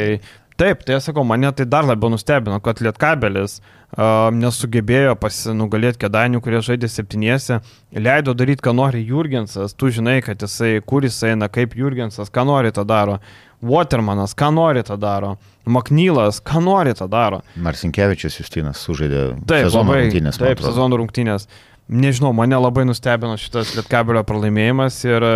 taip, 0.59 0.81
tai 0.87 0.97
aš 0.97 1.11
sakau, 1.11 1.27
mane 1.29 1.51
tai 1.53 1.67
dar 1.69 1.85
labiau 1.87 2.09
nustebino, 2.11 2.57
kad 2.65 2.81
Lietkabelis 2.83 3.59
uh, 3.61 4.31
nesugebėjo 4.35 5.13
pasinugalėti 5.21 6.01
kedainių, 6.07 6.41
kurie 6.43 6.63
žaidė 6.65 6.89
septyniese, 6.91 7.61
leido 7.93 8.33
daryti, 8.35 8.65
ką 8.65 8.73
nori 8.75 9.05
Jurgensas, 9.07 9.77
tu 9.79 9.93
žinai, 9.93 10.23
kad 10.25 10.41
jisai, 10.43 10.79
kur 10.81 11.05
jis 11.07 11.21
eina, 11.29 11.51
kaip 11.53 11.77
Jurgensas, 11.79 12.33
ką 12.33 12.47
nori 12.49 12.73
tą 12.75 12.87
daro. 12.89 13.21
Watermanas, 13.63 14.35
ką 14.39 14.53
nori 14.55 14.85
tą 14.87 14.97
daro. 15.01 15.37
Maknylas, 15.67 16.39
ką 16.41 16.61
nori 16.63 16.95
tą 16.95 17.09
daro. 17.11 17.41
Marsinkievičius 17.59 18.39
Justinas 18.39 18.83
sužaidė 18.87 19.23
Taip, 19.43 19.67
sezono 19.67 19.91
labai, 19.91 20.05
rungtynės. 20.07 20.39
Taip, 20.39 20.63
sezono 20.63 21.01
rungtynės. 21.01 21.49
Nežinau, 21.89 22.31
mane 22.37 22.57
labai 22.61 22.85
nustebino 22.87 23.35
šitas 23.41 23.73
Lietkabelio 23.77 24.23
pralaimėjimas 24.29 25.01
ir 25.09 25.27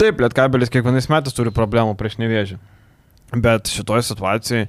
taip, 0.00 0.22
Lietkabelis 0.24 0.72
kiekvienais 0.72 1.10
metais 1.12 1.36
turi 1.36 1.52
problemų 1.54 1.94
prieš 2.00 2.18
nevėžį. 2.22 2.58
Bet 3.44 3.70
šitoje 3.70 4.04
situacijoje, 4.08 4.66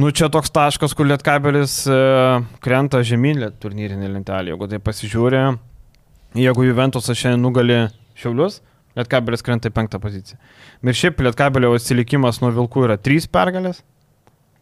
nu 0.00 0.12
čia 0.14 0.28
toks 0.32 0.52
taškas, 0.54 0.94
kur 0.96 1.08
Lietkabelis 1.08 1.82
e, 1.90 1.96
krenta 2.64 3.02
žemyn 3.04 3.42
turnyrinį 3.60 4.12
lentelį. 4.12 4.54
Jeigu 4.54 4.68
tai 4.70 4.80
pasižiūrė, 4.84 5.42
jeigu 6.38 6.68
Juventusas 6.68 7.18
šiandien 7.18 7.44
nugali 7.44 7.80
Šiaulius, 8.20 8.60
Lietkabelis 8.94 9.42
krenta 9.42 9.70
į 9.70 9.74
penktą 9.74 9.98
poziciją. 10.02 10.38
Ir 10.86 10.94
šiaip 10.98 11.22
Lietkabelio 11.26 11.72
atsilikimas 11.74 12.38
nuo 12.42 12.52
Vilkų 12.54 12.84
yra 12.86 12.96
trys 13.00 13.26
pergalės, 13.26 13.80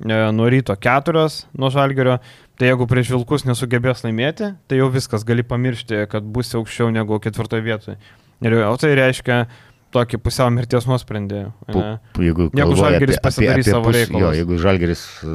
e, 0.01 0.15
nuo 0.33 0.47
ryto 0.53 0.77
keturios, 0.81 1.43
nuo 1.59 1.69
Žalgerio. 1.75 2.19
Tai 2.57 2.69
jeigu 2.69 2.87
prieš 2.89 3.11
Vilkus 3.13 3.45
nesugebės 3.49 4.05
laimėti, 4.07 4.53
tai 4.69 4.79
jau 4.79 4.89
viskas 4.93 5.25
gali 5.27 5.43
pamiršti, 5.43 6.07
kad 6.13 6.23
bus 6.23 6.53
aukščiau 6.55 6.91
negu 6.95 7.19
ketvirtoje 7.21 7.65
vietoje. 7.65 7.99
Ir 8.43 8.57
o 8.67 8.77
tai 8.81 8.95
reiškia 8.99 9.47
tokį 9.93 10.19
pusiau 10.25 10.49
mirties 10.53 10.87
nuosprendį. 10.89 11.43
Pu- 11.69 11.83
Jeigu, 11.83 12.49
Jeigu 12.49 12.49
galvoji 12.57 12.81
Žalgiris 12.83 13.19
apie- 13.19 13.21
apie- 13.21 13.27
pasidarys 13.29 13.69
savo. 13.69 13.93
Jo, 13.93 14.31
jeigu 14.37 14.59
Žalgeris 14.61 15.03
uh, 15.25 15.29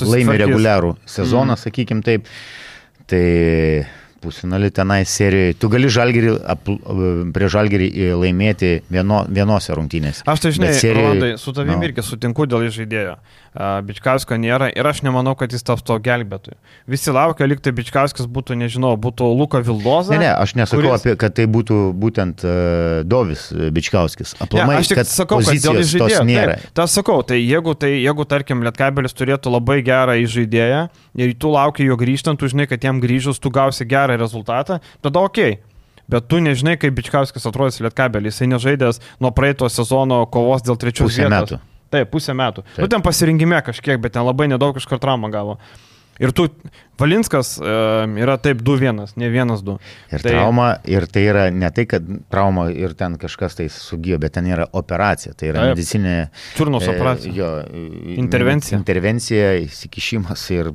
laimi 0.00 0.24
Susitvarkys. 0.26 0.40
reguliarų 0.44 0.94
sezoną, 1.08 1.54
mm. 1.56 1.60
sakykim 1.62 2.02
taip, 2.04 2.26
tai 3.08 3.22
pusinalį 4.26 4.70
tenai 4.74 5.00
serijoje. 5.08 5.54
Tu 5.62 5.70
gali 5.72 5.88
žalgerį, 5.96 6.34
apl- 6.54 6.78
prie 7.32 7.48
žalgerį 7.56 7.88
laimėti 8.20 8.70
vieno, 8.90 9.22
vienose 9.30 9.72
rungtynėse. 9.78 10.26
Aš 10.26 10.44
tai 10.46 10.52
žinai, 10.58 10.72
Bet 10.74 10.82
serijoj- 10.82 11.06
Rolandai, 11.06 11.32
su 11.38 11.52
tavimi 11.56 11.78
nu. 11.80 11.88
irgi 11.90 12.02
sutinku 12.10 12.46
dėl 12.50 12.66
žaidėjo. 12.76 13.16
Bičkausko 13.56 14.36
nėra 14.36 14.68
ir 14.68 14.84
aš 14.86 15.00
nemanau, 15.06 15.32
kad 15.38 15.52
jis 15.54 15.64
taps 15.64 15.82
to 15.86 15.96
gelbėtoju. 16.02 16.56
Visi 16.92 17.12
laukia, 17.14 17.46
lyg 17.48 17.62
tai 17.64 17.72
Bičkauskas 17.72 18.26
būtų, 18.28 18.56
nežinau, 18.60 18.90
būtų 19.00 19.28
Luka 19.32 19.62
Vildoza. 19.64 20.12
Ne, 20.12 20.18
ne, 20.26 20.30
aš 20.36 20.52
nesakau, 20.58 20.82
kuris- 20.82 21.00
apie, 21.00 21.14
kad 21.16 21.32
tai 21.38 21.46
būtų 21.48 21.78
būtent 21.96 22.44
uh, 22.44 23.00
Dovis 23.08 23.46
Bičkauskis. 23.52 24.34
Aplamai, 24.44 24.76
ne, 24.76 24.80
aš 24.84 24.90
tik 24.92 25.00
kad 25.00 25.08
sakau, 25.08 25.40
kad 25.40 25.56
dėl 25.56 25.80
žaidėjo. 25.80 26.24
nėra. 26.28 26.58
Taip, 26.60 26.74
tas 26.76 26.92
sakau, 26.98 27.22
tai 27.24 27.40
jeigu, 27.40 27.72
tai 27.74 27.94
jeigu 27.96 28.26
tarkim, 28.28 28.60
Lietkabelis 28.66 29.16
turėtų 29.16 29.52
labai 29.56 29.80
gerą 29.86 30.18
įžaidėją 30.20 30.82
ir 31.16 31.32
tu 31.40 31.52
lauki 31.54 31.86
jo 31.88 31.96
grįžtant, 31.96 32.36
tu 32.38 32.48
žinai, 32.52 32.68
kad 32.68 32.84
jam 32.84 33.00
grįžus 33.00 33.40
tu 33.40 33.48
gausi 33.50 33.86
gerą 33.88 34.18
rezultatą, 34.20 34.80
tada 35.00 35.24
ok. 35.24 35.58
Bet 36.06 36.28
tu 36.30 36.38
nežinai, 36.38 36.76
kaip 36.78 36.94
Bičkauskis 36.94 37.48
atrodys 37.50 37.80
Lietkabelį. 37.82 38.30
Jisai 38.30 38.46
nežaidęs 38.52 39.00
nuo 39.18 39.32
praeito 39.34 39.66
sezono 39.66 40.20
kovos 40.30 40.62
dėl 40.62 40.76
trečios 40.78 41.16
vietos. 41.18 41.32
metų. 41.34 41.58
Taip, 41.90 42.10
pusę 42.10 42.34
metų. 42.34 42.64
Taip. 42.74 42.82
Nu, 42.84 42.88
ten 42.90 43.02
pasirinkime 43.04 43.60
kažkiek, 43.66 44.00
bet 44.02 44.16
ten 44.16 44.26
labai 44.26 44.48
nedaug 44.50 44.74
kažkur 44.78 44.98
traumą 45.02 45.30
gavo. 45.30 45.58
Ir 46.18 46.32
tu, 46.32 46.46
Valinskas 46.96 47.58
e, 47.60 47.72
yra 48.22 48.38
taip 48.40 48.62
2-1, 48.64 49.02
ne 49.20 49.28
1-2. 49.28 49.74
Ir 50.16 50.22
Tai- 50.24 50.30
trauma, 50.32 50.68
ir 50.88 51.04
tai 51.12 51.26
yra 51.28 51.42
ne 51.52 51.68
tai, 51.76 51.84
kad 51.90 52.06
trauma 52.32 52.70
ir 52.72 52.94
ten 52.96 53.18
kažkas 53.20 53.58
tai 53.58 53.66
sugijo, 53.68 54.16
bet 54.22 54.32
ten 54.38 54.48
yra 54.48 54.64
operacija. 54.72 55.34
Tai 55.36 55.50
yra 55.50 55.60
Taip. 55.66 55.74
medicinė 55.76 56.14
Čiurnos 56.56 56.86
e, 56.88 56.94
operacija. 56.94 57.34
Jo, 57.36 57.50
e, 57.68 58.16
Intervencija. 58.16 58.78
Intervencija, 58.80 59.52
įsikišimas 59.66 60.46
ir 60.56 60.72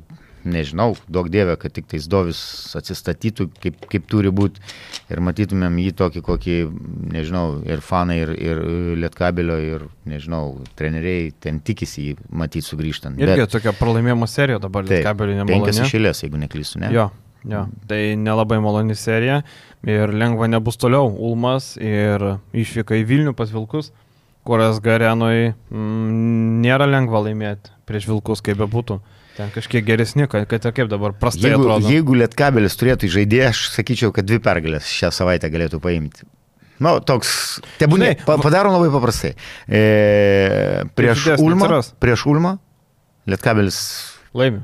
nežinau, 0.48 0.96
daug 1.12 1.28
dievė, 1.32 1.56
kad 1.62 1.74
tik 1.76 1.88
tais 1.92 2.06
Dovis 2.10 2.40
atsistatytų, 2.78 3.48
kaip, 3.62 3.86
kaip 3.92 4.06
turi 4.12 4.32
būti 4.34 4.62
ir 5.12 5.22
matytumėm 5.24 5.78
jį 5.84 5.94
tokį, 6.02 6.24
kokį, 6.28 6.58
nežinau, 7.14 7.46
ir 7.68 7.84
fanai, 7.86 8.20
ir, 8.24 8.34
ir 8.36 8.62
Lietkabelio, 9.02 9.58
ir, 9.62 9.88
nežinau, 10.10 10.62
treneriai 10.80 11.32
ten 11.44 11.60
tikisi 11.64 12.10
jį 12.10 12.16
matyti 12.30 12.68
sugrįžtant. 12.68 13.20
Irgi 13.22 13.50
tokia 13.52 13.76
pralaimėjimo 13.78 14.30
serija 14.30 14.62
dabar 14.64 14.88
taip, 14.88 15.02
Lietkabeliui 15.02 15.42
penkias 15.44 15.78
nemaloni. 15.78 15.90
išėlės, 15.90 16.24
jeigu 16.26 16.42
neklystu, 16.42 16.82
ne? 16.84 16.92
Jo, 16.96 17.10
jo, 17.48 17.66
tai 17.92 18.02
nelabai 18.20 18.62
maloni 18.64 18.98
serija 18.98 19.42
ir 19.88 20.14
lengva 20.16 20.50
nebus 20.52 20.80
toliau. 20.82 21.10
Ulmas 21.12 21.74
ir 21.82 22.36
išvyka 22.54 23.00
į 23.00 23.08
Vilnių 23.10 23.36
pas 23.38 23.52
Vilkus, 23.54 23.92
kurias 24.48 24.82
Garenui 24.84 25.52
mm, 25.54 26.62
nėra 26.64 26.90
lengva 26.90 27.24
laimėti 27.28 27.74
prieš 27.90 28.10
Vilkus, 28.10 28.44
kaip 28.46 28.62
bebūtų. 28.62 29.02
Ten 29.38 29.52
kažkiek 29.54 29.86
geresni, 29.88 30.26
kad, 30.28 30.44
kad 30.52 30.66
ir 30.68 30.74
kaip 30.76 30.90
dabar 30.92 31.14
prastai 31.18 31.52
Jeigu, 31.54 31.64
atrodo. 31.64 31.88
jeigu 31.92 32.18
Lietkabelis 32.20 32.76
turėtų 32.80 33.08
žaidėją, 33.14 33.50
aš 33.54 33.62
sakyčiau, 33.78 34.12
kad 34.16 34.28
dvi 34.28 34.42
pergalės 34.44 34.90
šią 34.92 35.12
savaitę 35.16 35.50
galėtų 35.54 35.80
paimti. 35.84 36.28
Na, 36.82 36.96
nu, 36.98 37.04
toks, 37.06 37.62
tebūnė, 37.80 38.12
Žinai, 38.12 38.26
pa, 38.26 38.40
padarom 38.42 38.74
labai 38.74 38.90
paprastai. 38.92 39.36
E, 39.70 39.82
prieš, 40.98 41.28
Ulmą, 41.40 41.70
prieš 42.02 42.26
Ulmą 42.32 42.56
Lietkabelis 43.30 43.78
Laimi. 44.34 44.64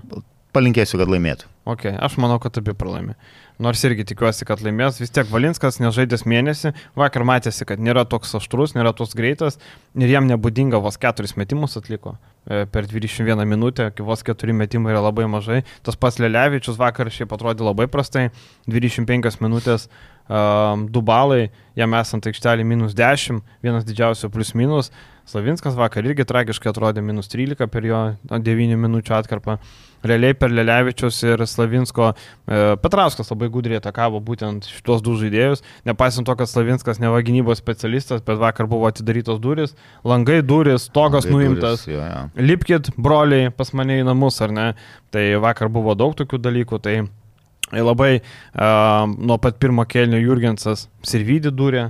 palinkėsiu, 0.58 0.98
kad 0.98 1.12
laimėtų. 1.14 1.46
Ok, 1.70 1.86
aš 1.94 2.18
manau, 2.24 2.40
kad 2.42 2.58
abi 2.58 2.74
pralaimi. 2.74 3.14
Nors 3.58 3.82
irgi 3.88 4.06
tikiuosi, 4.12 4.46
kad 4.46 4.62
laimės. 4.62 5.00
Vis 5.02 5.10
tiek 5.14 5.30
Valinskas 5.32 5.80
nežaidęs 5.82 6.28
mėnesį. 6.30 6.72
Vakar 6.98 7.26
matėsi, 7.26 7.66
kad 7.66 7.82
nėra 7.82 8.04
toks 8.10 8.36
aštrus, 8.38 8.76
nėra 8.78 8.92
toks 8.98 9.18
greitas. 9.18 9.58
Ir 9.98 10.14
jam 10.14 10.28
nebūdinga 10.30 10.78
vos 10.84 11.00
keturis 11.02 11.34
metimus 11.42 11.74
atliko 11.80 12.14
e, 12.46 12.68
per 12.70 12.86
21 12.86 13.42
minutę. 13.50 13.90
Kai 13.98 14.06
vos 14.06 14.22
keturi 14.26 14.54
metimai 14.54 14.94
yra 14.94 15.02
labai 15.08 15.26
mažai. 15.32 15.64
Tas 15.82 15.98
pats 15.98 16.22
Lelevičius 16.22 16.78
vakar 16.78 17.10
šiaip 17.10 17.34
atrodė 17.34 17.66
labai 17.66 17.90
prastai. 17.90 18.28
25 18.70 19.42
minutės. 19.42 19.90
Um, 20.28 20.90
du 20.92 21.00
balai, 21.02 21.48
jam 21.80 21.94
esant 21.96 22.26
aikštelį 22.28 22.66
minus 22.68 22.92
10, 22.98 23.40
vienas 23.64 23.86
didžiausių 23.88 24.28
plus 24.34 24.52
minus. 24.60 24.92
Slavinskas 25.28 25.76
vakar 25.76 26.06
irgi 26.08 26.24
tragiškai 26.28 26.70
atrodė 26.72 27.02
minus 27.04 27.28
13 27.28 27.68
per 27.68 27.84
jo 27.86 27.98
na, 28.30 28.38
9 28.40 28.78
minučių 28.80 29.16
atkarpą. 29.18 29.58
Realiai 30.08 30.36
per 30.38 30.54
Lelevičius 30.54 31.18
ir 31.26 31.42
Slavinsko 31.50 32.12
e, 32.14 32.60
Petrauskas 32.80 33.28
labai 33.34 33.50
gudriai 33.52 33.82
atakavo 33.82 34.22
būtent 34.24 34.70
šitos 34.72 35.02
du 35.04 35.18
žaidėjus. 35.20 35.64
Nepaisant 35.90 36.30
to, 36.30 36.36
kad 36.38 36.48
Slavinskas 36.48 37.02
neva 37.04 37.20
gynybos 37.26 37.60
specialistas, 37.60 38.22
bet 38.24 38.40
vakar 38.40 38.70
buvo 38.72 38.88
atidarytos 38.88 39.42
duris, 39.44 39.76
langai 40.08 40.40
duris, 40.46 40.88
togas 40.96 41.28
Tai 41.28 41.34
nuimtas. 41.36 41.84
duris, 41.84 41.98
Jo, 41.98 42.06
jo. 42.08 42.24
Lipkit, 42.48 42.92
broliai, 42.96 43.50
pas 43.52 43.74
mane 43.76 44.00
į 44.00 44.08
namus, 44.08 44.40
ar 44.46 44.54
ne? 44.56 44.68
Tai 45.12 45.26
vakar 45.44 45.68
buvo 45.74 45.98
daug 45.98 46.16
tokių 46.16 46.40
dalykų, 46.46 46.80
tai 46.88 47.00
labai 47.76 48.14
uh, 48.22 49.10
nuo 49.18 49.36
pat 49.44 49.58
pirmo 49.60 49.84
kelnio 49.90 50.22
Jurgensas 50.24 50.86
Sirvidį 51.04 51.52
durė, 51.52 51.90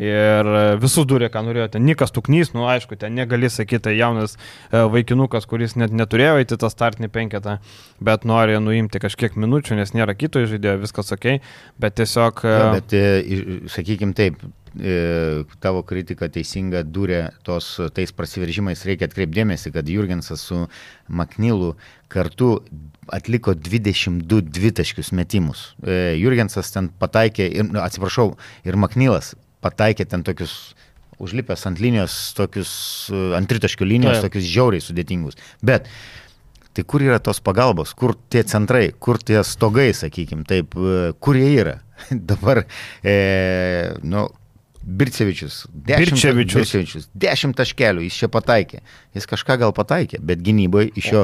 Ir 0.00 0.48
visus 0.80 1.04
durė, 1.04 1.28
ką 1.28 1.42
norėjo. 1.44 1.66
Ten 1.74 1.84
Nikas 1.84 2.14
Tuknys, 2.16 2.54
nu 2.56 2.64
aišku, 2.70 2.96
ten 2.96 3.12
negali 3.12 3.50
sakyti, 3.52 3.82
tai 3.90 3.92
jaunas 3.98 4.38
e, 4.38 4.80
vaikinukas, 4.88 5.44
kuris 5.50 5.76
net 5.76 5.92
neturėjo 5.92 6.38
įti 6.40 6.56
tą 6.56 6.70
startinį 6.72 7.10
penketą, 7.12 7.58
bet 8.00 8.24
nori 8.28 8.56
nuimti 8.56 9.02
kažkiek 9.02 9.36
minučių, 9.36 9.76
nes 9.76 9.92
nėra 9.92 10.16
kito 10.16 10.40
žaidėjo, 10.48 10.80
viskas 10.86 11.12
ok, 11.12 11.28
bet 11.82 12.00
tiesiog... 12.00 12.40
E, 12.40 12.56
ja, 12.56 12.72
bet, 12.78 12.96
sakykime 13.74 14.16
taip, 14.16 14.40
tavo 15.60 15.82
kritika 15.84 16.30
teisinga 16.32 16.80
durė 16.88 17.26
tos 17.44 17.74
tais 17.92 18.12
prasiveržimais, 18.16 18.86
reikia 18.88 19.10
atkreipdėmėsi, 19.10 19.74
kad 19.74 19.92
Jurgensas 19.92 20.46
su 20.48 20.62
Maknilu 21.12 21.74
kartu 22.12 22.62
atliko 23.12 23.52
22 23.52 24.40
dvitaškius 24.48 25.12
metimus. 25.12 25.74
Jurgensas 25.84 26.72
ten 26.72 26.88
pataikė, 26.88 27.52
ir, 27.52 27.68
nu, 27.68 27.82
atsiprašau, 27.84 28.30
ir 28.64 28.80
Maknilas 28.80 29.34
pataikė 29.62 30.08
ten 30.10 30.24
tokius 30.26 30.74
užlipęs 31.22 31.68
ant 31.70 31.80
linijos, 31.82 32.16
tokius 32.38 32.72
ant 33.36 33.48
tritaškio 33.50 33.86
linijos, 33.86 34.18
Taip. 34.18 34.30
tokius 34.30 34.50
žiauriai 34.50 34.82
sudėtingus. 34.82 35.38
Bet 35.62 35.88
tai 36.72 36.84
kur 36.88 37.04
yra 37.04 37.20
tos 37.22 37.40
pagalbos, 37.44 37.92
kur 37.94 38.16
tie 38.32 38.42
centrai, 38.48 38.90
kur 38.98 39.20
tie 39.20 39.42
stogai, 39.46 39.90
sakykim, 39.96 40.46
taip, 40.48 40.76
kur 41.22 41.38
jie 41.38 41.50
yra? 41.60 41.76
Dabar, 42.32 42.64
e, 43.04 43.16
nu, 44.02 44.26
Bircevičius. 44.82 45.66
Bircevičius. 45.70 46.56
Bircevičius. 46.56 47.08
Dešimt 47.14 47.54
taškelių 47.58 48.02
jis 48.02 48.16
čia 48.18 48.28
pataikė. 48.32 48.80
Jis 49.14 49.28
kažką 49.30 49.60
gal 49.62 49.74
pataikė, 49.76 50.18
bet 50.26 50.42
gynyboje 50.42 50.90
iš 50.98 51.10
jo 51.12 51.22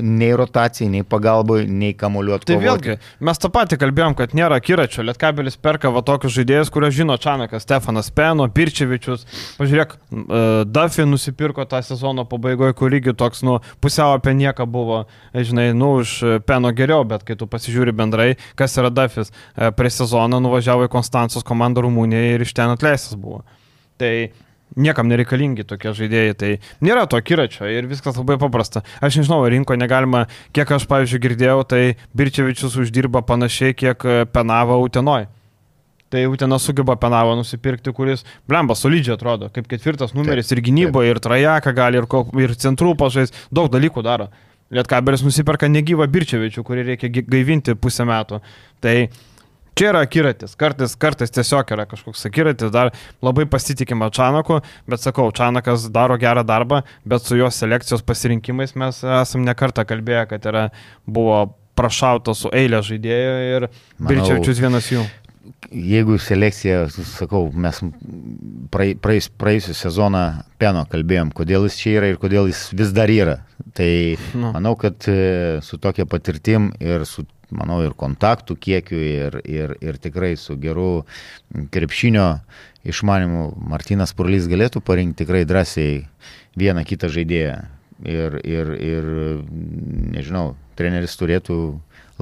nei 0.00 0.32
rotacijai, 0.34 0.90
nei 0.90 1.04
pagalbai, 1.04 1.62
nei 1.70 1.94
kamuoliuoti. 1.94 2.48
Tai 2.50 2.56
vėlgi, 2.58 2.96
mes 3.22 3.38
tą 3.38 3.50
patį 3.54 3.78
kalbėjom, 3.78 4.16
kad 4.18 4.34
nėra 4.34 4.58
kiračio. 4.62 5.04
Lietkabelis 5.06 5.58
perka 5.62 5.92
va 5.94 6.02
tokius 6.06 6.34
žaidėjus, 6.34 6.72
kuriuos 6.74 6.96
žino 6.96 7.14
Čanakas, 7.20 7.62
Stefanas 7.62 8.10
Peno, 8.14 8.48
Birčevičius. 8.50 9.22
Pažiūrėk, 9.60 9.94
uh, 9.94 10.46
Duffy 10.66 11.06
nusipirko 11.06 11.66
tą 11.70 11.80
sezono 11.86 12.26
pabaigoje, 12.28 12.74
kur 12.78 12.90
lygi 12.90 13.14
toks, 13.18 13.44
nu, 13.46 13.60
pusiau 13.84 14.16
apie 14.16 14.34
nieką 14.38 14.66
buvo, 14.66 15.04
žinai, 15.34 15.70
nu, 15.78 15.94
už 16.02 16.42
Peno 16.48 16.74
geriau, 16.74 17.06
bet 17.06 17.22
kai 17.28 17.38
tu 17.38 17.46
pasižiūri 17.50 17.94
bendrai, 17.94 18.32
kas 18.58 18.74
yra 18.82 18.90
Duffys, 18.90 19.30
uh, 19.30 19.70
prie 19.78 19.94
sezono 19.94 20.42
nuvažiavo 20.42 20.88
į 20.88 20.92
Konstancijos 20.92 21.46
komandą 21.46 21.86
Rumunijoje 21.86 22.34
ir 22.34 22.46
iš 22.48 22.56
ten 22.58 22.74
atleistas 22.74 23.14
buvo. 23.14 23.44
Tai 23.98 24.12
niekam 24.78 25.08
nereikalingi 25.10 25.66
tokie 25.68 25.92
žaidėjai, 25.96 26.36
tai 26.38 26.50
nėra 26.84 27.06
to 27.10 27.20
kiračio 27.20 27.68
ir 27.68 27.88
viskas 27.90 28.18
labai 28.18 28.38
paprasta. 28.40 28.84
Aš 29.04 29.20
nežinau, 29.20 29.42
rinko 29.50 29.76
negalima, 29.78 30.26
kiek 30.56 30.70
aš, 30.78 30.86
pavyzdžiui, 30.90 31.22
girdėjau, 31.26 31.64
tai 31.68 31.82
Birčevičius 32.16 32.78
uždirba 32.80 33.24
panašiai, 33.26 33.76
kiek 33.76 34.06
e, 34.06 34.22
penavo 34.32 34.78
Utenoj. 34.84 35.28
Tai 36.08 36.24
Utena 36.32 36.56
sugeba 36.56 36.96
penavo 36.96 37.34
nusipirkti, 37.36 37.92
kuris, 37.92 38.24
blemba, 38.48 38.72
solidžiai 38.78 39.18
atrodo, 39.18 39.50
kaip 39.52 39.66
ketvirtas 39.68 40.14
numeris 40.16 40.48
taip, 40.48 40.56
ir 40.56 40.68
gynyboje, 40.70 41.12
ir 41.12 41.20
trajeką 41.20 41.74
gali, 41.76 42.00
ir, 42.00 42.06
ir 42.46 42.54
centrų 42.56 42.94
pažais, 42.96 43.34
daug 43.52 43.68
dalykų 43.72 44.04
daro. 44.06 44.30
Lietkabelis 44.72 45.22
nusiperka 45.24 45.68
negyvą 45.68 46.08
Birčevičių, 46.12 46.64
kurį 46.64 46.86
reikia 46.90 47.08
gaivinti 47.12 47.76
pusę 47.80 48.04
metų. 48.08 48.40
Tai 48.84 48.96
Čia 49.78 49.92
yra 49.92 50.00
akiratis, 50.02 50.56
kartais, 50.58 50.96
kartais 50.98 51.30
tiesiog 51.30 51.68
yra 51.76 51.84
kažkoks 51.86 52.26
akiratis, 52.26 52.72
dar 52.74 52.90
labai 53.22 53.44
pasitikima 53.46 54.08
Čanaku, 54.10 54.58
bet 54.90 55.04
sakau, 55.04 55.28
Čanakas 55.30 55.86
daro 55.94 56.16
gerą 56.18 56.42
darbą, 56.46 56.80
bet 57.06 57.22
su 57.22 57.38
jo 57.38 57.46
selekcijos 57.54 58.02
pasirinkimais 58.02 58.74
mes 58.74 58.98
esam 59.20 59.46
nekartą 59.46 59.86
kalbėję, 59.86 60.24
kad 60.32 60.50
yra, 60.50 60.64
buvo 61.06 61.44
prašauta 61.78 62.34
su 62.34 62.50
eilė 62.50 62.82
žaidėjų 62.90 63.38
ir 63.52 63.68
Birčiavičius 64.02 64.64
vienas 64.66 64.90
jų. 64.90 65.06
Jeigu 65.70 66.18
selekcija, 66.20 66.88
sakau, 66.90 67.46
mes 67.54 67.78
praeis, 68.74 69.30
praėjusią 69.30 69.78
sezoną 69.78 70.24
Peno 70.58 70.82
kalbėjom, 70.90 71.30
kodėl 71.38 71.68
jis 71.68 71.78
čia 71.78 71.94
yra 72.00 72.10
ir 72.10 72.18
kodėl 72.20 72.50
jis 72.50 72.66
vis 72.76 72.90
dar 72.96 73.14
yra. 73.14 73.38
Tai 73.78 73.90
nu. 74.34 74.50
manau, 74.58 74.74
kad 74.80 75.06
e, 75.06 75.60
su 75.64 75.78
tokia 75.78 76.06
patirtim 76.10 76.72
ir 76.82 77.06
su 77.06 77.24
manau, 77.54 77.80
ir 77.86 77.94
kontaktų 77.98 78.56
kiekiu, 78.60 78.98
ir, 78.98 79.38
ir, 79.48 79.74
ir 79.84 79.98
tikrai 80.02 80.34
su 80.40 80.56
geru 80.60 81.04
krepšinio 81.72 82.28
išmanimu 82.88 83.50
Martinas 83.70 84.14
Purlys 84.16 84.48
galėtų 84.50 84.82
parinkti 84.84 85.24
tikrai 85.24 85.44
drąsiai 85.48 86.04
vieną 86.58 86.84
kitą 86.88 87.10
žaidėją. 87.12 87.58
Ir, 88.06 88.36
ir, 88.46 88.68
ir 88.78 89.06
nežinau, 90.14 90.52
treneris 90.78 91.16
turėtų 91.18 91.56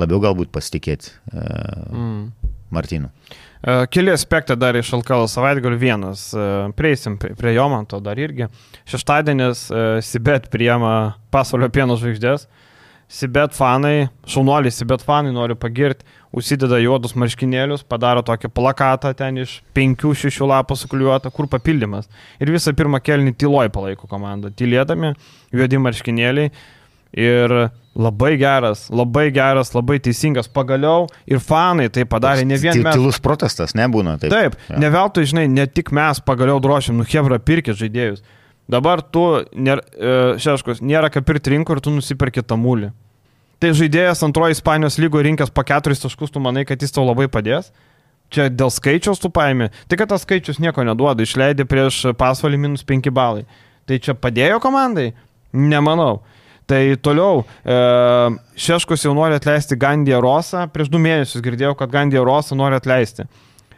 labiau 0.00 0.22
galbūt 0.24 0.48
pasitikėti 0.52 1.10
uh, 1.34 1.90
mm. 1.92 2.22
Martinu. 2.72 3.10
Uh, 3.60 3.84
keli 3.92 4.12
aspektai 4.12 4.56
dar 4.56 4.76
iš 4.78 4.94
Alkalo 4.96 5.26
savaitgalių. 5.28 5.76
Vienas, 5.80 6.28
uh, 6.36 6.70
prieisim 6.76 7.18
prie, 7.20 7.52
jo, 7.56 7.66
man 7.72 7.84
to 7.88 8.00
dar 8.04 8.16
irgi. 8.20 8.48
Šeštadienis 8.88 9.66
uh, 9.68 9.84
Sibet 10.04 10.48
priema 10.52 11.16
pasaulio 11.34 11.68
pieno 11.72 11.98
žvaigždės. 12.00 12.48
Sibet 13.06 13.54
fanai, 13.54 14.08
šaunuoliai 14.26 14.74
Sibet 14.74 15.04
fanai 15.06 15.30
noriu 15.34 15.54
pagirti, 15.58 16.02
užsideda 16.34 16.80
juodus 16.82 17.14
marškinėlius, 17.14 17.84
padaro 17.86 18.24
tokį 18.26 18.50
plakatą 18.50 19.12
ten 19.14 19.38
iš 19.44 19.60
penkių, 19.76 20.10
šešių 20.24 20.48
lapų 20.50 20.74
sukliuotą, 20.80 21.30
kur 21.34 21.46
papildymas. 21.50 22.10
Ir 22.42 22.50
visą 22.50 22.74
pirmą 22.76 22.98
kelnį 23.06 23.36
tyloj 23.38 23.70
palaiko 23.74 24.10
komandą. 24.10 24.50
Tylėdami, 24.50 25.14
juodi 25.54 25.82
marškinėliai. 25.86 26.50
Ir 27.16 27.52
labai 27.96 28.34
geras, 28.36 28.88
labai 28.92 29.30
geras, 29.32 29.70
labai 29.72 30.00
teisingas. 30.02 30.50
Pagaliau 30.52 31.06
ir 31.30 31.38
fanai 31.40 31.86
tai 31.88 32.04
padarė 32.04 32.44
ne 32.44 32.58
vien 32.60 32.82
mes. 32.82 32.92
Tylus 32.98 33.22
protestas 33.22 33.72
nebūna. 33.78 34.18
Taip, 34.20 34.34
taip 34.34 34.58
ja. 34.68 34.80
ne 34.82 34.90
veltui, 34.92 35.24
žinai, 35.30 35.46
ne 35.48 35.64
tik 35.70 35.94
mes 35.96 36.20
pagaliau 36.26 36.58
drošim, 36.60 36.98
nu 36.98 37.06
Hebra 37.08 37.38
pirkė 37.38 37.78
žaidėjus. 37.78 38.26
Dabar 38.70 39.02
tu, 39.02 39.22
nėra, 39.54 39.82
e, 39.94 40.14
šeškus, 40.42 40.82
nėra 40.82 41.10
ką 41.14 41.22
pirkti 41.26 41.52
rinkų 41.54 41.76
ir 41.76 41.82
tu 41.84 41.92
nusipirki 41.94 42.42
tamulį. 42.42 42.90
Tai 43.62 43.70
žaidėjas 43.78 44.24
antroji 44.26 44.56
Ispanijos 44.58 44.98
lygo 45.00 45.22
rinkęs 45.22 45.52
po 45.54 45.62
keturis 45.64 46.02
taškus, 46.02 46.32
tu 46.34 46.42
manai, 46.42 46.66
kad 46.68 46.82
jis 46.82 46.92
tau 46.92 47.06
labai 47.06 47.28
padės? 47.32 47.70
Čia 48.34 48.48
dėl 48.50 48.72
skaičiaus 48.74 49.22
tu 49.22 49.30
paėmė. 49.30 49.70
Tai 49.86 50.00
kad 50.00 50.10
tas 50.10 50.26
skaičius 50.26 50.58
nieko 50.58 50.82
neduoda, 50.84 51.22
išleidė 51.22 51.64
prieš 51.70 52.02
pasvalį 52.18 52.58
minus 52.64 52.82
5 52.84 53.08
balai. 53.14 53.46
Tai 53.86 54.00
čia 54.02 54.16
padėjo 54.18 54.58
komandai? 54.60 55.12
Nemanau. 55.54 56.24
Tai 56.66 56.82
toliau, 56.98 57.44
e, 57.62 57.76
Šeškus 58.58 59.06
jau 59.06 59.14
nori 59.14 59.38
atleisti 59.38 59.78
Gandija 59.78 60.18
Rosą, 60.18 60.66
prieš 60.74 60.90
du 60.90 60.98
mėnesius 60.98 61.44
girdėjau, 61.44 61.76
kad 61.78 61.92
Gandija 61.94 62.26
Rosą 62.26 62.58
nori 62.58 62.74
atleisti 62.74 63.28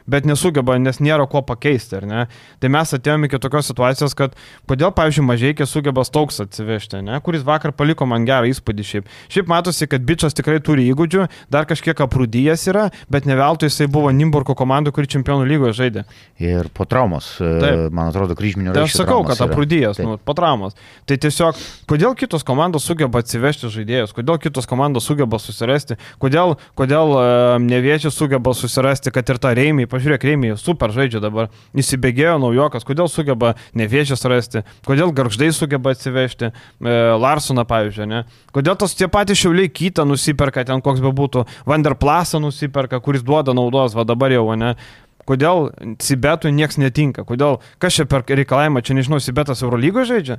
bet 0.08 0.26
nesugeba, 0.28 0.78
nes 0.80 1.00
nėra 1.04 1.26
ko 1.30 1.42
pakeisti, 1.46 1.98
ar 2.00 2.06
ne? 2.08 2.24
Tai 2.62 2.70
mes 2.72 2.94
atėjome 2.96 3.28
iki 3.28 3.40
tokios 3.42 3.68
situacijos, 3.70 4.16
kad 4.18 4.36
kodėl, 4.68 4.92
pavyzdžiui, 4.96 5.26
mažieikė 5.28 5.68
sugeba 5.68 6.04
stauks 6.06 6.40
atsivežti, 6.44 7.02
ne? 7.04 7.18
kuris 7.24 7.44
vakar 7.46 7.74
paliko 7.76 8.08
man 8.08 8.24
gerą 8.28 8.48
įspūdį 8.50 8.86
šiaip. 8.88 9.12
Šiaip 9.32 9.50
matosi, 9.50 9.88
kad 9.90 10.04
bičias 10.08 10.36
tikrai 10.36 10.58
turi 10.64 10.88
įgūdžių, 10.92 11.26
dar 11.52 11.68
kažkiek 11.68 11.98
aprūdyjas 12.04 12.66
yra, 12.72 12.88
bet 13.12 13.28
ne 13.28 13.36
veltui 13.38 13.68
jisai 13.68 13.88
buvo 13.92 14.12
Nimburko 14.14 14.56
komandų, 14.58 14.94
kuri 14.96 15.10
čempionų 15.12 15.48
lygoje 15.48 15.76
žaidė. 15.82 16.04
Ir 16.42 16.70
po 16.74 16.86
traumos, 16.88 17.34
e, 17.42 17.52
Taip. 17.62 17.84
man 17.94 18.12
atrodo, 18.12 18.36
kryžminio 18.38 18.72
ryšio. 18.72 18.78
Tai 18.78 18.86
aš 18.88 18.96
sakau, 18.96 19.20
kad 19.28 19.42
aprūdyjas, 19.44 20.00
nu, 20.04 20.16
po 20.22 20.34
traumos. 20.38 20.76
Tai 21.08 21.18
tiesiog, 21.20 21.58
kodėl 21.90 22.16
kitos 22.18 22.46
komandos 22.46 22.86
sugeba 22.88 23.22
atsivežti 23.22 23.70
žaidėjus, 23.74 24.14
kodėl 24.16 24.40
kitos 24.42 24.68
komandos 24.70 25.08
sugeba 25.08 25.40
susirasti, 25.42 25.98
kodėl, 26.22 26.56
kodėl 26.78 27.14
uh, 27.16 27.22
neviečiai 27.62 28.12
sugeba 28.14 28.54
susirasti, 28.56 29.12
kad 29.14 29.28
ir 29.28 29.40
tą 29.42 29.52
Reimį, 29.58 29.88
pažiūrėk, 29.98 30.24
Reimiai 30.24 30.56
super 30.60 30.94
žaidžia 30.94 31.20
dabar, 31.22 31.50
įsibėgėjo 31.76 32.38
naujokas, 32.42 32.86
kodėl 32.86 33.10
sugeba 33.10 33.56
neviežės 33.78 34.22
rasti, 34.30 34.62
kodėl 34.86 35.10
garždai 35.16 35.50
sugeba 35.54 35.92
atsivežti, 35.96 36.52
e, 36.52 36.94
Larsoną 37.18 37.66
pavyzdžiui, 37.68 38.06
ne? 38.08 38.22
Kodėl 38.54 38.78
tos 38.78 38.94
tie 38.98 39.10
patys 39.10 39.42
šiauliai 39.42 39.72
kitą 39.72 40.06
nusiperka, 40.08 40.64
ten 40.68 40.84
koks 40.84 41.02
be 41.04 41.12
būtų, 41.12 41.44
Vanderplasą 41.68 42.40
nusiperka, 42.42 43.02
kuris 43.02 43.26
duoda 43.26 43.56
naudos, 43.56 43.98
va 43.98 44.06
dabar 44.08 44.32
jau, 44.34 44.46
ne? 44.58 44.76
Kodėl 45.28 45.68
Sibetui 46.00 46.54
nieks 46.56 46.78
netinka, 46.80 47.26
kodėl, 47.28 47.58
kas 47.82 47.98
čia 47.98 48.08
per 48.08 48.24
reikalavimą, 48.24 48.80
čia 48.80 48.96
nežinau, 48.96 49.20
Sibetas 49.20 49.60
Eurolygoje 49.66 50.08
žaidžia? 50.14 50.38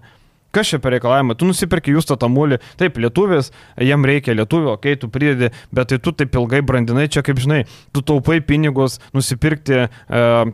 Kas 0.56 0.72
čia 0.72 0.80
per 0.82 0.95
reikalavimą? 0.95 1.36
Tu 1.38 1.45
nusipirki 1.45 1.93
jūs 1.93 2.08
tą 2.10 2.18
tamulį, 2.20 2.58
taip, 2.80 2.97
lietuvis, 3.02 3.52
jam 3.86 4.06
reikia 4.08 4.34
lietuvio, 4.34 4.74
kai 4.82 4.95
tu 4.97 5.10
pridedi, 5.14 5.52
bet 5.76 5.91
tai 5.91 6.00
tu 6.02 6.14
taip 6.16 6.34
ilgai 6.39 6.64
brandinai, 6.66 7.06
čia 7.12 7.22
kaip 7.26 7.38
žinai, 7.41 7.62
tu 7.93 8.02
taupai 8.02 8.39
pinigus 8.41 8.97
nusipirkti 9.14 9.78
e, 9.78 9.89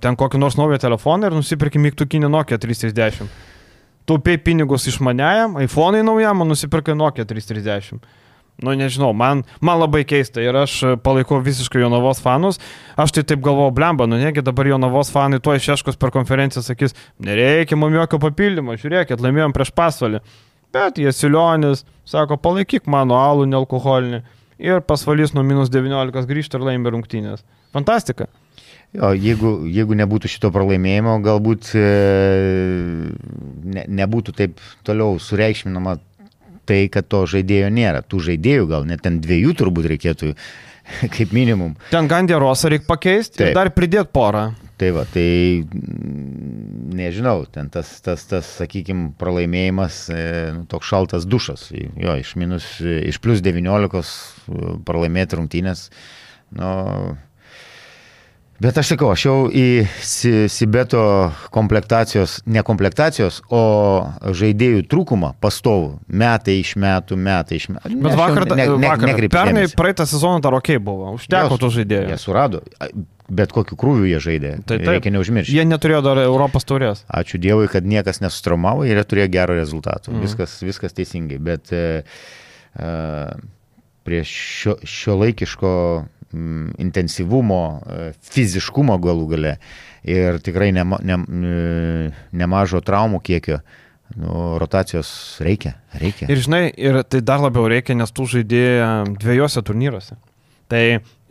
ten 0.03 0.19
kokį 0.19 0.41
nors 0.41 0.59
naują 0.59 0.81
telefoną 0.83 1.31
ir 1.31 1.37
nusipirki 1.39 1.79
mygtukinį 1.79 2.31
Nokia 2.33 2.59
330. 2.59 3.31
Taupai 4.05 4.35
pinigus 4.37 4.89
išmaniajam, 4.91 5.55
iPhone'ai 5.63 6.03
naujam, 6.05 6.43
nusipirkai 6.51 6.97
Nokia 6.99 7.23
330 7.25 8.03
nu 8.63 8.75
nežinau, 8.79 9.11
man, 9.17 9.43
man 9.59 9.79
labai 9.81 10.03
keista 10.07 10.43
ir 10.43 10.55
aš 10.55 10.77
palaikau 11.03 11.41
visiškai 11.43 11.81
Jonavos 11.81 12.21
fanus. 12.23 12.59
Aš 12.99 13.15
tai 13.17 13.25
taip 13.27 13.43
galvoju, 13.43 13.73
blemba, 13.75 14.07
nu 14.07 14.19
negi 14.21 14.43
dabar 14.45 14.69
Jonavos 14.69 15.11
fanai 15.13 15.41
tuo 15.43 15.55
išeškus 15.57 15.99
per 15.99 16.13
konferenciją 16.15 16.63
sakys, 16.63 16.95
nereikia 17.19 17.79
mums 17.79 17.97
jokio 17.99 18.21
papildymo, 18.23 18.77
žiūrėkit, 18.79 19.23
laimėjom 19.23 19.55
prieš 19.55 19.73
pasvalį. 19.75 20.23
Bet 20.75 20.99
Jesilionis 20.99 21.85
sako, 22.07 22.39
palaikyk 22.41 22.87
mano 22.91 23.19
alų 23.19 23.49
nealkoholinį 23.51 24.23
ir 24.59 24.81
pasvalys 24.87 25.35
nuo 25.35 25.43
minus 25.43 25.71
19 25.71 26.27
grįžti 26.29 26.59
ir 26.59 26.65
laimė 26.69 26.95
rungtynės. 26.95 27.43
Fantastika. 27.75 28.27
Jo, 28.95 29.11
jeigu, 29.11 29.57
jeigu 29.67 29.95
nebūtų 29.99 30.29
šito 30.31 30.51
pralaimėjimo, 30.55 31.17
galbūt 31.23 31.73
e, 31.75 31.87
ne, 33.75 33.83
nebūtų 33.99 34.35
taip 34.37 34.61
toliau 34.87 35.17
sureikšminama 35.19 35.97
tai, 36.67 36.85
kad 36.91 37.07
to 37.11 37.23
žaidėjo 37.29 37.71
nėra. 37.73 38.03
Tų 38.05 38.21
žaidėjų 38.29 38.69
gal 38.71 38.87
net 38.89 39.03
ten 39.05 39.21
dviejų 39.23 39.55
turbūt 39.61 39.89
reikėtų 39.93 40.33
kaip 41.15 41.33
minimum. 41.35 41.75
Ten 41.91 42.09
Gandierosą 42.11 42.71
reikia 42.73 42.89
pakeisti 42.89 43.41
ir 43.41 43.49
Taip. 43.49 43.57
dar 43.57 43.73
pridėti 43.75 44.13
porą. 44.15 44.47
Tai 44.75 44.89
va, 44.91 45.05
tai 45.07 45.63
mm, 45.63 46.95
nežinau, 46.99 47.45
ten 47.47 47.69
tas, 47.71 47.93
tas, 48.03 48.25
tas 48.27 48.49
sakykime, 48.59 49.13
pralaimėjimas, 49.19 49.99
e, 50.11 50.25
nu, 50.57 50.65
toks 50.71 50.89
šaltas 50.91 51.27
dušas. 51.31 51.69
Jo, 51.71 52.17
iš, 52.19 52.33
minus, 52.39 52.67
iš 52.83 53.21
plus 53.23 53.43
19 53.45 54.01
e, 54.01 54.73
pralaimėti 54.87 55.39
rungtynės. 55.39 55.87
Nu, 56.59 56.73
bet 58.63 58.77
aš 58.77 58.93
sakau, 58.93 59.09
aš 59.13 59.25
jau 59.27 59.35
į 59.49 59.65
Si- 60.05 60.45
Sibeto 60.51 61.31
komplektacijos, 61.55 62.39
ne 62.45 62.63
komplektacijos, 62.65 63.41
o 63.49 63.63
žaidėjų 64.25 64.85
trūkumą 64.91 65.33
pastovų. 65.43 65.97
Metai 66.07 66.59
iš 66.61 66.75
metų, 66.79 67.17
metai 67.17 67.59
iš 67.59 67.69
metų. 67.73 67.99
Bet 68.05 68.15
vakar, 68.19 68.47
ne, 68.55 68.67
ne, 68.67 68.87
vakar 68.87 69.11
nekreipiu 69.11 69.33
pernai 69.35 69.65
praeitą 69.75 70.07
sezoną 70.09 70.41
dar 70.41 70.55
ok 70.59 70.77
buvo. 70.79 71.15
Užteko 71.19 71.59
tų 71.61 71.73
žaidėjų. 71.79 72.13
Jie 72.13 72.21
surado, 72.21 72.63
bet 73.29 73.51
kokiu 73.55 73.77
krūviu 73.79 74.07
jie 74.09 74.19
žaidė. 74.21 74.53
Tai 74.63 74.77
taip. 74.77 74.87
Reikia 74.95 75.13
neužmiršti. 75.15 75.55
Jie 75.55 75.65
neturėjo 75.67 76.01
dar 76.05 76.21
Europos 76.23 76.67
taurės. 76.67 77.03
Ačiū 77.09 77.41
Dievui, 77.41 77.67
kad 77.71 77.85
niekas 77.87 78.21
nesustraumavo 78.21 78.85
ir 78.85 78.99
jie 78.99 79.05
turėjo 79.09 79.31
gerų 79.33 79.59
rezultatų. 79.61 80.13
Mm. 80.13 80.25
Viskas, 80.27 80.57
viskas 80.65 80.93
teisingai. 80.97 81.39
Bet 81.41 81.73
e, 81.73 81.85
prie 84.05 84.21
šio, 84.29 84.77
šio 84.85 85.17
laikiško 85.23 85.71
intensyvumo, 86.81 87.61
e, 87.79 88.11
fiziškumo 88.33 88.97
galų 89.01 89.25
gale 89.33 89.55
ir 90.05 90.39
tikrai 90.45 90.71
nema, 90.75 90.99
ne, 91.05 91.17
e, 91.17 92.11
nemažo 92.35 92.81
traumų 92.85 93.21
kiekio, 93.25 93.59
nu, 94.21 94.55
rotacijos 94.61 95.09
reikia. 95.43 95.75
reikia. 95.97 96.29
Ir 96.29 96.43
žinai, 96.45 96.63
ir 96.77 97.01
tai 97.09 97.23
dar 97.25 97.43
labiau 97.43 97.67
reikia, 97.71 97.97
nes 97.97 98.13
tų 98.13 98.27
žaidėjai 98.37 99.17
dviejose 99.21 99.65
turnyruose. 99.65 100.17
Tai 100.71 100.83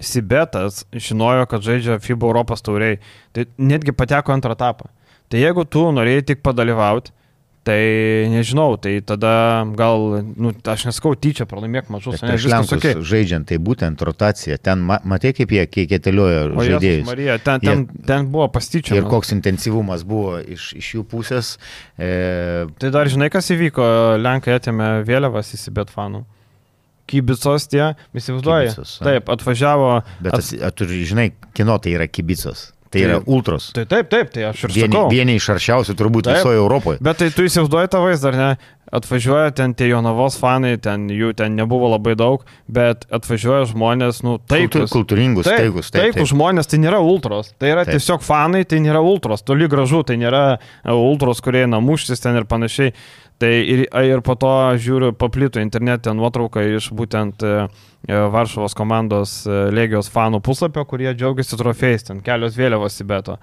Sibetas 0.05 0.85
žinojo, 0.93 1.47
kad 1.51 1.63
žaidžia 1.65 1.99
FIBA 2.03 2.29
Europos 2.29 2.63
tauriai. 2.63 2.99
Tai 3.35 3.47
netgi 3.59 3.95
pateko 3.95 4.35
antrą 4.35 4.55
etapą. 4.55 4.91
Tai 5.31 5.41
jeigu 5.41 5.65
tu 5.67 5.85
norėjai 5.95 6.27
tik 6.31 6.43
padalyvauti, 6.45 7.15
tai 7.65 8.29
nežinau, 8.29 8.77
tai 8.77 8.99
tada 9.07 9.65
gal, 9.77 10.21
nu, 10.37 10.53
aš 10.53 10.85
neskau 10.91 11.15
tyčia, 11.17 11.47
pralaimėk 11.49 11.89
Bet 11.89 12.25
ne, 12.27 12.35
viskas 12.37 12.53
Lenkus 12.53 12.77
ok. 12.77 13.01
žaidžiant, 13.09 13.49
tai 13.49 13.59
būtent 13.63 14.05
rotacija. 14.05 14.59
Ten 14.61 14.85
ma, 14.85 14.99
matai, 15.09 15.33
kaip 15.37 15.55
jie 15.57 15.65
keiteliojo 15.73 16.43
O 16.53 16.61
Jėzus 16.61 16.69
žaidėjus. 16.75 17.07
Marija, 17.09 17.39
ten, 17.41 17.65
ten, 17.65 17.87
ten 18.05 18.29
buvo 18.33 18.51
pastyčia. 18.53 18.99
Ir 19.01 19.09
koks 19.09 19.33
intensyvumas 19.37 20.05
buvo 20.09 20.37
iš, 20.41 20.71
iš 20.77 20.93
jų 20.99 21.07
pusės. 21.09 21.55
E, 21.97 22.69
Tai 22.85 22.93
dar 22.95 23.09
žinai, 23.09 23.31
kas 23.33 23.49
įvyko, 23.55 23.89
Lenkai 24.21 24.59
atėmė 24.59 24.93
vėliavas 25.09 25.55
į 25.57 25.63
Sibet 25.65 25.93
fanų. 25.95 26.25
Kybicos 27.09 27.69
tie, 27.69 27.91
įsivaizduoji. 28.17 28.71
Kibicos. 28.73 28.95
Taip, 29.05 29.29
atvažiavo. 29.33 29.91
bet 30.25 30.37
At- 30.37 30.53
at... 30.57 30.69
at, 30.73 30.89
žinai, 30.89 31.31
kino 31.57 31.77
tai 31.81 31.97
yra 31.99 32.09
kibicos. 32.09 32.71
Tai 32.95 33.03
yra 33.05 33.19
Tai- 33.21 33.27
ultros. 33.35 33.69
Tai 33.75 33.85
taip, 33.91 34.09
taip, 34.13 34.31
tai 34.35 34.47
aš 34.53 34.65
ir 34.69 34.75
Vieni, 34.79 34.95
sakau. 34.95 35.11
vieni 35.11 35.37
iš 35.41 35.51
aršiausių 35.57 35.99
turbūt 35.99 36.29
Taip. 36.31 36.41
visoje 36.41 36.63
Europoje. 36.63 37.03
Bet 37.03 37.19
tai 37.21 37.31
tu 37.35 37.43
įsivaizduoji 37.49 37.91
tą 37.93 38.01
vaizdą, 38.07 38.33
ar 38.33 38.41
ne? 38.41 38.51
Atvažiuoja 38.95 39.51
ten 39.57 39.73
tie 39.75 39.89
Jonavos 39.89 40.37
fanai, 40.39 40.77
ten 40.79 41.09
jų 41.11 41.33
ten 41.35 41.57
nebuvo 41.59 41.89
labai 41.91 42.13
daug, 42.15 42.45
bet 42.71 43.07
atvažiuoja 43.11 43.65
žmonės, 43.73 44.21
nu, 44.23 44.37
Kultu- 44.39 44.47
taikus. 44.53 44.93
Kultūringus, 44.93 45.49
Taip, 45.49 45.59
taikus. 45.65 45.91
Taip, 45.91 46.03
taikus 46.13 46.29
taip. 46.29 46.31
žmonės, 46.37 46.69
tai 46.71 46.79
nėra 46.79 47.01
ultros. 47.03 47.51
Tai 47.59 47.73
yra 47.73 47.85
Taip. 47.85 47.97
tiesiog 47.97 48.23
fanai, 48.23 48.63
tai 48.69 48.79
nėra 48.85 49.03
ultros. 49.03 49.43
Toli 49.43 49.67
gražu, 49.67 50.05
tai 50.07 50.15
nėra 50.21 50.59
e, 50.85 50.93
ultros, 50.95 51.41
kurie 51.43 51.65
eina 51.65 51.81
muštis 51.83 52.21
ten 52.23 52.37
ir 52.39 52.45
panašiai. 52.45 52.93
Tai 53.39 53.51
ir, 53.51 53.83
ir 53.91 54.21
po 54.23 54.37
to 54.39 54.51
žiūriu, 54.79 55.11
paplito 55.19 55.59
internete 55.63 56.13
nuotrauką 56.15 56.63
iš 56.77 56.93
būtent 56.95 57.43
e, 57.43 57.55
e, 58.07 58.19
Varšuvos 58.31 58.77
komandos 58.79 59.41
e, 59.43 59.57
Legijos 59.75 60.11
fanų 60.15 60.39
puslapio, 60.45 60.85
kurie 60.87 61.11
džiaugiasi 61.11 61.59
trofėjais, 61.59 62.07
ten 62.11 62.23
kelios 62.23 62.55
vėliavos 62.59 63.01
į 63.03 63.09
beto. 63.11 63.39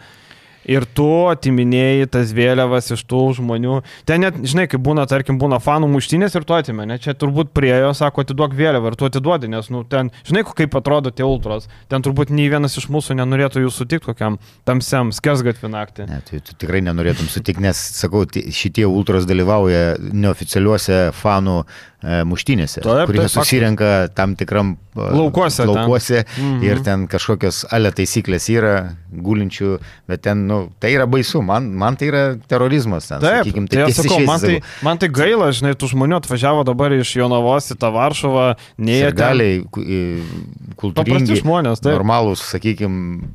Ir 0.70 0.86
tu 0.86 1.08
atiminėjai 1.32 2.06
tas 2.14 2.32
vėliavas 2.38 2.92
iš 2.94 3.02
tų 3.10 3.22
žmonių. 3.40 3.80
Ten 4.06 4.22
net, 4.22 4.36
žinai, 4.46 4.68
kaip 4.70 4.84
būna, 4.86 5.08
tarkim, 5.10 5.40
būna 5.42 5.58
fanų 5.64 5.88
muštinės 5.94 6.36
ir 6.38 6.46
tu 6.46 6.54
atimi, 6.54 6.86
ne? 6.86 7.00
Čia 7.02 7.16
turbūt 7.18 7.50
priejo, 7.58 7.94
sako, 7.98 8.22
atiduok 8.26 8.54
vėliavą 8.58 8.92
ir 8.92 8.98
tu 9.00 9.08
atiduodi, 9.10 9.50
nes, 9.50 9.72
nu, 9.74 9.82
ten, 9.90 10.12
žinai, 10.28 10.44
kaip 10.46 10.76
atrodo 10.78 11.10
tie 11.10 11.26
ultros. 11.26 11.66
Ten 11.90 12.06
turbūt 12.06 12.30
nei 12.30 12.46
vienas 12.52 12.78
iš 12.78 12.90
mūsų 12.94 13.18
nenorėtų 13.18 13.64
jų 13.66 13.72
sutikti 13.74 14.12
kokiam 14.12 14.38
tamsiam 14.70 15.10
skesgatvį 15.16 15.72
naktį. 15.74 16.06
Ne, 16.12 16.22
tai 16.30 16.44
tu 16.46 16.54
tikrai 16.62 16.84
nenorėtum 16.86 17.26
sutikti, 17.32 17.64
nes, 17.66 17.82
sakau, 17.98 18.26
ti- 18.30 18.46
šitie 18.54 18.86
ultros 18.86 19.26
dalyvauja 19.30 19.96
neoficialiuose 20.14 21.12
fanų 21.18 21.58
e, 21.62 21.66
muštynėse, 22.02 22.82
Taip, 22.82 23.08
kurie 23.12 23.22
taip, 23.22 23.30
susirenka 23.30 23.90
tam 24.18 24.36
tikram 24.36 24.72
e, 24.96 25.00
Laukuose 25.14 25.62
ten. 25.62 25.70
laukuose 25.70 26.24
Mhm. 26.38 26.64
ir 26.66 26.80
ten 26.84 27.08
kažkokios 27.08 27.66
ale 27.72 27.92
taisyklės 27.92 28.48
yra 28.50 28.96
gulinčių, 29.14 29.78
bet 30.10 30.22
ten, 30.26 30.48
nu, 30.48 30.72
tai 30.80 30.96
yra 30.96 31.06
baisu, 31.06 31.44
man, 31.46 31.70
man 31.78 31.96
tai 31.96 32.08
yra 32.10 32.24
terorizmas. 32.50 33.08
Ten, 33.08 33.20
Taip, 33.22 33.46
sakykim, 33.46 33.68
tai 33.70 33.86
tiesiai 33.86 34.08
sakau, 34.10 34.26
man 34.26 34.40
tai, 34.40 34.62
man 34.82 34.98
tai 34.98 35.10
gaila, 35.10 35.52
žinai, 35.54 35.76
tų 35.78 35.92
žmonių 35.94 36.18
atvažiavo 36.24 36.66
dabar 36.66 36.92
iš 36.98 37.14
Jonavos 37.22 37.70
į 37.72 37.78
tą 37.78 37.94
Varšuvą, 37.94 38.56
nei 38.80 39.02
jie 39.04 39.12
ten- 39.14 39.22
Galiai, 39.22 39.62
kultūringi, 40.82 41.38
žmonės, 41.42 41.82
taip. 41.84 41.96
normalūs, 42.00 42.42
sakykime, 42.54 43.30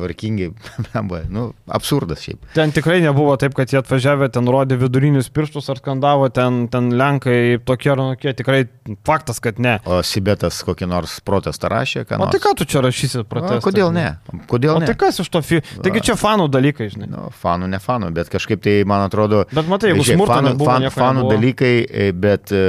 tvarkingi, 0.00 0.50
blemba, 0.88 1.22
nu, 1.30 1.50
absurdas 1.70 2.24
šiaip. 2.24 2.40
Ten 2.56 2.72
tikrai 2.74 2.98
nebuvo 3.04 3.36
taip, 3.40 3.54
kad 3.58 3.70
jie 3.70 3.78
atvažiavę, 3.82 4.30
ten 4.34 4.48
rodė 4.50 4.80
vidurinius 4.80 5.28
pirštus 5.30 5.68
ar 5.70 5.78
skandavo, 5.82 6.26
ten, 6.34 6.64
ten 6.72 6.90
Lenkai 6.96 7.60
tokie 7.68 7.92
ar 7.92 8.00
anokie, 8.08 8.32
tikrai 8.40 8.64
faktas, 9.06 9.38
kad 9.44 9.60
ne. 9.62 9.76
O 9.86 10.00
Sibetas 10.06 10.58
kokį 10.66 10.88
nors 10.90 11.18
protestą 11.24 11.70
rašė, 11.72 12.02
ką 12.08 12.18
O 12.18 12.24
nors. 12.24 12.32
tai 12.34 12.40
ką 12.42 12.54
tu 12.58 12.66
čia 12.68 12.82
rašysi 12.84 13.20
O, 13.22 13.24
protestą? 13.28 13.60
kodėl 13.68 13.92
ne? 13.94 14.06
Kodėl 14.50 14.74
O 14.78 14.80
ne? 14.82 14.88
tai 14.90 14.96
kas 14.98 15.20
iš 15.22 15.28
to 15.32 15.42
fi... 15.44 15.60
Taigi 15.84 16.02
čia 16.10 16.16
fanų 16.20 16.48
dalykai, 16.52 16.88
žinai. 16.92 17.08
Nu, 17.12 17.26
fanų, 17.42 17.68
ne 17.70 17.78
fanų, 17.82 18.10
bet 18.16 18.32
kažkaip 18.32 18.62
tai, 18.64 18.78
man 18.88 19.04
atrodo, 19.06 19.44
Bet 19.52 19.68
matai, 19.70 19.92
jeigu 19.92 20.06
smurto 20.08 20.34
fanų, 20.36 20.52
nebuvo, 20.54 20.70
fan, 20.70 20.88
fanų 20.94 21.22
nebuvo. 21.22 21.34
dalykai, 21.36 21.72
e, 21.84 22.08
bet, 22.16 22.52
e, 22.56 22.64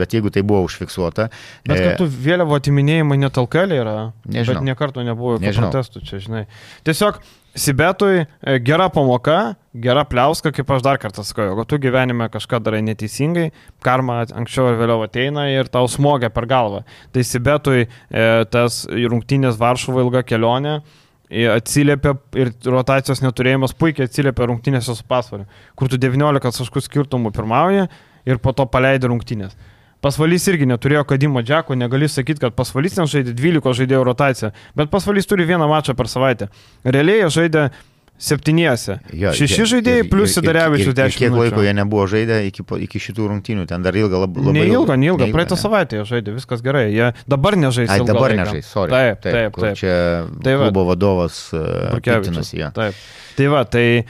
bet 0.00 0.16
jeigu 0.18 0.32
tai 0.34 0.42
buvo 0.46 0.64
užfiksuota. 0.68 1.28
Bet 1.68 1.74
e, 1.78 1.84
kad 1.88 2.00
tu 2.02 2.08
vėliavo 2.10 2.58
atiminėjimai 2.58 3.18
net 3.24 3.38
alkelė 3.40 3.80
yra. 3.82 3.96
Nežinau. 4.28 4.60
Bet 4.60 4.68
niekarto 4.70 5.04
nebuvo 5.06 5.38
protestų 5.42 6.02
čia, 6.04 6.20
žinai. 6.24 6.44
Tiesiog 6.86 7.20
Sibetui 7.58 8.20
e, 8.20 8.58
gera 8.62 8.86
pamoka, 8.92 9.56
gera 9.82 10.04
pliauska, 10.06 10.52
kaip 10.54 10.68
aš 10.70 10.84
dar 10.84 11.00
kartą 11.02 11.24
sakau, 11.26 11.48
jeigu 11.48 11.64
tu 11.66 11.78
gyvenime 11.82 12.28
kažką 12.30 12.60
darai 12.62 12.84
neteisingai, 12.86 13.48
karma 13.84 14.20
anksčiau 14.26 14.70
ir 14.70 14.78
vėliau 14.78 15.02
ateina 15.06 15.48
ir 15.50 15.70
tau 15.72 15.88
smogia 15.90 16.30
per 16.30 16.46
galvą. 16.50 16.84
Tai 17.14 17.24
Sibetui 17.26 17.86
e, 17.86 17.88
tas 18.52 18.84
rungtynės 18.86 19.58
Varšuvo 19.58 20.04
ilga 20.06 20.22
kelionė 20.28 20.78
atsiliepia 21.28 22.14
ir 22.40 22.52
rotacijos 22.64 23.20
neturėjimas 23.20 23.74
puikiai 23.76 24.08
atsiliepia 24.08 24.46
rungtynėse 24.48 24.94
su 24.96 25.04
pasvariu, 25.08 25.44
kur 25.76 25.90
tu 25.92 25.98
19 26.00 26.40
taškų 26.40 26.84
skirtumų 26.86 27.34
pirmauji 27.36 27.88
ir 28.28 28.40
po 28.40 28.54
to 28.56 28.64
paleidi 28.70 29.10
rungtynės. 29.10 29.56
Pasvalys 30.00 30.44
irgi 30.46 30.66
neturėjo 30.70 31.04
Kadimo 31.10 31.42
Džeko, 31.42 31.74
negali 31.74 32.06
sakyti, 32.08 32.38
kad 32.44 32.54
pasvalys 32.54 32.94
ten 32.94 33.08
žaidė 33.10 33.32
12 33.34 33.74
žaidėjų 33.80 34.04
rotaciją, 34.06 34.52
bet 34.78 34.90
pasvalys 34.92 35.26
turi 35.26 35.44
vieną 35.48 35.66
mačą 35.68 35.96
per 35.98 36.06
savaitę. 36.06 36.46
Realiai 36.86 37.24
jie 37.24 37.30
žaidė 37.34 37.64
septyniese. 38.18 38.98
jo, 39.14 39.30
Šeši 39.34 39.60
ir- 39.62 39.68
žaidėjai 39.72 40.04
ir- 40.04 40.08
plus 40.10 40.32
Sidarevičius 40.34 40.94
10 40.94 41.18
Kiek 41.18 41.30
minučių. 41.30 41.42
laiko 41.50 41.62
jie 41.62 41.72
nebuvo 41.74 42.06
žaidę 42.10 42.38
iki, 42.46 42.62
iki 42.86 42.98
šitų 42.98 43.26
rungtynių, 43.30 43.66
ten 43.66 43.82
dar 43.82 43.92
lab, 43.94 44.36
labai 44.36 44.52
Neilga, 44.52 44.96
neilga, 44.96 44.96
neilga, 44.96 45.24
praeitą 45.34 45.54
ne? 45.54 45.62
savaitę 45.62 45.96
jie 45.98 46.04
žaidė, 46.04 46.34
viskas 46.34 46.62
gerai. 46.62 46.90
Jie 46.94 47.12
dabar 47.28 47.54
nežais. 47.54 47.88
Ai, 47.90 47.98
ilgą 48.00 48.06
dabar 48.14 48.30
nežais, 48.34 48.66
sorry. 48.66 48.90
Taip, 48.90 49.20
taip, 49.22 49.52
kur 49.52 49.62
taip. 49.68 49.76
Čia 49.76 50.26
Tai 50.42 50.54
va. 50.56 50.64
klubo 50.70 50.86
vadovas 50.94 51.50
Burkevičius. 51.52 52.26
piktinasi. 52.26 52.58
Ja. 52.58 52.70
Taip. 52.70 52.94
Tai 53.36 53.46
va, 53.46 53.64
tai 53.64 54.04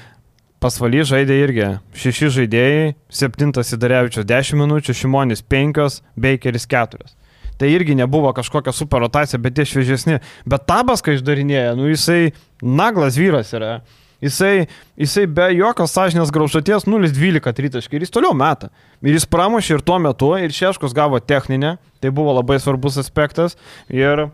pasvaly 0.63 1.05
žaidė 1.07 1.37
irgi 1.45 1.69
šeši 1.99 2.33
žaidėjai, 2.41 2.91
septintas 3.13 3.71
Sidarevičius 3.73 4.27
10 4.29 4.59
minučių, 4.63 4.97
Šimonis 4.97 5.45
5, 5.45 6.03
Bakeris 6.19 6.67
4. 6.71 7.15
Tai 7.59 7.69
irgi 7.75 7.97
nebuvo 7.99 8.31
kažkokia 8.35 8.73
super 8.75 9.03
rotacija, 9.03 9.41
bet 9.43 9.57
tie 9.59 9.65
šviežesni. 9.67 10.21
Bet 10.47 10.67
tabas, 10.71 11.03
kai 11.03 11.17
išdarinėja, 11.17 11.75
nu 11.79 11.89
jisai 11.91 12.31
naglas 12.63 13.19
vyras 13.19 13.51
yra. 13.57 13.81
Jisai, 14.23 14.67
jisai 14.99 15.27
be 15.31 15.45
jokios 15.55 15.93
sąžinės 15.95 16.31
graužaties 16.35 16.87
0-12 16.91 17.55
tritaškai 17.55 17.99
ir 17.99 18.07
jis 18.07 18.15
toliau 18.15 18.35
meta. 18.35 18.71
Ir 19.03 19.15
jis 19.15 19.27
pramušė 19.31 19.77
ir 19.77 19.85
tuo 19.87 19.99
metu, 20.03 20.33
ir 20.39 20.55
Šeškus 20.55 20.95
gavo 20.95 21.21
techninę, 21.23 21.77
tai 22.03 22.11
buvo 22.15 22.35
labai 22.35 22.59
svarbus 22.63 22.99
aspektas. 22.99 23.55
Ir 23.91 24.27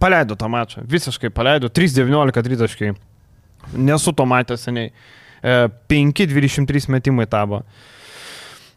paleido 0.00 0.36
tą 0.36 0.48
mačą, 0.52 0.84
visiškai 0.88 1.32
paleido 1.32 1.72
3-19 1.72 2.44
tritaškai. 2.44 2.92
Nesu 3.76 4.12
to 4.16 4.28
matęs 4.28 4.68
seniai. 4.68 4.92
E, 5.42 5.56
5-23 5.90 6.90
metimai 6.92 7.26
tabo. 7.30 7.62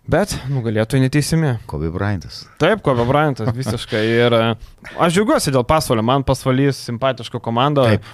Bet 0.03 0.33
nugalėtojai 0.51 1.05
neteisimi. 1.05 1.53
Kobe 1.69 1.87
Bryantas. 1.93 2.41
Taip, 2.59 2.81
Kobe 2.83 3.05
Bryantas 3.07 3.53
visiškai. 3.55 4.01
Ir 4.17 4.35
aš 4.35 5.15
džiaugiuosi 5.15 5.53
dėl 5.55 5.63
pasvalio. 5.67 6.03
Man 6.03 6.25
pasvalys 6.27 6.81
simpatiška 6.89 7.39
komanda. 7.43 7.93
Taip. 7.93 8.11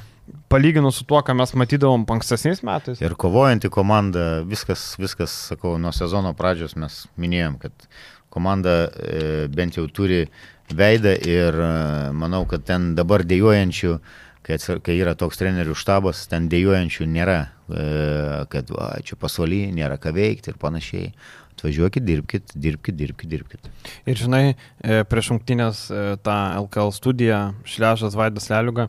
palyginus 0.49 0.99
su 0.99 1.05
tuo, 1.09 1.21
ką 1.25 1.33
mes 1.33 1.55
matydavom 1.57 2.03
ankstesniais 2.13 2.61
metais. 2.65 3.01
Ir 3.01 3.15
kovojanti 3.17 3.69
komanda, 3.73 4.43
viskas, 4.45 4.91
viskas, 5.01 5.33
sakau, 5.49 5.77
nuo 5.81 5.89
sezono 5.95 6.35
pradžios 6.37 6.75
mes 6.77 6.99
minėjom, 7.17 7.57
kad 7.61 7.87
komanda 8.29 8.75
e, 8.85 9.47
bent 9.49 9.77
jau 9.79 9.87
turi 9.89 10.27
veidą 10.69 11.15
ir 11.25 11.57
e, 11.57 11.71
manau, 12.13 12.43
kad 12.49 12.65
ten 12.67 12.91
dabar 12.97 13.25
dėjojančių, 13.25 13.95
kai, 14.49 14.79
kai 14.85 14.97
yra 14.99 15.15
toks 15.17 15.39
trenerių 15.39 15.75
štabas, 15.77 16.25
ten 16.31 16.49
dėjojančių 16.51 17.07
nėra, 17.09 17.37
e, 17.69 17.85
kad 18.51 18.71
va, 18.73 18.95
čia 19.05 19.19
pasvaly, 19.19 19.67
nėra 19.75 19.99
ką 20.01 20.15
veikti 20.15 20.53
ir 20.53 20.59
panašiai. 20.61 21.13
Atvažiuokit, 21.59 22.05
dirbkit, 22.07 22.53
dirbkit, 22.55 22.95
dirbkit, 22.95 23.27
dirbkit. 23.27 23.65
Ir 24.07 24.15
žinai, 24.15 24.53
e, 24.79 25.01
prieš 25.11 25.33
rungtynės 25.33 25.81
e, 25.91 26.03
tą 26.23 26.35
LKL 26.61 26.93
studiją, 26.95 27.39
Šležas 27.67 28.15
Vaidas 28.15 28.47
Leliuga. 28.47 28.85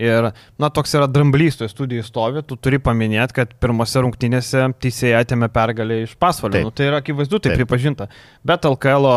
Ir, 0.00 0.30
na, 0.56 0.70
toks 0.72 0.96
yra 0.96 1.04
dramblys 1.04 1.60
toje 1.60 1.68
studijoje 1.74 2.06
stovi, 2.08 2.40
tu 2.48 2.56
turi 2.56 2.80
paminėti, 2.80 3.36
kad 3.42 3.52
pirmose 3.60 4.00
rungtynėse 4.06 4.70
teisėjai 4.80 5.20
atėmė 5.20 5.50
pergalę 5.52 6.00
iš 6.06 6.16
pasvalio. 6.16 6.64
Nu, 6.64 6.72
tai 6.72 6.88
yra 6.88 7.04
akivaizdu, 7.04 7.42
tai 7.44 7.52
Taip. 7.52 7.60
pripažinta. 7.60 8.08
Bet 8.40 8.64
LKL 8.72 9.10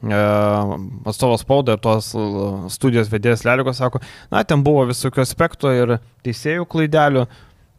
atstovas 0.00 1.44
spauda 1.44 1.76
ir 1.76 1.82
tos 1.84 2.14
studijos 2.72 3.10
vedėjas 3.12 3.44
Leliugas 3.44 3.82
sako, 3.82 4.00
na, 4.32 4.40
ten 4.48 4.64
buvo 4.64 4.86
visokių 4.88 5.20
aspektų 5.26 5.74
ir 5.76 5.96
teisėjų 6.24 6.64
klaidelių 6.70 7.26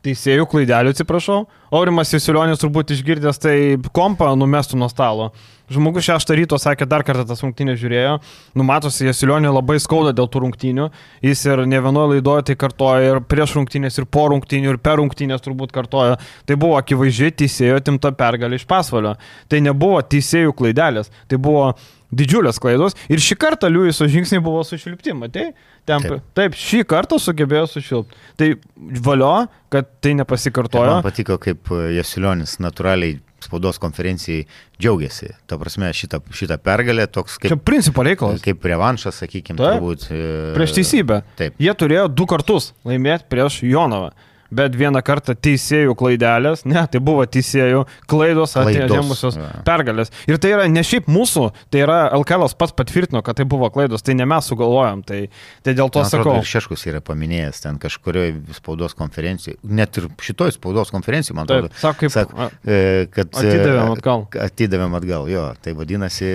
teisėjų 0.05 0.47
klaidelių, 0.49 0.93
atsiprašau. 0.95 1.43
Aurimas 1.72 2.11
Jasilionis 2.11 2.59
turbūt 2.59 2.91
išgirdęs 2.91 3.38
tai 3.39 3.55
kompą 3.95 4.34
numestų 4.36 4.80
nuo 4.82 4.89
stalo. 4.91 5.30
Žmogus 5.72 6.03
šeštą 6.03 6.36
ryto 6.36 6.57
sakė, 6.59 6.84
dar 6.89 7.05
kartą 7.07 7.24
tas 7.30 7.39
rungtynės 7.45 7.78
žiūrėjo. 7.80 8.17
Numatosi, 8.59 9.05
Jasilionį 9.07 9.53
labai 9.53 9.78
skauda 9.80 10.11
dėl 10.15 10.28
tų 10.28 10.41
rungtynių. 10.43 10.89
Jis 11.24 11.45
ir 11.47 11.63
ne 11.72 11.80
vienoje 11.80 12.17
laidoje 12.17 12.49
tai 12.49 12.57
kartoja 12.59 13.13
ir 13.13 13.22
prieš 13.24 13.55
rungtynės, 13.55 14.01
ir 14.01 14.09
po 14.11 14.26
rungtynių, 14.34 14.74
ir 14.74 14.82
per 14.84 14.99
rungtynės 14.99 15.45
turbūt 15.45 15.72
kartoja. 15.76 16.19
Tai 16.43 16.59
buvo 16.59 16.76
akivaizdžiai 16.82 17.38
teisėjo 17.39 17.80
timta 17.88 18.11
pergalė 18.19 18.59
iš 18.59 18.67
pasvalio. 18.67 19.15
Tai 19.47 19.63
nebuvo 19.63 20.03
teisėjų 20.11 20.51
klaidelės. 20.59 21.07
Tai 21.32 21.39
buvo 21.39 21.72
didžiulės 22.11 22.59
klaidos. 22.61 22.95
Ir 23.11 23.22
šį 23.24 23.38
kartą 23.39 23.69
Liujiso 23.72 24.07
žingsniai 24.11 24.43
buvo 24.43 24.63
sušilpti, 24.67 25.15
matai? 25.15 25.51
Temp... 25.88 26.03
Taip. 26.03 26.26
Taip, 26.38 26.57
šį 26.59 26.84
kartą 26.89 27.19
sugebėjo 27.22 27.69
sušilpti. 27.72 28.19
Tai 28.38 28.49
valio, 29.07 29.32
kad 29.72 29.88
tai 30.03 30.13
nepasikartojo. 30.19 30.97
Man 30.99 31.05
patiko, 31.05 31.39
kaip 31.41 31.61
Jasilionis 31.70 32.57
natūraliai 32.64 33.20
spaudos 33.41 33.80
konferencijai 33.82 34.45
džiaugiasi. 34.80 35.32
Ta 35.49 35.57
prasme, 35.62 35.89
šitą, 35.97 36.22
šitą 36.36 36.57
pergalę 36.62 37.07
toks 37.09 37.39
kaip... 37.41 37.53
Čia 37.53 37.57
principo 37.57 38.05
reikalas. 38.05 38.41
Kaip 38.45 38.66
revanšas, 38.70 39.22
sakykime, 39.24 39.57
turbūt. 39.59 40.07
E, 40.14 40.26
prieš 40.57 40.76
teisybę. 40.78 41.22
Taip. 41.39 41.57
Jie 41.62 41.74
turėjo 41.78 42.05
du 42.14 42.28
kartus 42.30 42.72
laimėti 42.88 43.30
prieš 43.32 43.62
Jonovą 43.66 44.12
bet 44.53 44.75
vieną 44.77 45.01
kartą 45.05 45.35
teisėjų 45.35 45.95
klaidelės, 45.99 46.65
ne, 46.67 46.83
tai 46.91 47.01
buvo 47.03 47.25
teisėjų 47.29 47.85
klaidos 48.11 48.55
atėmusios 48.59 49.37
pergalės. 49.67 50.11
Ir 50.29 50.39
tai 50.41 50.53
yra 50.55 50.67
ne 50.71 50.83
šiaip 50.85 51.09
mūsų, 51.11 51.47
tai 51.73 51.83
yra 51.85 51.99
LKL 52.19 52.49
pats 52.59 52.75
patvirtino, 52.77 53.23
kad 53.25 53.39
tai 53.39 53.47
buvo 53.49 53.71
klaidos, 53.73 54.03
tai 54.05 54.15
ne 54.19 54.27
mes 54.29 54.49
sugalvojom, 54.51 55.03
tai, 55.07 55.21
tai 55.65 55.75
dėl 55.77 55.91
to 55.93 56.03
Man 56.03 56.11
sakau. 56.11 56.37
Ir 56.41 56.49
Šeškus 56.51 56.85
yra 56.91 57.03
paminėjęs 57.05 57.63
ten 57.65 57.79
kažkurioje 57.81 58.57
spaudos 58.57 58.97
konferencijoje, 58.97 59.59
net 59.63 60.01
ir 60.01 60.09
šitoj 60.21 60.55
spaudos 60.57 60.91
konferencijoje, 60.93 61.37
man 61.37 61.47
atrodo. 61.47 61.71
Taip, 61.71 61.79
sako, 61.83 62.01
kaip, 62.01 62.15
sak, 62.15 62.35
e, 62.65 62.81
kad 63.13 63.31
atidavėm 63.31 63.95
atgal. 63.95 64.27
Atidavėm 64.49 64.99
atgal, 64.99 65.31
jo, 65.31 65.47
tai 65.63 65.75
vadinasi 65.77 66.33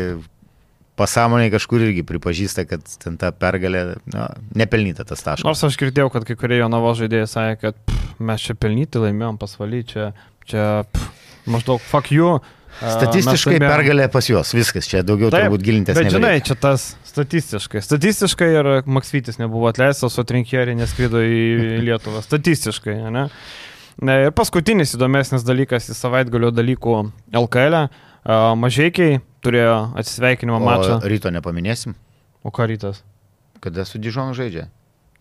pasąmoniai 0.97 1.53
kažkur 1.53 1.84
irgi 1.86 2.05
pripažįsta, 2.09 2.64
kad 2.68 2.84
ten 3.03 3.18
ta 3.20 3.32
pergalė 3.36 3.99
na, 4.12 4.30
nepelnyta 4.57 5.05
tas 5.09 5.22
taškas. 5.24 5.47
Nors 5.47 5.64
aš 5.68 5.78
girdėjau, 5.80 6.11
kad 6.14 6.26
kai 6.28 6.36
kurie 6.40 6.61
jo 6.62 6.68
navo 6.72 6.92
žaidėjai 6.97 7.28
sakė, 7.30 7.57
kad 7.62 7.80
pff, 7.84 8.20
mes 8.30 8.47
čia 8.49 8.57
pelnyti 8.59 9.03
laimėjom 9.03 9.40
pasvaly, 9.40 9.82
čia, 9.88 10.11
čia 10.49 10.68
pff, 10.88 11.26
maždaug 11.53 11.82
fuck 11.84 12.12
you. 12.14 12.38
Statistiškai 12.76 13.55
laimėjom... 13.55 13.72
pergalė 13.72 14.09
pas 14.12 14.26
juos, 14.28 14.51
viskas, 14.57 14.88
čia 14.88 15.01
daugiau 15.07 15.30
Taip, 15.32 15.47
turbūt 15.47 15.64
gilintis. 15.64 15.97
Bet 15.97 16.11
žinai, 16.12 16.34
čia 16.44 16.57
tas 16.61 16.90
statistiškai. 17.09 17.80
Statistiškai 17.84 18.51
ir 18.53 18.72
Maksvitis 18.84 19.40
nebuvo 19.40 19.70
atleistas, 19.70 20.18
o 20.20 20.24
Trinkierį 20.28 20.76
neskrido 20.76 21.22
į 21.24 21.80
Lietuvą. 21.86 22.20
Statistiškai, 22.24 22.99
ne? 23.14 23.30
Ir 24.05 24.34
paskutinis 24.36 24.92
įdomesnis 24.92 25.47
dalykas 25.47 25.88
į 25.88 25.97
savaitgalio 25.97 26.51
dalykų 26.53 26.99
LKL. 27.32 27.86
E. 27.86 28.36
Mažiekiai 28.61 29.22
turėjo 29.47 29.76
atsisveikinimo 30.03 30.59
mačą. 30.62 30.99
Ryto 31.07 31.32
nepaminėsim. 31.34 31.94
O 32.47 32.53
ką 32.55 32.68
rytas? 32.70 33.05
Kada 33.62 33.86
su 33.88 33.99
Dižonu 34.03 34.34
žaidžia? 34.36 34.68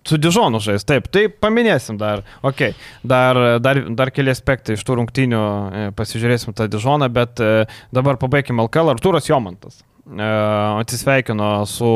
Su 0.06 0.20
Dižonu 0.22 0.60
žais, 0.62 0.84
taip, 0.86 1.08
tai 1.10 1.26
paminėsim 1.30 1.98
dar. 1.98 2.22
Ok, 2.46 2.76
dar, 3.02 3.40
dar, 3.58 3.80
dar 3.98 4.12
keli 4.14 4.30
aspektai 4.30 4.76
iš 4.78 4.84
tų 4.86 5.00
rungtynių, 5.00 5.40
e, 5.42 5.88
pasižiūrėsim 5.98 6.54
tą 6.54 6.68
Dižoną, 6.70 7.10
bet 7.14 7.42
e, 7.42 7.66
dabar 7.96 8.20
pabaigim 8.22 8.62
LKL. 8.62 8.94
Arturas 8.94 9.26
Jomantas 9.26 9.80
e, 9.82 10.28
atsisveikino 10.84 11.50
su 11.66 11.90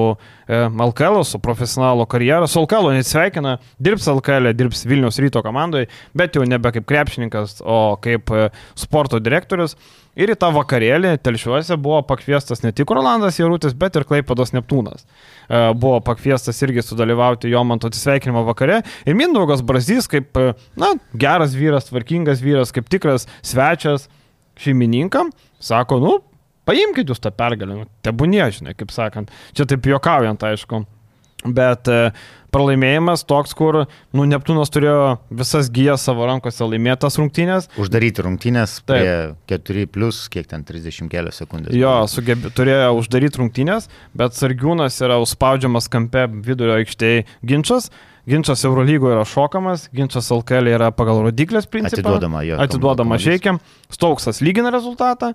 LKL, 0.49 1.21
su 1.29 1.37
profesionalo 1.37 2.07
karjera, 2.09 2.49
su 2.49 2.63
LKL 2.63 2.95
neatsisveikina, 2.97 3.59
dirbs 3.77 4.09
LKL, 4.09 4.55
dirbs 4.57 4.81
Vilnius 4.89 5.21
ryto 5.21 5.45
komandoje, 5.45 5.91
bet 6.17 6.33
jau 6.33 6.49
nebe 6.49 6.73
kaip 6.73 6.89
krepšininkas, 6.89 7.59
o 7.61 7.99
kaip 8.01 8.33
sporto 8.73 9.21
direktorius. 9.21 9.77
Ir 10.19 10.33
į 10.33 10.35
tą 10.39 10.49
vakarėlį 10.51 11.13
telšiuose 11.23 11.77
buvo 11.79 12.01
pakviestas 12.07 12.63
ne 12.65 12.73
tik 12.75 12.91
Rolandas 12.91 13.39
Jarutis, 13.39 13.75
bet 13.77 13.95
ir 13.95 14.03
Klaipados 14.07 14.51
Neptūnas. 14.51 15.05
E, 15.05 15.61
buvo 15.79 16.01
pakviestas 16.03 16.59
irgi 16.65 16.83
sudalyvauti 16.83 17.51
jo 17.51 17.63
manto 17.67 17.87
atsisveikinimo 17.87 18.43
vakare. 18.49 18.81
Ir 19.07 19.15
Mindaugas 19.15 19.63
Brazys, 19.63 20.09
kaip 20.11 20.35
e, 20.39 20.51
na, 20.79 20.91
geras 21.15 21.55
vyras, 21.55 21.87
tvarkingas 21.87 22.43
vyras, 22.43 22.75
kaip 22.75 22.91
tikras 22.91 23.29
svečias 23.39 24.09
šeimininkam, 24.59 25.31
sako, 25.63 26.01
nu, 26.03 26.17
paimkite 26.67 27.13
jūs 27.13 27.23
tą 27.23 27.31
pergalę, 27.31 27.81
nu, 27.81 27.89
tebūnie, 28.03 28.43
žinai, 28.59 28.75
kaip 28.77 28.91
sakant. 28.91 29.31
Čia 29.55 29.69
taip 29.71 29.87
juokaujant, 29.87 30.43
aišku. 30.51 30.83
Bet 31.55 31.87
uh, 31.87 32.11
pralaimėjimas 32.53 33.25
toks, 33.29 33.53
kur 33.57 33.83
nu, 34.15 34.25
Neptūnas 34.29 34.71
turėjo 34.73 35.19
visas 35.41 35.69
gyjas 35.73 36.05
savo 36.07 36.27
rankose 36.29 36.65
laimėtas 36.65 37.19
rungtynės. 37.21 37.69
Uždaryti 37.81 38.25
rungtynės, 38.25 38.79
prie 38.89 39.33
4 39.51 39.87
plus, 39.93 40.25
kiek 40.33 40.49
ten 40.49 40.65
30 40.67 41.09
kelios 41.11 41.41
sekundės. 41.41 41.75
Jo, 41.77 41.95
sugebė, 42.11 42.53
turėjo 42.55 42.93
uždaryti 42.99 43.41
rungtynės, 43.41 43.89
bet 44.17 44.37
Sargiūnas 44.37 44.99
yra 45.05 45.19
užspaudžiamas 45.23 45.89
kampe 45.91 46.27
vidurio 46.45 46.79
aikštėje 46.79 47.25
ginčas. 47.45 47.89
Ginčas 48.29 48.65
Eurolygoje 48.67 49.15
yra 49.15 49.23
šokamas, 49.27 49.87
ginčas 49.95 50.27
LKL 50.33 50.73
yra 50.75 50.91
pagal 50.95 51.23
rodiklės 51.27 51.69
principą. 51.69 52.01
Atiduodama, 52.01 52.43
jo. 52.47 52.59
Atiduodama 52.61 53.17
žiekiam. 53.21 53.61
Stauksas 53.93 54.43
lygina 54.45 54.73
rezultatą 54.75 55.33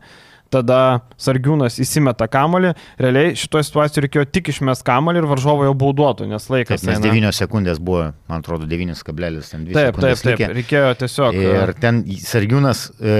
tada 0.54 0.78
Sargiūnas 1.20 1.78
įsimeta 1.82 2.28
kamolį, 2.30 2.72
realiai 3.00 3.34
šitoje 3.38 3.68
situacijoje 3.68 4.06
reikėjo 4.06 4.24
tik 4.34 4.50
išmest 4.52 4.84
kamolį 4.86 5.22
ir 5.22 5.28
varžovo 5.30 5.66
jau 5.68 5.74
bauduotų, 5.78 6.28
nes 6.30 6.48
laikas. 6.52 6.84
Taip, 6.84 6.92
nes 6.92 7.02
9 7.04 7.34
sekundės 7.36 7.80
buvo, 7.82 8.10
man 8.30 8.44
atrodo, 8.44 8.68
9,2 8.70 8.98
sekundės. 9.00 9.76
Taip, 9.76 10.00
taip, 10.04 10.24
taip, 10.28 10.46
reikėjo 10.60 10.94
tiesiog. 11.02 11.40
Ir 11.40 11.74
ten 11.80 12.02
Sargiūnas, 12.22 12.86
e, 13.00 13.16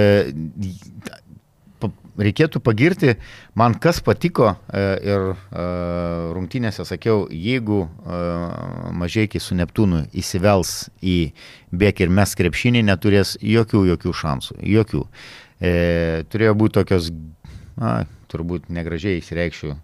reikėtų 2.17 2.61
pagirti, 2.63 3.15
man 3.57 3.75
kas 3.81 3.99
patiko 4.03 4.53
e, 4.53 4.83
ir 5.03 5.25
e, 5.33 5.65
rungtynėse 6.35 6.85
sakiau, 6.87 7.25
jeigu 7.31 7.83
e, 7.85 8.19
mažiekiai 8.95 9.43
su 9.43 9.57
Neptūnu 9.57 10.05
įsivels 10.15 10.75
į 11.03 11.17
bėk 11.75 12.05
ir 12.05 12.13
mes 12.13 12.35
krepšinį, 12.37 12.85
neturės 12.89 13.35
jokių, 13.41 13.85
jokių 13.91 14.15
šansų. 14.21 14.59
Jokių 14.75 15.03
e, 15.59 15.73
turėjo 16.31 16.55
būti 16.61 16.79
tokios, 16.79 17.11
na, 17.79 17.97
turbūt 18.31 18.69
negražiai 18.73 19.19
įsireikščiau, 19.21 19.75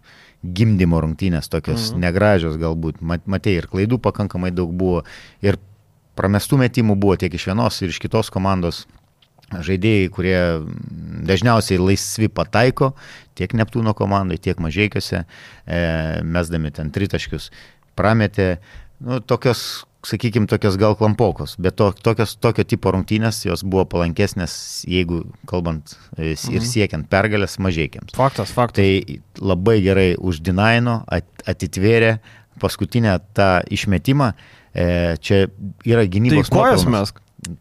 gimdymo 0.42 1.02
rungtynės, 1.04 1.52
tokios 1.54 1.92
mhm. 1.92 2.06
negražios 2.06 2.58
galbūt, 2.62 3.04
matė 3.06 3.60
ir 3.60 3.70
klaidų 3.70 4.02
pakankamai 4.02 4.50
daug 4.56 4.72
buvo, 4.74 5.04
ir 5.46 5.60
pramestų 6.18 6.60
metimų 6.64 6.98
buvo 7.00 7.18
tiek 7.20 7.34
iš 7.34 7.52
vienos 7.52 7.78
ir 7.82 7.94
iš 7.94 8.02
kitos 8.02 8.32
komandos. 8.34 8.86
Žaidėjai, 9.52 10.10
kurie 10.16 10.40
dažniausiai 11.28 11.82
laisvi 11.82 12.32
pataiko, 12.32 12.94
tiek 13.36 13.54
Neptūno 13.58 13.94
komandai, 13.98 14.40
tiek 14.40 14.60
mažiekiuose, 14.64 15.24
e, 15.24 15.82
mesdami 16.24 16.72
ten 16.76 16.92
tritaškius, 16.96 17.50
prametė, 18.00 18.54
nu, 19.04 19.20
tokios 19.20 19.84
sakykime, 20.08 20.48
tokios 20.50 20.78
gal 20.82 20.96
klampokos, 20.98 21.56
bet 21.62 21.76
to, 21.78 21.92
tokios, 22.04 22.34
tokio 22.42 22.66
tipo 22.66 22.92
rungtynės 22.94 23.44
jos 23.46 23.64
buvo 23.68 23.86
palankesnės, 23.92 24.54
jeigu 24.90 25.24
kalbant 25.50 25.94
e, 26.18 26.34
ir 26.34 26.62
mhm. 26.62 26.70
siekiant 26.72 27.10
pergalės 27.12 27.60
mažiekiams. 27.62 28.16
Faktas, 28.18 28.54
faktas. 28.56 28.82
Tai 28.82 29.44
labai 29.52 29.80
gerai 29.86 30.10
uždinaino, 30.18 31.02
at, 31.12 31.28
atitvėrė 31.50 32.16
paskutinę 32.62 33.18
tą 33.38 33.52
išmetimą. 33.74 34.32
E, 34.72 34.86
čia 35.22 35.46
yra 35.88 36.06
gynybos. 36.08 36.50
Tai 36.50 36.62
kojas 36.62 36.88
mes. 36.90 37.14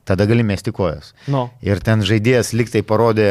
Tada 0.05 0.27
gali 0.27 0.43
mesti 0.43 0.73
kojas. 0.73 1.13
Nu. 1.31 1.47
Ir 1.65 1.81
ten 1.85 2.03
žaidėjas 2.05 2.53
liktai 2.57 2.83
parodė, 2.87 3.29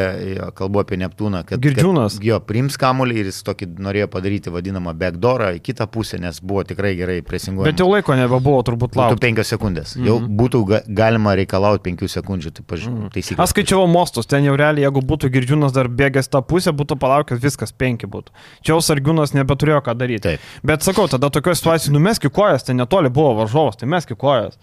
kalbu 0.57 0.81
apie 0.81 0.97
Neptūną, 0.99 1.43
kad, 1.47 1.61
Girdžiūnas. 1.61 2.17
kad 2.17 2.25
jo 2.25 2.39
priims 2.41 2.77
kamuolį 2.81 3.19
ir 3.21 3.29
jis 3.29 3.41
tokį 3.45 3.67
norėjo 3.85 4.07
padaryti 4.11 4.53
vadinamą 4.53 4.95
backdoorą 4.97 5.51
į 5.57 5.61
kitą 5.65 5.87
pusę, 5.91 6.19
nes 6.21 6.41
buvo 6.41 6.63
tikrai 6.67 6.95
gerai 6.97 7.19
presinguojamas. 7.25 7.69
Bet 7.69 7.83
jau 7.83 7.89
laiko 7.91 8.17
nebebuvo 8.17 8.63
turbūt 8.65 8.97
laukti. 8.97 9.21
penkios 9.27 9.53
sekundės. 9.53 9.95
Mm 9.95 10.01
-hmm. 10.01 10.07
Jau 10.07 10.17
būtų 10.41 10.63
ga 10.71 10.81
galima 10.87 11.35
reikalauti 11.35 11.83
penkių 11.89 12.09
sekundžių. 12.09 12.51
Tai 12.51 12.63
paž... 12.67 12.87
mm 12.87 12.97
-hmm. 12.97 13.13
taisyklė. 13.13 13.43
Aš 13.43 13.49
skaičiavau 13.49 13.87
mostus, 13.87 14.25
ten 14.25 14.43
jau 14.43 14.55
realiai, 14.55 14.83
jeigu 14.87 15.01
būtų 15.01 15.29
girdžiūnas 15.29 15.73
dar 15.73 15.87
bėgęs 15.87 16.29
tą 16.29 16.41
pusę, 16.41 16.71
būtų 16.71 16.97
palaukęs 16.97 17.39
viskas, 17.43 17.71
penki 17.71 18.07
būtų. 18.07 18.31
Čia 18.61 18.73
jau 18.73 18.81
sargiūnas 18.81 19.33
nebeturėjo 19.33 19.81
ką 19.81 19.97
daryti. 19.97 20.21
Taip. 20.21 20.39
Bet 20.63 20.81
sakau, 20.81 21.07
tada 21.07 21.29
tokioje 21.29 21.55
situacijoje 21.55 21.93
numeski 21.93 22.29
kojas, 22.29 22.63
tai 22.63 22.75
netoli 22.75 23.09
buvo 23.09 23.33
varžovas, 23.33 23.77
tai 23.77 23.87
meski 23.87 24.15
kojas. 24.15 24.57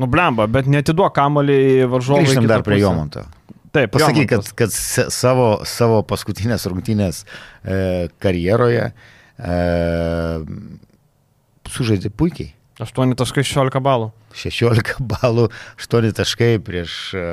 Nublemba, 0.00 0.46
bet 0.50 0.68
netiduok 0.70 1.14
kamalį 1.16 1.60
varžovui. 1.90 2.24
Grįžtam 2.26 2.48
dar 2.50 2.64
prie. 2.66 2.80
Jomonto. 2.82 3.26
Taip, 3.70 3.92
Pasakyk, 3.94 4.26
kad, 4.32 4.48
kad 4.58 4.72
savo, 4.74 5.60
savo 5.68 6.00
paskutinės 6.02 6.64
rungtynės 6.66 7.22
e, 7.22 8.08
karjeroje 8.18 8.88
e, 8.90 9.58
sužaidė 11.70 12.10
puikiai. 12.10 12.50
8.16 12.80 13.78
balų. 13.84 14.08
16 14.40 14.96
balų, 15.12 15.46
8 15.78 16.16
taškai 16.16 16.54
prieš 16.66 16.96
e, 17.14 17.26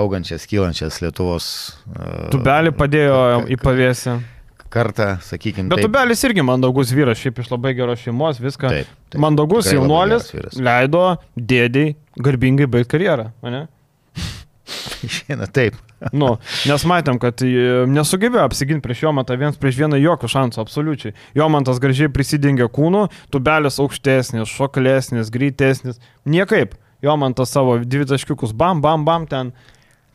augančias, 0.00 0.48
kylančias 0.50 0.98
Lietuvos 1.04 1.46
e, 1.92 2.10
Tubelį 2.34 2.74
padėjo 2.78 3.20
į 3.52 3.60
pavėsį. 3.62 4.18
Kartą, 4.72 5.08
sakykime. 5.24 5.70
Bet 5.72 5.82
Tubelis 5.84 6.22
irgi 6.28 6.44
mandagus 6.46 6.92
vyras, 6.94 7.20
šiaip 7.22 7.40
iš 7.42 7.50
labai 7.52 7.74
geros 7.78 8.02
šeimos, 8.04 8.40
viską. 8.42 8.70
Taip, 8.72 8.94
taip. 9.08 9.20
Mandagus 9.22 9.70
jaunuolis 9.72 10.30
leido 10.56 11.04
dėdėjai 11.36 11.96
garbingai 12.24 12.68
baigti 12.70 12.94
karjerą. 12.96 13.30
Ne? 13.46 13.66
Išeina 15.08 15.48
taip. 15.50 15.78
Nu, 16.14 16.36
nes 16.68 16.84
matėm, 16.86 17.18
kad 17.22 17.42
e, 17.42 17.86
nesugebėjo 17.90 18.44
apsiginti 18.46 18.84
prieš 18.84 19.02
Jomantą 19.08 19.34
viens 19.38 19.58
prieš 19.58 19.80
vieną 19.80 19.98
jokių 19.98 20.30
šansų, 20.30 20.60
absoliučiai. 20.62 21.14
Jomantas 21.38 21.80
gražiai 21.82 22.10
prisidengė 22.14 22.68
kūnu, 22.70 23.08
tubelis 23.34 23.80
aukštesnis, 23.82 24.52
šoklesnis, 24.52 25.32
greitesnis. 25.34 25.98
Niekaip. 26.28 26.76
Jomantas 27.02 27.50
savo 27.54 27.76
dvi 27.82 28.06
taškiukus, 28.10 28.54
bam, 28.58 28.82
bam, 28.82 29.04
bam, 29.06 29.26
ten. 29.30 29.52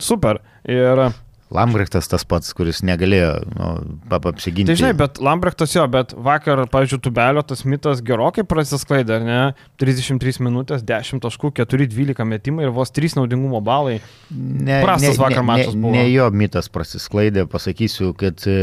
Super. 0.03 0.41
Ir 0.67 1.09
Lambrechtas 1.53 2.09
tas 2.09 2.23
pats, 2.25 2.49
kuris 2.57 2.81
negalėjo 2.85 3.29
nu, 3.53 3.67
apsiginti. 4.09 4.71
Tai 4.71 4.77
žinai, 4.79 4.93
bet 4.97 5.19
Lambrechtas 5.21 5.75
jo, 5.75 5.83
bet 5.91 6.15
vakar, 6.17 6.63
pavyzdžiui, 6.71 6.99
Tubelio 7.05 7.43
tas 7.45 7.61
mitas 7.69 8.01
gerokai 8.05 8.45
prasisklaidė, 8.49 9.19
ar 9.19 9.27
ne? 9.27 9.39
33 9.81 10.41
minutės, 10.43 10.81
10 10.87 11.21
taškų, 11.23 11.53
4-12 11.61 12.25
metimai 12.29 12.65
ir 12.65 12.73
vos 12.73 12.93
3 12.93 13.19
naudingumo 13.19 13.61
balai. 13.65 13.99
Ne, 14.33 14.79
Prastas 14.85 15.19
vakar 15.21 15.43
ne, 15.43 15.47
mačas 15.51 15.75
ne, 15.75 15.81
buvo. 15.83 15.93
ne 15.93 16.07
jo 16.09 16.29
mitas 16.33 16.71
prasisklaidė, 16.73 17.45
pasakysiu, 17.51 18.13
kad 18.17 18.45
e, 18.49 18.57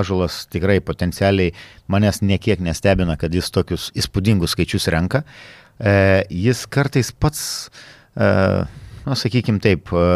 Ažulas 0.00 0.44
tikrai 0.52 0.78
potencialiai 0.84 1.54
manęs 1.90 2.22
niekiek 2.22 2.62
nestebina, 2.62 3.18
kad 3.20 3.34
jis 3.34 3.50
tokius 3.50 3.88
įspūdingus 3.98 4.54
skaičius 4.54 4.86
renka. 4.94 5.24
E, 5.80 6.22
jis 6.30 6.66
kartais 6.70 7.10
pats, 7.10 7.42
e, 8.14 8.30
na, 9.06 9.18
sakykime 9.18 9.62
taip, 9.64 9.90
e, 9.90 10.06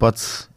pats 0.00 0.49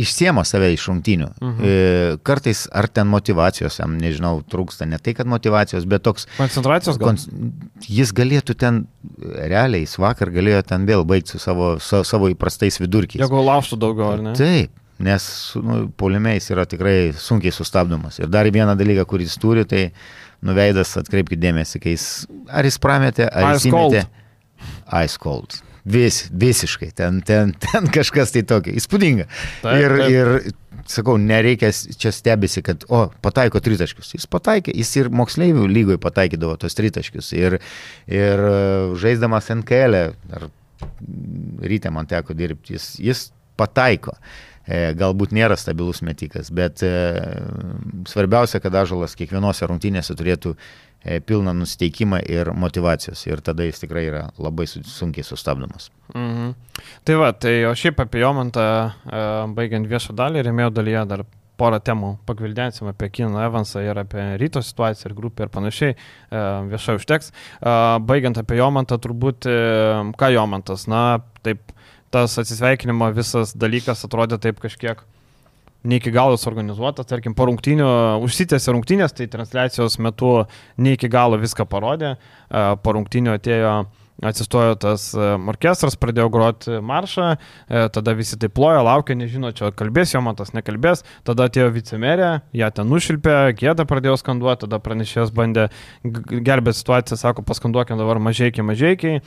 išsiema 0.00 0.44
save 0.48 0.72
iš 0.72 0.86
rungtynių. 0.88 1.28
Mhm. 1.40 1.64
E, 1.64 2.16
kartais 2.24 2.64
ar 2.72 2.88
ten 2.88 3.08
motivacijos, 3.12 3.78
jam 3.80 3.96
nežinau, 4.00 4.40
trūksta, 4.48 4.86
ne 4.88 4.98
tai, 5.02 5.14
kad 5.18 5.28
motivacijos, 5.28 5.86
bet 5.88 6.04
toks 6.06 6.26
Koncentracijos 6.38 7.00
gal. 7.00 7.18
Jis 7.82 8.12
galėtų 8.16 8.56
ten, 8.58 8.84
realiai, 9.20 9.84
jis 9.84 9.98
vakar 10.00 10.32
galėjo 10.32 10.62
ten 10.68 10.86
vėl 10.88 11.04
baigti 11.08 11.34
su 11.34 11.42
savo, 11.42 11.74
su, 11.82 12.02
savo 12.08 12.30
įprastais 12.32 12.80
vidurkiais. 12.80 13.22
Jeigu 13.24 13.42
laužtų 13.44 13.80
daugiau, 13.82 14.14
ar 14.16 14.24
ne? 14.24 14.36
Taip, 14.38 14.72
nes 15.02 15.26
nu, 15.60 15.82
polimiais 16.00 16.48
yra 16.54 16.64
tikrai 16.68 17.12
sunkiai 17.18 17.52
sustabdomas. 17.54 18.20
Ir 18.22 18.32
dar 18.32 18.48
vieną 18.48 18.76
dalyką, 18.78 19.04
kurį 19.08 19.28
jis 19.28 19.36
turi, 19.42 19.66
tai 19.68 19.90
nuveidas, 20.42 20.96
atkreipkite 21.00 21.42
dėmesį, 21.42 21.82
kai 21.82 21.96
jis, 21.96 22.06
ar 22.50 22.66
jis 22.66 22.80
prametė, 22.82 23.28
ar 23.28 23.52
Ice 23.52 23.68
jis 23.68 23.74
cold. 23.76 23.98
įmetė. 23.98 24.08
Ice 25.02 25.20
cold. 25.20 25.60
Vis, 25.82 26.28
visiškai, 26.30 26.92
ten, 26.94 27.20
ten, 27.26 27.54
ten 27.58 27.88
kažkas 27.90 28.30
tai 28.34 28.44
tokio, 28.46 28.74
įspūdinga. 28.78 29.26
Taip, 29.64 29.80
ir, 29.82 29.96
taip. 29.98 30.12
ir 30.14 30.86
sakau, 30.86 31.16
nereikia 31.18 31.72
čia 31.72 32.12
stebisi, 32.14 32.62
kad, 32.62 32.86
o, 32.92 33.04
pataiko 33.24 33.60
tritaškius. 33.62 34.12
Jis 34.16 34.28
pataikė, 34.30 34.74
jis 34.78 34.94
ir 35.00 35.10
moksleivių 35.14 35.66
lygoje 35.70 36.00
pataikydavo 36.02 36.56
tos 36.62 36.78
tritaškius. 36.78 37.32
Ir, 37.38 37.58
ir 38.10 38.44
e, 38.46 38.56
žaisdamas 39.02 39.50
NKL, 39.54 39.98
-e, 39.98 40.38
ar 40.38 40.48
ryte 41.62 41.90
man 41.94 42.06
teko 42.10 42.34
dirbti, 42.34 42.76
jis, 42.76 42.88
jis 43.02 43.26
pataiko. 43.58 44.14
E, 44.66 44.92
Galbūt 44.94 45.32
nėra 45.34 45.56
stabilus 45.58 46.02
metikas, 46.06 46.50
bet 46.54 46.82
e, 46.86 46.90
svarbiausia, 48.08 48.60
kad 48.62 48.74
Ažalas 48.78 49.16
kiekvienose 49.18 49.66
rungtynėse 49.66 50.14
turėtų 50.18 50.54
e, 50.54 51.18
pilną 51.26 51.54
nusteikimą 51.58 52.20
ir 52.30 52.52
motivacijos. 52.54 53.24
Ir 53.26 53.42
tada 53.44 53.66
jis 53.66 53.82
tikrai 53.82 54.04
yra 54.10 54.24
labai 54.38 54.68
su- 54.70 54.84
sunkiai 54.86 55.26
sustabdomas. 55.26 55.90
Mhm. 56.14 56.54
Tai 57.04 57.18
va, 57.18 57.32
tai 57.34 57.56
o 57.66 57.74
šiaip 57.78 58.00
apie 58.04 58.22
Jomantą, 58.22 58.64
baigiant 59.56 59.88
viešą 59.90 60.14
dalį, 60.18 60.44
remėjo 60.48 60.70
dalyje 60.78 61.04
dar 61.10 61.24
porą 61.60 61.78
temų 61.84 62.12
pagvildensim 62.28 62.88
apie 62.90 63.08
Kino 63.12 63.40
Evansą 63.44 63.82
ir 63.84 63.98
apie 64.02 64.24
ryto 64.40 64.62
situaciją 64.64 65.10
ir 65.10 65.16
grupę 65.18 65.46
ir 65.46 65.52
panašiai, 65.52 65.94
e, 65.94 66.42
viešai 66.72 66.98
užteks. 66.98 67.32
E, 67.32 67.76
Baigiant 68.08 68.38
apie 68.40 68.58
Jomantą, 68.58 68.98
turbūt, 69.02 69.46
e, 69.46 70.12
ką 70.18 70.32
Jomantas, 70.32 70.86
na, 70.90 71.20
taip, 71.42 71.74
tas 72.12 72.36
atsisveikinimo 72.38 73.12
visas 73.16 73.56
dalykas 73.56 74.04
atrodė 74.04 74.40
taip 74.40 74.60
kažkiek 74.60 75.00
ne 75.84 75.98
iki 75.98 76.12
galo 76.14 76.36
suorganizuotas, 76.38 77.08
tarkim, 77.10 77.34
po 77.34 77.48
rungtynių 77.48 77.86
užsitęsė 78.22 78.74
rungtynės, 78.76 79.16
tai 79.18 79.26
transliacijos 79.26 79.98
metu 79.98 80.44
ne 80.78 80.92
iki 80.94 81.10
galo 81.10 81.40
viską 81.42 81.66
parodė, 81.66 82.14
po 82.48 82.94
rungtynių 82.94 83.34
atėjo 83.34 83.72
atsistojo 84.22 84.74
tas 84.82 85.08
e, 85.16 85.28
orkestras, 85.52 85.96
pradėjo 86.00 86.28
groti 86.32 86.80
maršą, 86.84 87.28
e, 87.36 87.84
tada 87.94 88.14
visi 88.18 88.38
taip 88.40 88.54
plojo, 88.58 88.82
laukė, 88.86 89.16
nežino, 89.18 89.52
čia 89.56 89.72
kalbės, 89.76 90.12
jo 90.14 90.22
matas 90.24 90.52
nekalbės, 90.56 91.04
tada 91.26 91.48
atėjo 91.48 91.70
vicemerė, 91.74 92.32
ją 92.56 92.72
ten 92.76 92.90
nušilpė, 92.92 93.38
gėdą 93.58 93.86
pradėjo 93.88 94.18
skanduoti, 94.20 94.66
tada 94.66 94.82
pranešėjas 94.82 95.32
bandė 95.34 95.70
gelbėti 96.04 96.82
situaciją, 96.82 97.18
sako, 97.24 97.46
paskanduokim 97.48 98.00
dabar 98.00 98.20
mažiekiai, 98.22 98.66
mažiekiai. 98.68 99.24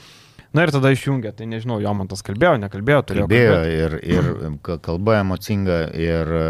Na 0.54 0.62
ir 0.64 0.70
tada 0.72 0.88
išjungė, 0.94 1.34
tai 1.36 1.44
nežinau, 1.50 1.76
jo 1.82 1.90
man 1.92 2.08
tas 2.08 2.22
kalbėjo, 2.24 2.54
nekalbėjo, 2.62 3.00
turėjo 3.04 3.24
Kalbėjo 3.26 3.56
ir, 3.68 3.96
ir 4.08 4.28
ka- 4.64 4.78
kalba 4.80 5.18
emocinga 5.20 5.80
ir 6.00 6.30
e, 6.38 6.44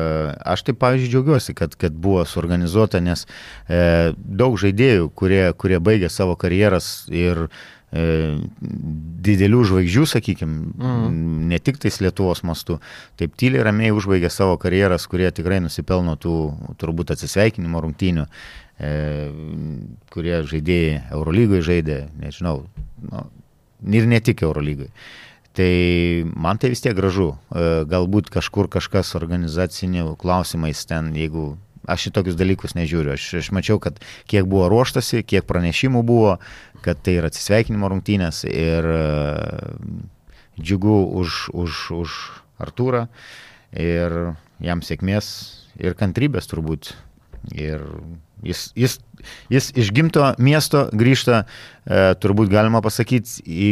aš 0.53 0.63
taip, 0.69 0.79
pavyzdžiui, 0.85 1.11
džiaugiuosi, 1.11 1.55
kad, 1.59 1.75
kad 1.81 1.97
buvo 2.05 2.23
suorganizuota, 2.29 3.01
nes 3.03 3.25
e, 3.67 4.13
daug 4.15 4.55
žaidėjų, 4.63 5.09
kurie, 5.17 5.43
kurie 5.59 5.81
baigė 5.83 6.13
savo 6.13 6.37
karjeras 6.39 7.09
ir 7.11 7.49
e, 7.49 7.51
didelių 7.93 9.61
žvaigždžių, 9.71 10.05
sakykime, 10.11 10.57
Mhm. 10.77 11.49
ne 11.49 11.59
tik 11.59 11.79
tais 11.79 12.01
Lietuvos 12.01 12.43
mastu, 12.43 12.81
taip 13.17 13.37
tyliai 13.37 13.63
ramiai 13.65 13.93
užbaigė 13.95 14.31
savo 14.31 14.57
karjeras, 14.59 15.07
kurie 15.07 15.31
tikrai 15.31 15.61
nusipelno 15.61 16.17
tų 16.17 16.77
turbūt 16.77 17.13
atsisveikinimo 17.15 17.81
rungtynių, 17.81 18.27
e, 18.81 19.31
kurie 20.11 20.43
žaidėjai 20.43 21.11
Eurolygoje 21.13 21.63
žaidė, 21.63 22.09
nežinau, 22.21 22.67
nu, 23.11 23.27
ir 23.93 24.07
ne 24.07 24.21
tik 24.21 24.43
Eurolygoje. 24.43 24.91
Tai 25.57 26.31
man 26.37 26.59
tai 26.59 26.69
vis 26.69 26.83
tiek 26.85 26.95
gražu. 26.95 27.39
E, 27.55 27.85
Galbūt 27.89 28.29
kažkur 28.29 28.69
kažkas 28.69 29.15
organizacinių 29.17 30.17
klausimais 30.19 30.85
ten, 30.85 31.15
jeigu 31.15 31.57
aš 31.87 32.09
į 32.11 32.15
tokius 32.19 32.39
dalykus 32.39 32.77
nežiūriu. 32.79 33.15
Aš, 33.17 33.29
aš 33.43 33.51
mačiau, 33.57 33.81
kad 33.83 34.01
kiek 34.31 34.49
buvo 34.49 34.69
ruoštasi, 34.73 35.25
kiek 35.27 35.47
pranešimų 35.49 36.03
buvo, 36.07 36.37
kad 36.85 37.01
tai 37.03 37.19
yra 37.21 37.31
atsisveikinimo 37.33 37.91
rungtynės 37.93 38.45
ir 38.51 38.91
e, 38.93 39.01
džiugu 40.61 40.99
už, 41.23 41.49
už, 41.55 41.81
už 42.03 42.19
Artūrą 42.63 43.07
ir 43.77 44.15
jam 44.65 44.81
sėkmės 44.85 45.27
ir 45.83 45.97
kantrybės 45.99 46.49
turbūt. 46.49 46.95
Ir 47.55 47.83
jis, 48.43 48.71
jis, 48.75 48.99
jis 49.53 49.69
iš 49.79 49.93
gimto 49.95 50.33
miesto 50.43 50.87
grįžta, 50.93 51.45
e, 51.85 52.15
turbūt 52.23 52.51
galima 52.51 52.83
pasakyti, 52.83 53.43
į 53.47 53.69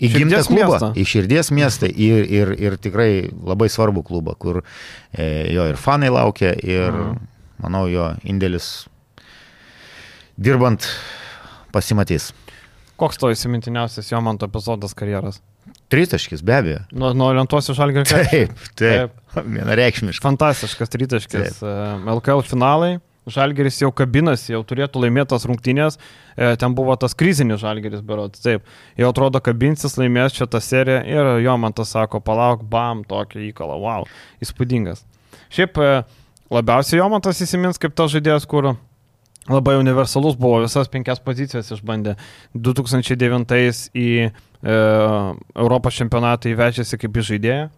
Į 0.00 0.10
gimtą 0.12 0.42
klubą, 0.44 0.66
miestą. 0.76 0.88
į 0.92 1.04
širdies 1.08 1.48
miestą 1.56 1.88
ir, 1.88 2.26
ir, 2.28 2.50
ir 2.60 2.74
tikrai 2.76 3.30
labai 3.32 3.68
svarbų 3.72 4.02
klubą, 4.04 4.34
kur 4.38 4.58
e, 5.16 5.52
jo 5.54 5.64
ir 5.70 5.76
fanai 5.80 6.10
laukia 6.12 6.52
ir, 6.60 6.90
Mhm. 6.92 7.18
manau, 7.64 7.86
jo 7.88 8.10
indėlis 8.28 8.86
dirbant 10.36 10.84
pasimatys. 11.72 12.32
Koks 13.00 13.18
to 13.20 13.28
įsimintiniausias 13.32 14.08
jo 14.12 14.20
man 14.24 14.38
to 14.40 14.48
epizodas 14.48 14.94
karjeros? 14.96 15.40
Tritaškis, 15.90 16.42
be 16.46 16.54
abejo. 16.54 16.80
Nuo, 16.92 17.12
nuo 17.14 17.32
lentos 17.34 17.68
iš 17.72 17.78
Algerio. 17.82 18.04
Taip, 18.08 18.52
taip. 18.78 19.16
Vienareikšmiškai. 19.36 20.22
Fantastiškas 20.24 20.88
tritaškis. 20.92 21.58
e, 21.62 21.74
LKL 22.12 22.42
finalai, 22.46 22.96
Žalgeris 23.26 23.80
jau 23.80 23.90
kabinasi, 23.90 24.52
jau 24.52 24.60
turėtų 24.66 25.00
laimėtas 25.02 25.46
rungtynės, 25.50 25.96
e, 26.36 26.52
ten 26.60 26.76
buvo 26.78 26.94
tas 27.00 27.16
krizinis 27.18 27.58
Žalgeris, 27.58 28.04
berot, 28.06 28.36
taip, 28.38 28.66
jau 28.94 29.08
atrodo 29.10 29.40
kabinsis, 29.42 29.96
laimės 29.98 30.36
čia 30.36 30.46
tą 30.46 30.60
seriją 30.62 31.00
ir 31.10 31.30
jo 31.42 31.56
man 31.58 31.74
tas 31.74 31.90
sako, 31.96 32.20
palauk, 32.22 32.62
bam, 32.70 33.02
tokį 33.08 33.48
įkalą, 33.48 33.80
wow, 33.82 34.06
įspūdingas. 34.44 35.02
Šiaip 35.50 35.80
e, 35.82 35.88
labiausiai 36.54 37.00
jo 37.00 37.08
man 37.10 37.24
tas 37.24 37.42
įsimins 37.42 37.82
kaip 37.82 37.96
tas 37.98 38.14
žaidėjas, 38.14 38.46
kur 38.46 38.76
labai 39.50 39.74
universalus 39.80 40.38
buvo, 40.38 40.60
visas 40.62 40.90
penkias 40.90 41.18
pozicijas 41.22 41.72
išbandė. 41.74 42.14
2009 42.54 43.90
į 43.90 44.08
e, 44.26 44.30
Europos 44.70 45.98
čempionatą 45.98 46.54
įvežėsi 46.54 46.98
kaip 47.02 47.18
žaidėjas. 47.26 47.74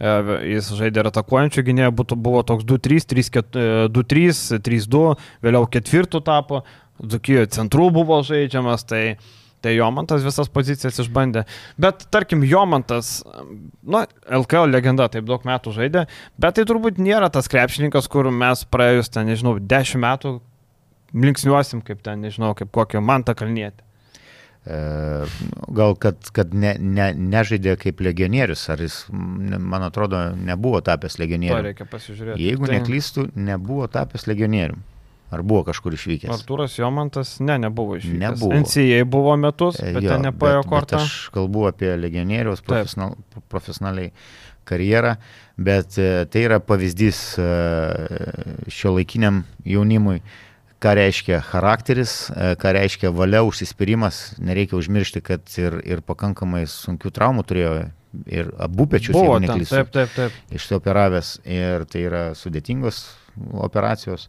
E, 0.00 0.14
jis 0.54 0.70
žaidė 0.78 1.02
ir 1.02 1.10
atakuojančių 1.10 1.64
gynėjų, 1.68 1.92
buvo 2.14 2.42
toks 2.46 2.64
2-3, 2.68 3.28
2-3, 3.92 4.62
3-2, 4.64 5.04
vėliau 5.44 5.68
ketvirtų 5.70 6.22
tapo, 6.26 6.64
Dzukijoje 7.02 7.48
centrų 7.56 7.88
buvo 7.90 8.20
žaidžiamas, 8.22 8.84
tai, 8.86 9.16
tai 9.64 9.72
Jomantas 9.74 10.22
visas 10.22 10.50
pozicijas 10.52 11.00
išbandė. 11.02 11.44
Bet 11.80 12.04
tarkim, 12.14 12.44
Jomantas, 12.46 13.24
na, 13.82 14.04
LKL 14.30 14.70
legenda, 14.70 15.08
taip 15.10 15.26
daug 15.26 15.42
metų 15.48 15.74
žaidė, 15.74 16.04
bet 16.38 16.58
tai 16.58 16.66
turbūt 16.68 17.00
nėra 17.02 17.32
tas 17.32 17.50
krepšininkas, 17.50 18.06
kur 18.12 18.30
mes 18.30 18.62
praėjus 18.70 19.10
ten, 19.10 19.32
nežinau, 19.32 19.56
10 19.58 20.02
metų 20.04 20.36
linksniuosim 21.12 21.82
kaip 21.84 22.04
ten, 22.04 22.22
nežinau, 22.22 22.52
kaip 22.58 22.70
kokio 22.72 23.02
mantą 23.04 23.34
kalnėti. 23.38 23.82
E, 24.66 25.24
gal 25.68 25.96
kad, 25.98 26.28
kad 26.30 26.52
ne, 26.54 26.76
ne, 26.78 27.08
nežaidė 27.18 27.74
kaip 27.80 27.98
legionierius, 28.04 28.62
ar 28.70 28.82
jis, 28.84 29.00
man 29.10 29.82
atrodo, 29.82 30.20
nebuvo 30.38 30.78
tapęs 30.86 31.18
legionieriumi. 31.18 31.72
Reikia 31.72 31.86
pasižiūrėti. 31.90 32.44
Jeigu 32.46 32.68
tai... 32.68 32.76
neklystų, 32.78 33.26
nebuvo 33.34 33.88
tapęs 33.90 34.28
legionieriumi. 34.30 34.84
Ar 35.32 35.42
buvo 35.48 35.64
kažkur 35.66 35.96
išvykęs? 35.96 36.30
Artūras 36.30 36.76
Jomantas, 36.78 37.34
ne, 37.42 37.56
nebuvo 37.58 37.96
išvykęs. 37.98 38.20
Nebuvo. 38.22 38.60
NCA 38.62 39.00
buvo 39.10 39.34
metus, 39.40 39.80
e, 39.80 39.96
bet 39.96 40.06
jo, 40.06 40.12
ten 40.12 40.26
nepaėjo 40.28 40.62
kortą. 40.70 41.02
Aš 41.02 41.18
kalbu 41.34 41.66
apie 41.72 41.96
legionieriaus 41.98 42.62
profesional, 42.62 43.16
profesionaliai 43.50 44.12
karjerą, 44.68 45.16
bet 45.58 45.98
e, 45.98 46.10
tai 46.30 46.46
yra 46.46 46.60
pavyzdys 46.62 47.24
šio 48.70 48.94
laikiniam 48.94 49.42
jaunimui 49.66 50.20
ką 50.82 50.94
reiškia 50.98 51.40
charakteris, 51.46 52.14
e, 52.34 52.54
ką 52.60 52.72
reiškia 52.76 53.12
valia, 53.14 53.42
užsispyrimas. 53.46 54.22
Nereikia 54.42 54.78
užmiršti, 54.80 55.22
kad 55.24 55.54
ir, 55.60 55.78
ir 55.86 56.02
pakankamai 56.06 56.64
sunkių 56.70 57.12
traumų 57.14 57.44
turėjo 57.48 57.74
ir 58.26 58.50
abu 58.60 58.86
pečius, 58.90 59.16
Buvo, 59.16 59.36
jeigu 59.36 59.46
neklystu, 59.46 59.76
taip, 59.78 59.92
taip, 59.94 60.16
taip. 60.16 60.56
išsioperavęs 60.58 61.36
ir 61.48 61.86
tai 61.88 62.02
yra 62.08 62.24
sudėtingos 62.36 63.04
operacijos, 63.64 64.26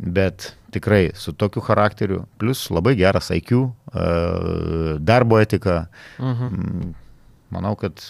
bet 0.00 0.50
tikrai 0.74 1.10
su 1.14 1.34
tokiu 1.38 1.62
charakteriu, 1.62 2.24
plus 2.40 2.64
labai 2.74 2.96
geras 2.98 3.30
IQ, 3.34 3.68
e, 3.92 4.08
darbo 4.98 5.38
etika, 5.42 5.84
mhm. 6.18 6.90
manau, 7.54 7.76
kad 7.78 8.02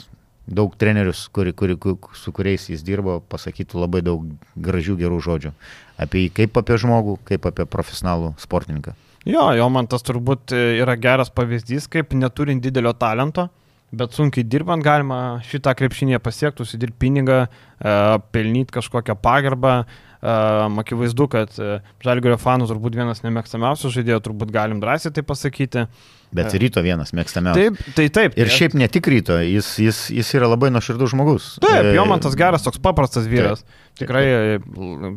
daug 0.51 0.75
trenerius, 0.77 1.29
kuri, 1.33 1.55
kuri, 1.55 1.77
su 2.19 2.33
kuriais 2.35 2.67
jis 2.73 2.83
dirbo, 2.87 3.21
pasakytų 3.31 3.85
labai 3.85 4.03
daug 4.03 4.27
gražių 4.59 4.99
gerų 4.99 5.21
žodžių 5.27 5.55
apie 6.01 6.25
jį 6.27 6.35
kaip 6.41 6.61
apie 6.61 6.79
žmogų, 6.81 7.19
kaip 7.29 7.47
apie 7.51 7.67
profesionalų 7.69 8.35
sportininką. 8.41 8.95
Jo, 9.29 9.51
jo 9.57 9.67
man 9.73 9.89
tas 9.91 10.05
turbūt 10.07 10.55
yra 10.57 10.97
geras 10.97 11.33
pavyzdys, 11.35 11.91
kaip 11.93 12.15
neturint 12.17 12.63
didelio 12.65 12.95
talento, 12.97 13.51
bet 13.93 14.17
sunkiai 14.17 14.47
dirbant 14.49 14.85
galima 14.85 15.41
šitą 15.45 15.75
krepšinį 15.77 16.21
pasiekti, 16.25 16.65
užsidirbti 16.65 17.01
pinigą, 17.05 17.43
e, 17.45 17.97
pelnyti 18.33 18.79
kažkokią 18.79 19.19
pagarbą. 19.21 19.83
E, 20.21 20.81
akivaizdu, 20.81 21.27
kad 21.33 21.55
e, 21.57 21.81
Žalgirio 22.05 22.37
fanų 22.41 22.69
turbūt 22.69 22.97
vienas 22.99 23.23
nemėgstamiausių 23.25 23.93
žaidėjų, 23.95 24.23
turbūt 24.27 24.53
galim 24.53 24.83
drąsiai 24.83 25.15
tai 25.17 25.25
pasakyti. 25.25 25.87
Bet 26.31 26.53
ryto 26.63 26.83
vienas 26.85 27.11
mėgstamiausias. 27.17 27.73
Taip, 27.75 27.95
tai 27.97 28.05
taip. 28.15 28.37
Ir 28.39 28.53
šiaip 28.55 28.77
ne 28.79 28.87
tik 28.93 29.09
ryto, 29.11 29.41
jis, 29.43 29.73
jis, 29.83 30.03
jis 30.15 30.29
yra 30.39 30.47
labai 30.53 30.69
nuoširdus 30.71 31.11
žmogus. 31.11 31.49
Taip, 31.65 31.89
jo 31.97 32.05
man 32.07 32.23
tas 32.23 32.37
geras, 32.39 32.63
toks 32.63 32.79
paprastas 32.85 33.27
vyras. 33.31 33.65
Taip. 33.65 34.05
Tikrai 34.05 34.61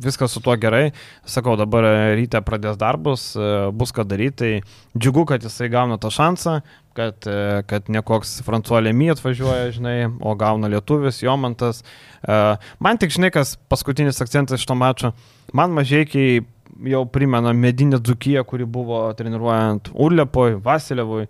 viskas 0.02 0.34
su 0.34 0.42
tuo 0.44 0.56
gerai. 0.60 0.88
Sakau, 1.30 1.54
dabar 1.60 1.86
ryte 2.18 2.42
pradės 2.44 2.80
darbus, 2.82 3.28
bus 3.78 3.94
ką 3.94 4.08
daryti. 4.10 4.34
Tai 4.64 4.98
džiugu, 4.98 5.28
kad 5.30 5.46
jisai 5.46 5.70
gauna 5.72 6.00
tą 6.02 6.10
šansą, 6.12 6.58
kad, 6.98 7.28
kad 7.70 7.90
ne 7.92 8.02
koks 8.06 8.38
Fransuolė 8.46 8.94
My 8.96 9.12
atvažiuoja, 9.14 9.72
žinai, 9.76 9.98
o 10.22 10.34
gauna 10.40 10.70
lietuvis, 10.72 11.22
Jomantas. 11.26 11.84
Man 12.80 13.00
tik, 13.02 13.14
žinai, 13.14 13.32
kas 13.34 13.56
paskutinis 13.72 14.22
akcentas 14.24 14.62
iš 14.62 14.68
to 14.70 14.78
mačo. 14.78 15.14
Man 15.54 15.74
mažai, 15.76 16.04
kai 16.10 16.28
jau 16.90 17.04
primena 17.10 17.54
medinę 17.54 18.00
dzukiją, 18.02 18.44
kuri 18.50 18.66
buvo 18.66 19.06
treniruojant 19.18 19.92
Urlepoj, 19.94 20.60
Vasilevui. 20.64 21.28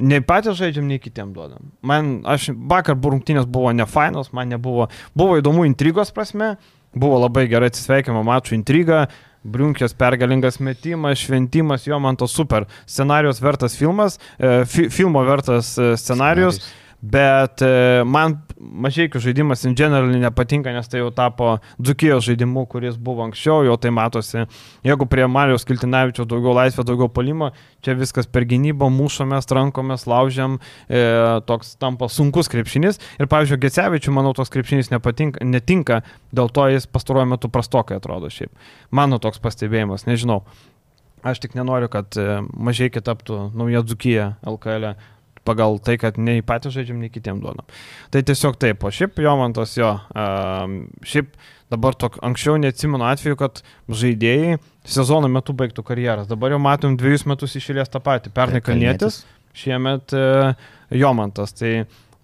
Nei 0.00 0.22
patys 0.24 0.56
žaidžiam, 0.56 0.86
nei 0.88 0.98
kitiem 0.98 1.34
duodam. 1.36 1.72
Man, 1.84 2.20
aš 2.24 2.50
vakar 2.56 2.96
rungtynės 2.96 3.44
buvo 3.44 3.72
nefainos, 3.76 4.32
man 4.32 4.48
nebuvo, 4.48 4.88
buvo 5.12 5.36
įdomu 5.36 5.66
intrigos 5.68 6.08
prasme, 6.16 6.54
buvo 6.96 7.18
labai 7.20 7.44
gerai 7.50 7.68
atsisveikimo 7.68 8.22
mačų 8.24 8.56
intriga, 8.56 9.02
Briunkės 9.44 9.94
pergalingas 9.96 10.60
metimas, 10.60 11.22
šventimas, 11.22 11.86
jo 11.88 11.98
man 12.02 12.18
to 12.20 12.28
super. 12.28 12.66
Scenarijos 12.86 13.40
vertas 13.40 13.76
filmas, 13.78 14.18
e, 14.36 14.64
fi, 14.68 14.88
filmo 14.92 15.24
vertas 15.24 15.76
e, 15.78 15.94
scenarijus. 15.96 16.60
scenarijus 16.60 16.79
Bet 17.00 17.62
e, 17.64 18.02
man 18.04 18.34
mažiekių 18.60 19.22
žaidimas 19.24 19.62
in 19.64 19.72
general 19.76 20.10
nepatinka, 20.20 20.72
nes 20.74 20.88
tai 20.92 21.00
jau 21.00 21.08
tapo 21.16 21.54
dzukijos 21.80 22.26
žaidimu, 22.26 22.66
kuris 22.68 22.98
buvo 23.00 23.24
anksčiau, 23.24 23.62
jau 23.64 23.76
tai 23.80 23.92
matosi. 23.96 24.44
Jeigu 24.84 25.06
prie 25.08 25.24
Marijos 25.24 25.64
Kiltinavičio 25.68 26.26
daugiau 26.28 26.52
laisvė, 26.58 26.84
daugiau 26.84 27.08
palimo, 27.08 27.50
čia 27.80 27.94
viskas 27.96 28.28
per 28.28 28.44
gynybą, 28.50 28.90
mušomės, 28.92 29.48
rankomės, 29.48 30.04
laužiam, 30.10 30.58
e, 30.92 31.00
toks 31.48 31.78
tampa 31.80 32.10
sunkus 32.12 32.52
krepšinis. 32.52 33.00
Ir, 33.16 33.30
pavyzdžiui, 33.32 33.62
Gecevičių, 33.64 34.12
manau, 34.16 34.34
toks 34.36 34.52
krepšinis 34.52 34.92
nepatinka, 34.92 35.40
netinka, 35.40 36.02
dėl 36.36 36.52
to 36.52 36.66
jis 36.68 36.84
pastaruoju 36.84 37.30
metu 37.32 37.48
prastokai 37.48 37.96
atrodo 37.96 38.28
šiaip. 38.28 38.52
Mano 38.92 39.16
toks 39.24 39.40
pastebėjimas, 39.40 40.04
nežinau. 40.04 40.42
Aš 41.24 41.40
tik 41.40 41.56
nenoriu, 41.56 41.88
kad 41.92 42.12
e, 42.20 42.42
mažai 42.52 42.90
kitaptų 42.92 43.46
nauja 43.56 43.80
dzukija 43.88 44.34
LKL. 44.52 44.92
E 44.92 45.19
pagal 45.50 45.80
tai, 45.84 45.98
kad 46.00 46.18
nei 46.22 46.44
patys 46.46 46.78
žaidžiam, 46.78 47.02
nei 47.02 47.12
kitiem 47.12 47.42
duodam. 47.42 47.66
Tai 48.14 48.22
tiesiog 48.26 48.58
taip, 48.62 48.86
o 48.86 48.94
šiaip 48.94 49.18
jo 49.20 49.36
man 49.40 49.56
tas 49.56 49.74
jo, 49.78 49.90
šiaip 51.12 51.34
dabar 51.70 51.94
tok, 51.98 52.18
anksčiau 52.26 52.58
neatsimenu 52.60 53.06
atveju, 53.06 53.38
kad 53.40 53.62
žaidėjai 54.02 54.58
sezono 54.88 55.30
metu 55.30 55.54
baigtų 55.56 55.84
karjeras. 55.86 56.28
Dabar 56.30 56.54
jau 56.54 56.60
matom 56.62 56.96
dviejus 56.98 57.26
metus 57.30 57.56
išėlės 57.60 57.92
tą 57.92 58.02
patį. 58.02 58.32
Pernai 58.34 58.62
Kalnietis, 58.64 59.22
šiemet 59.56 60.14
uh, 60.16 60.54
Jomantas. 60.90 61.54
Tai 61.58 61.72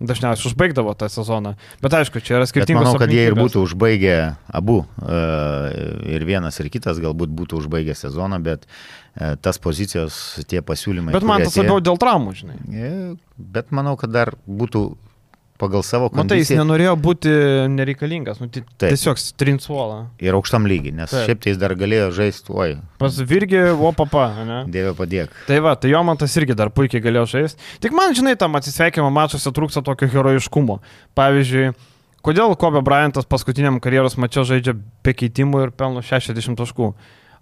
dažniausiai 0.01 0.51
užbaigdavo 0.51 0.93
tą 0.99 1.09
sezoną. 1.13 1.55
Bet 1.81 1.97
aišku, 1.97 2.21
čia 2.21 2.37
yra 2.39 2.49
skirtingos. 2.49 2.83
Bet 2.83 2.89
manau, 2.91 3.01
kad 3.01 3.13
jie 3.13 3.25
ir 3.31 3.37
būtų 3.39 3.63
užbaigę 3.65 4.17
abu. 4.47 4.83
E, 5.01 5.21
ir 6.17 6.27
vienas, 6.29 6.61
ir 6.61 6.69
kitas 6.73 7.01
galbūt 7.03 7.33
būtų 7.33 7.63
užbaigę 7.63 7.97
sezoną, 7.97 8.41
bet 8.45 8.67
e, 8.67 9.35
tas 9.41 9.61
pozicijos, 9.63 10.43
tie 10.51 10.61
pasiūlymai. 10.61 11.17
Bet 11.17 11.27
man 11.27 11.47
tas 11.47 11.57
labiau 11.57 11.81
dėl 11.81 12.01
traumų, 12.01 12.37
žinai. 12.37 12.59
E, 12.69 12.93
bet 13.37 13.73
manau, 13.73 13.97
kad 14.01 14.13
dar 14.13 14.35
būtų 14.45 14.85
pagal 15.61 15.83
savo 15.87 16.09
kondiciją. 16.11 16.27
Matai, 16.27 16.39
jis 16.43 16.53
nenorėjo 16.59 16.93
būti 17.01 17.33
nereikalingas, 17.73 18.39
nu, 18.43 18.49
tiesiog 18.53 19.21
trinsuolą. 19.41 19.99
Ir 20.23 20.37
aukštam 20.39 20.69
lygiai, 20.69 20.95
nes 21.01 21.13
Taip. 21.13 21.27
šiaip 21.29 21.43
tai 21.43 21.53
jis 21.55 21.61
dar 21.61 21.75
galėjo 21.79 22.13
žaisti, 22.17 22.55
oi. 22.55 22.77
Pas 23.01 23.19
Virgi, 23.33 23.61
o 23.73 23.93
papa, 23.97 24.29
ne? 24.47 24.63
Dieve 24.73 24.95
padėk. 24.99 25.35
Tai 25.49 25.61
va, 25.65 25.75
tai 25.81 25.93
jo 25.93 26.03
man 26.07 26.21
tas 26.21 26.37
irgi 26.41 26.57
dar 26.59 26.73
puikiai 26.75 27.05
galėjo 27.05 27.27
žaisti. 27.35 27.69
Tik 27.85 27.97
man, 27.97 28.17
žinai, 28.17 28.37
tam 28.41 28.57
atsisveikimo 28.59 29.11
mačiuose 29.15 29.53
trūksta 29.57 29.85
tokio 29.87 30.09
herojiškumo. 30.13 30.81
Pavyzdžiui, 31.19 31.71
kodėl 32.27 32.57
Kobe 32.61 32.83
Bryantas 32.87 33.29
paskutiniam 33.29 33.81
karjeros 33.83 34.19
mačiu 34.21 34.47
žaidžia 34.49 34.77
be 34.77 35.15
keitimų 35.17 35.69
ir 35.69 35.77
pelno 35.77 36.05
60 36.05 36.59
taškų. 36.61 36.93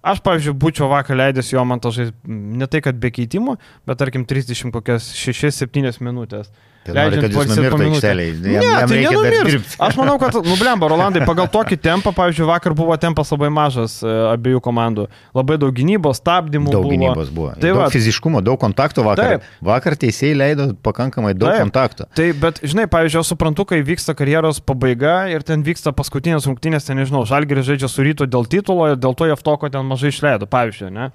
Aš, 0.04 0.20
pavyzdžiui, 0.20 0.52
būčiau 0.60 0.90
vakar 0.90 1.16
leidęs 1.16 1.48
jo 1.54 1.62
man 1.64 1.80
to 1.80 1.88
žaisti 1.94 2.28
ne 2.28 2.66
tai, 2.68 2.82
kad 2.84 2.98
be 3.00 3.08
keitimų, 3.14 3.56
bet 3.88 4.00
tarkim 4.00 4.26
30 4.28 4.68
kokias 4.74 5.06
6-7 5.16 6.04
minutės. 6.04 6.50
Kad 6.84 7.32
jis 7.32 7.48
numirtų 7.48 7.86
aikšteliai. 7.88 8.32
Ne, 8.44 8.72
tai 8.90 8.98
nenumirs. 9.00 9.76
Aš 9.80 9.96
manau, 9.96 10.18
kad, 10.20 10.36
nublemba, 10.44 10.88
Rolandai, 10.92 11.22
pagal 11.24 11.48
tokį 11.52 11.78
tempą, 11.80 12.12
pavyzdžiui, 12.16 12.44
vakar 12.50 12.74
buvo 12.76 12.96
tempas 13.00 13.30
labai 13.32 13.48
mažas 13.54 13.96
e, 14.04 14.10
abiejų 14.34 14.60
komandų. 14.64 15.06
Labai 15.36 15.56
daug 15.62 15.72
gynybos, 15.74 16.20
stabdymų. 16.20 16.74
Daug 16.74 16.84
buvo. 16.84 16.92
gynybos 16.92 17.30
buvo. 17.34 17.52
Tai 17.56 17.70
daug 17.70 17.80
va, 17.80 17.88
fiziškumo, 17.94 18.42
daug 18.44 18.60
kontaktų 18.60 19.06
vakar. 19.06 19.36
Taip. 19.38 19.48
Vakar 19.64 19.96
teisėjai 20.04 20.36
leido 20.36 20.68
pakankamai 20.84 21.32
daug 21.38 21.54
taip. 21.54 21.64
kontaktų. 21.64 22.08
Tai, 22.20 22.28
bet, 22.42 22.60
žinai, 22.66 22.84
pavyzdžiui, 22.92 23.22
aš 23.22 23.32
suprantu, 23.32 23.66
kai 23.70 23.80
vyksta 23.86 24.16
karjeros 24.18 24.60
pabaiga 24.60 25.22
ir 25.32 25.46
ten 25.46 25.64
vyksta 25.64 25.94
paskutinės 25.96 26.48
rungtynės, 26.50 26.90
ten 26.90 27.00
nežinau, 27.00 27.24
Žalgeris 27.28 27.70
žaidžia 27.70 27.88
su 27.88 28.04
ryto 28.04 28.28
dėl 28.28 28.44
titulo 28.50 28.92
ir 28.92 29.00
dėl 29.00 29.16
to 29.16 29.30
Jeftoko 29.30 29.72
ten 29.72 29.88
mažai 29.88 30.12
išleido, 30.12 30.50
pavyzdžiui, 30.50 30.92
ne? 30.92 31.08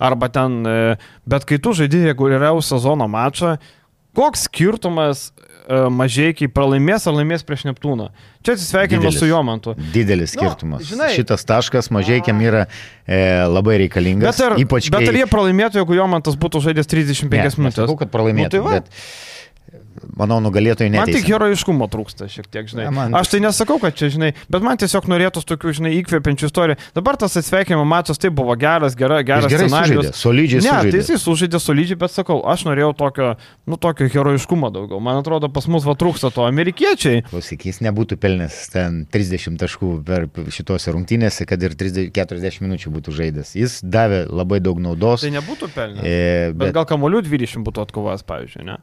Arba 0.00 0.30
ten, 0.32 0.62
e, 0.64 0.96
bet 1.28 1.44
kai 1.44 1.58
tu 1.60 1.74
žaidži 1.76 2.06
reguliariau 2.08 2.62
sezono 2.64 3.04
mačą, 3.10 3.58
koks 4.16 4.46
skirtumas 4.48 5.30
e, 5.68 5.76
mažai, 5.94 6.32
kai 6.36 6.48
pralaimės 6.50 7.06
ar 7.06 7.14
laimės 7.18 7.44
prieš 7.46 7.66
Neptūną. 7.68 8.08
Čia 8.44 8.56
atsisveikinimas 8.56 9.18
su 9.20 9.28
Jomantu. 9.28 9.74
Didelis 9.94 10.34
Nu, 10.34 10.42
skirtumas. 10.42 10.82
žinai- 10.88 11.12
Šitas 11.14 11.44
taškas 11.46 11.90
mažiekiam 11.94 12.40
yra 12.42 12.64
e, 13.06 13.20
labai 13.46 13.78
reikalingas. 13.84 14.34
Bet 14.38 14.46
ar, 14.46 14.56
ypač 14.58 14.90
bet 14.90 15.04
kai... 15.04 15.08
ar 15.12 15.20
jie 15.22 15.26
pralaimėtų, 15.30 15.82
jeigu 15.82 15.98
Jomantas 16.00 16.38
būtų 16.40 16.62
žaidęs 16.68 16.88
35 16.90 17.30
Ne, 17.30 17.42
minutės? 17.44 17.58
nesakau, 17.84 17.98
kad 18.00 18.10
pralaimėtų, 18.10 18.50
Nu, 18.50 18.50
tai 18.50 18.64
va. 18.66 18.80
bet 18.80 18.90
manau, 20.16 20.38
nugalėtojai 20.44 20.90
Man 20.94 21.06
tik 21.10 21.26
herojiškumo 21.28 21.86
trūksta 21.92 22.26
šiek 22.30 22.46
tiek, 22.50 22.66
žinai. 22.70 22.84
Ne, 22.88 22.90
man- 22.96 23.14
Aš 23.14 23.28
tai 23.34 23.40
nesakau, 23.44 23.78
kad 23.80 23.94
čia, 23.94 24.08
žinai, 24.12 24.32
bet 24.50 24.62
man 24.62 24.76
tiesiog 24.80 25.06
norėtųsi 25.10 25.46
tokių, 25.50 25.72
žinai, 25.80 25.92
įkvepiančių 26.02 26.48
istorijų. 26.50 26.76
Dabar 26.94 27.16
tas 27.20 27.36
atsveikinimo 27.36 27.84
mačas 27.86 28.18
tai 28.18 28.30
buvo 28.30 28.54
geras, 28.56 28.94
gera, 28.96 29.22
geras 29.22 29.44
Jis 29.48 29.52
gerai 29.54 29.68
scenarijus. 29.68 30.06
sužaidė, 30.10 30.20
solidžiai 30.20 30.60
Ne, 30.62 30.68
tai 30.70 30.78
sužaidė. 30.80 31.00
jisai 31.02 31.18
sužaidė 31.24 31.60
solidžiai, 31.60 31.98
bet 31.98 32.10
sakau, 32.10 32.38
aš 32.46 32.64
norėjau 32.68 32.92
tokio, 32.96 33.36
nu, 33.66 33.76
tokio 33.76 34.08
herojiškumo 34.08 34.70
daugiau. 34.72 35.00
Man 35.00 35.20
atrodo, 35.22 35.48
pas 35.52 35.66
mus 35.66 35.84
va 35.84 35.94
trūksta 35.94 36.32
to. 36.32 36.44
Amerikiečiai. 36.50 37.22
Klausyk, 37.30 37.66
jis 37.70 37.80
nebūtų 37.84 38.16
pelnęs 38.20 38.70
ten 38.72 39.06
30 39.10 39.58
taškų 39.60 40.04
per 40.04 40.26
šitose 40.50 40.92
rungtynėse, 40.92 41.46
kad 41.46 41.62
ir 41.62 41.74
30, 41.74 42.10
40 42.12 42.60
minučių 42.60 42.90
būtų 42.94 43.12
žaidęs. 43.16 43.54
Jis 43.54 43.80
davė 43.82 44.26
labai 44.30 44.60
daug 44.60 44.78
naudos. 44.80 45.20
Tai 45.22 45.30
nebūtų 45.30 45.68
pelnę. 45.74 46.00
E, 46.04 46.52
Bet, 46.52 46.56
bet 46.58 46.74
gal 46.74 46.86
kamolių 46.86 47.22
20 47.26 47.62
būtų 47.64 47.82
atkovas, 47.86 48.22
pavyzdžiui, 48.26 48.64
ne? 48.64 48.76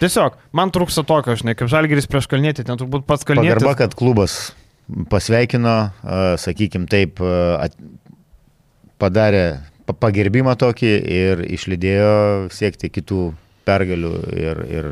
Tiesiog, 0.00 0.34
man 0.56 0.72
trūksta 0.74 1.04
tokio, 1.08 1.36
žinai, 1.40 1.54
kaip 1.56 1.70
žalgeris 1.72 2.08
prieš 2.10 2.26
kalnėtį, 2.28 2.66
ten 2.68 2.76
turbūt 2.80 3.06
pats 3.08 3.24
kalnėtis. 3.24 3.56
Pagarba, 3.62 3.76
kad 3.80 3.94
klubas 3.96 4.34
pasveikino, 5.10 5.76
sakykime 6.42 6.86
taip, 6.92 7.22
at- 7.24 7.76
padarė 9.02 9.44
pa- 9.88 9.96
pagerbimą 10.06 10.54
tokį 10.60 10.92
ir 11.16 11.42
išlydėjo 11.56 12.12
siekti 12.54 12.90
kitų 12.92 13.22
pergalių. 13.68 14.12
Ir, 14.36 14.60
ir 14.70 14.90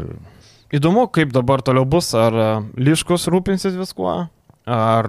Įdomu, 0.74 1.05
kaip 1.12 1.31
dabar 1.31 1.60
toliau 1.62 1.85
bus, 1.86 2.09
ar 2.18 2.35
Liškus 2.74 3.28
rūpinsis 3.31 3.76
viskuo, 3.78 4.14
ar 4.66 5.06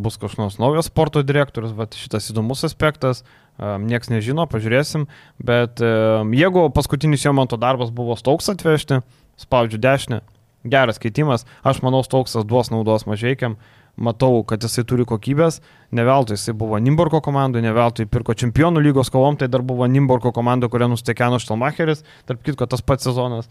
bus 0.00 0.16
kažkoks 0.22 0.56
naujas 0.62 0.86
sporto 0.88 1.20
direktorius, 1.26 1.74
bet 1.76 1.92
šitas 1.98 2.30
įdomus 2.32 2.62
aspektas, 2.64 3.20
nieks 3.58 4.08
nežino, 4.08 4.46
pažiūrėsim, 4.48 5.04
bet 5.44 5.82
jeigu 5.82 6.64
paskutinis 6.74 7.26
jo 7.26 7.34
manto 7.36 7.58
darbas 7.60 7.92
buvo 7.94 8.16
Stauks 8.16 8.48
atvežti, 8.54 9.02
spaudžiu 9.40 9.80
dešinę, 9.82 10.20
geras 10.64 11.00
keitimas, 11.02 11.46
aš 11.62 11.82
manau 11.84 12.02
Stauksas 12.04 12.46
duos 12.48 12.70
naudos 12.72 13.06
mažiekiam, 13.06 13.56
matau, 13.96 14.42
kad 14.48 14.62
jisai 14.64 14.84
turi 14.88 15.06
kokybės, 15.06 15.60
ne 15.94 16.04
veltui 16.06 16.38
jisai 16.38 16.54
buvo 16.58 16.78
Nimborko 16.82 17.20
komandai, 17.24 17.62
ne 17.62 17.72
veltui 17.74 18.08
pirko 18.10 18.34
čempionų 18.34 18.82
lygos 18.82 19.12
kovom, 19.14 19.38
tai 19.38 19.48
dar 19.52 19.62
buvo 19.62 19.86
Nimborko 19.86 20.32
komanda, 20.34 20.70
kurią 20.70 20.90
nustekeno 20.90 21.38
Štelmacheris, 21.42 22.02
tarp 22.26 22.42
kitko 22.46 22.66
tas 22.70 22.82
pats 22.82 23.06
sezonas. 23.06 23.50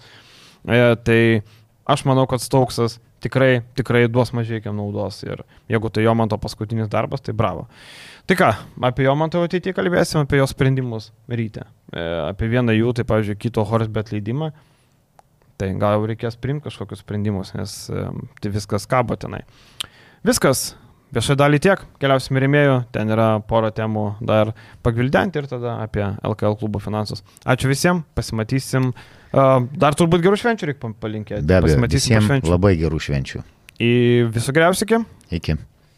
E, 0.67 0.81
tai 1.03 1.19
aš 1.87 2.03
manau, 2.09 2.25
kad 2.27 2.43
Stauksas 2.43 2.99
tikrai, 3.23 3.61
tikrai 3.77 4.07
duos 4.11 4.33
mažiekiam 4.35 4.75
naudos 4.75 5.21
ir 5.23 5.45
jeigu 5.71 5.91
tai 5.93 6.03
jo 6.03 6.13
manto 6.17 6.37
paskutinis 6.41 6.91
darbas, 6.91 7.23
tai 7.23 7.35
bravo. 7.35 7.67
Tai 8.27 8.37
ką, 8.39 8.51
apie 8.89 9.07
jo 9.07 9.15
manto 9.19 9.41
ateityje 9.43 9.75
kalbėsim, 9.75 10.23
apie 10.23 10.39
jo 10.39 10.47
sprendimus 10.49 11.11
ryte. 11.31 11.65
E, 11.91 12.03
apie 12.29 12.51
vieną 12.51 12.75
jų, 12.75 12.93
tai 12.99 13.07
pavyzdžiui, 13.07 13.39
kito 13.47 13.63
Horsbet 13.67 14.11
leidimą. 14.15 14.51
Tai 15.63 15.69
gal 15.79 15.93
jau 15.95 16.07
reikės 16.09 16.35
priimti 16.43 16.67
kažkokius 16.67 17.05
sprendimus, 17.05 17.53
nes 17.55 17.73
tai 17.87 18.49
viskas 18.51 18.83
kabo 18.91 19.15
tenai. 19.15 19.45
Viskas. 20.27 20.73
Viešai 21.13 21.35
dalį 21.37 21.59
tiek, 21.61 21.81
keliausim 22.01 22.39
rėmėjų, 22.41 22.77
ten 22.91 23.11
yra 23.13 23.27
pora 23.45 23.69
temų 23.71 24.15
dar 24.25 24.49
pagvildenti 24.83 25.43
ir 25.43 25.47
tada 25.51 25.75
apie 25.83 26.01
LKL 26.25 26.57
klubo 26.57 26.81
finansus. 26.81 27.21
Ačiū 27.45 27.69
visiems, 27.69 28.01
pasimatysim. 28.17 28.89
Dar 29.31 29.95
turbūt 29.99 30.25
gerų 30.25 30.39
švenčių 30.41 30.71
reikia 30.71 30.89
palinkėti. 31.05 31.45
be 31.45 31.59
abejo, 31.59 31.77
pasimatysim 31.77 32.49
labai 32.49 32.73
gerų 32.81 32.97
švenčių. 33.07 33.43
Į 33.77 33.93
visų 34.33 34.57
geriausių 34.57 34.89
iki. 34.89 34.99
Iki. 35.37 35.59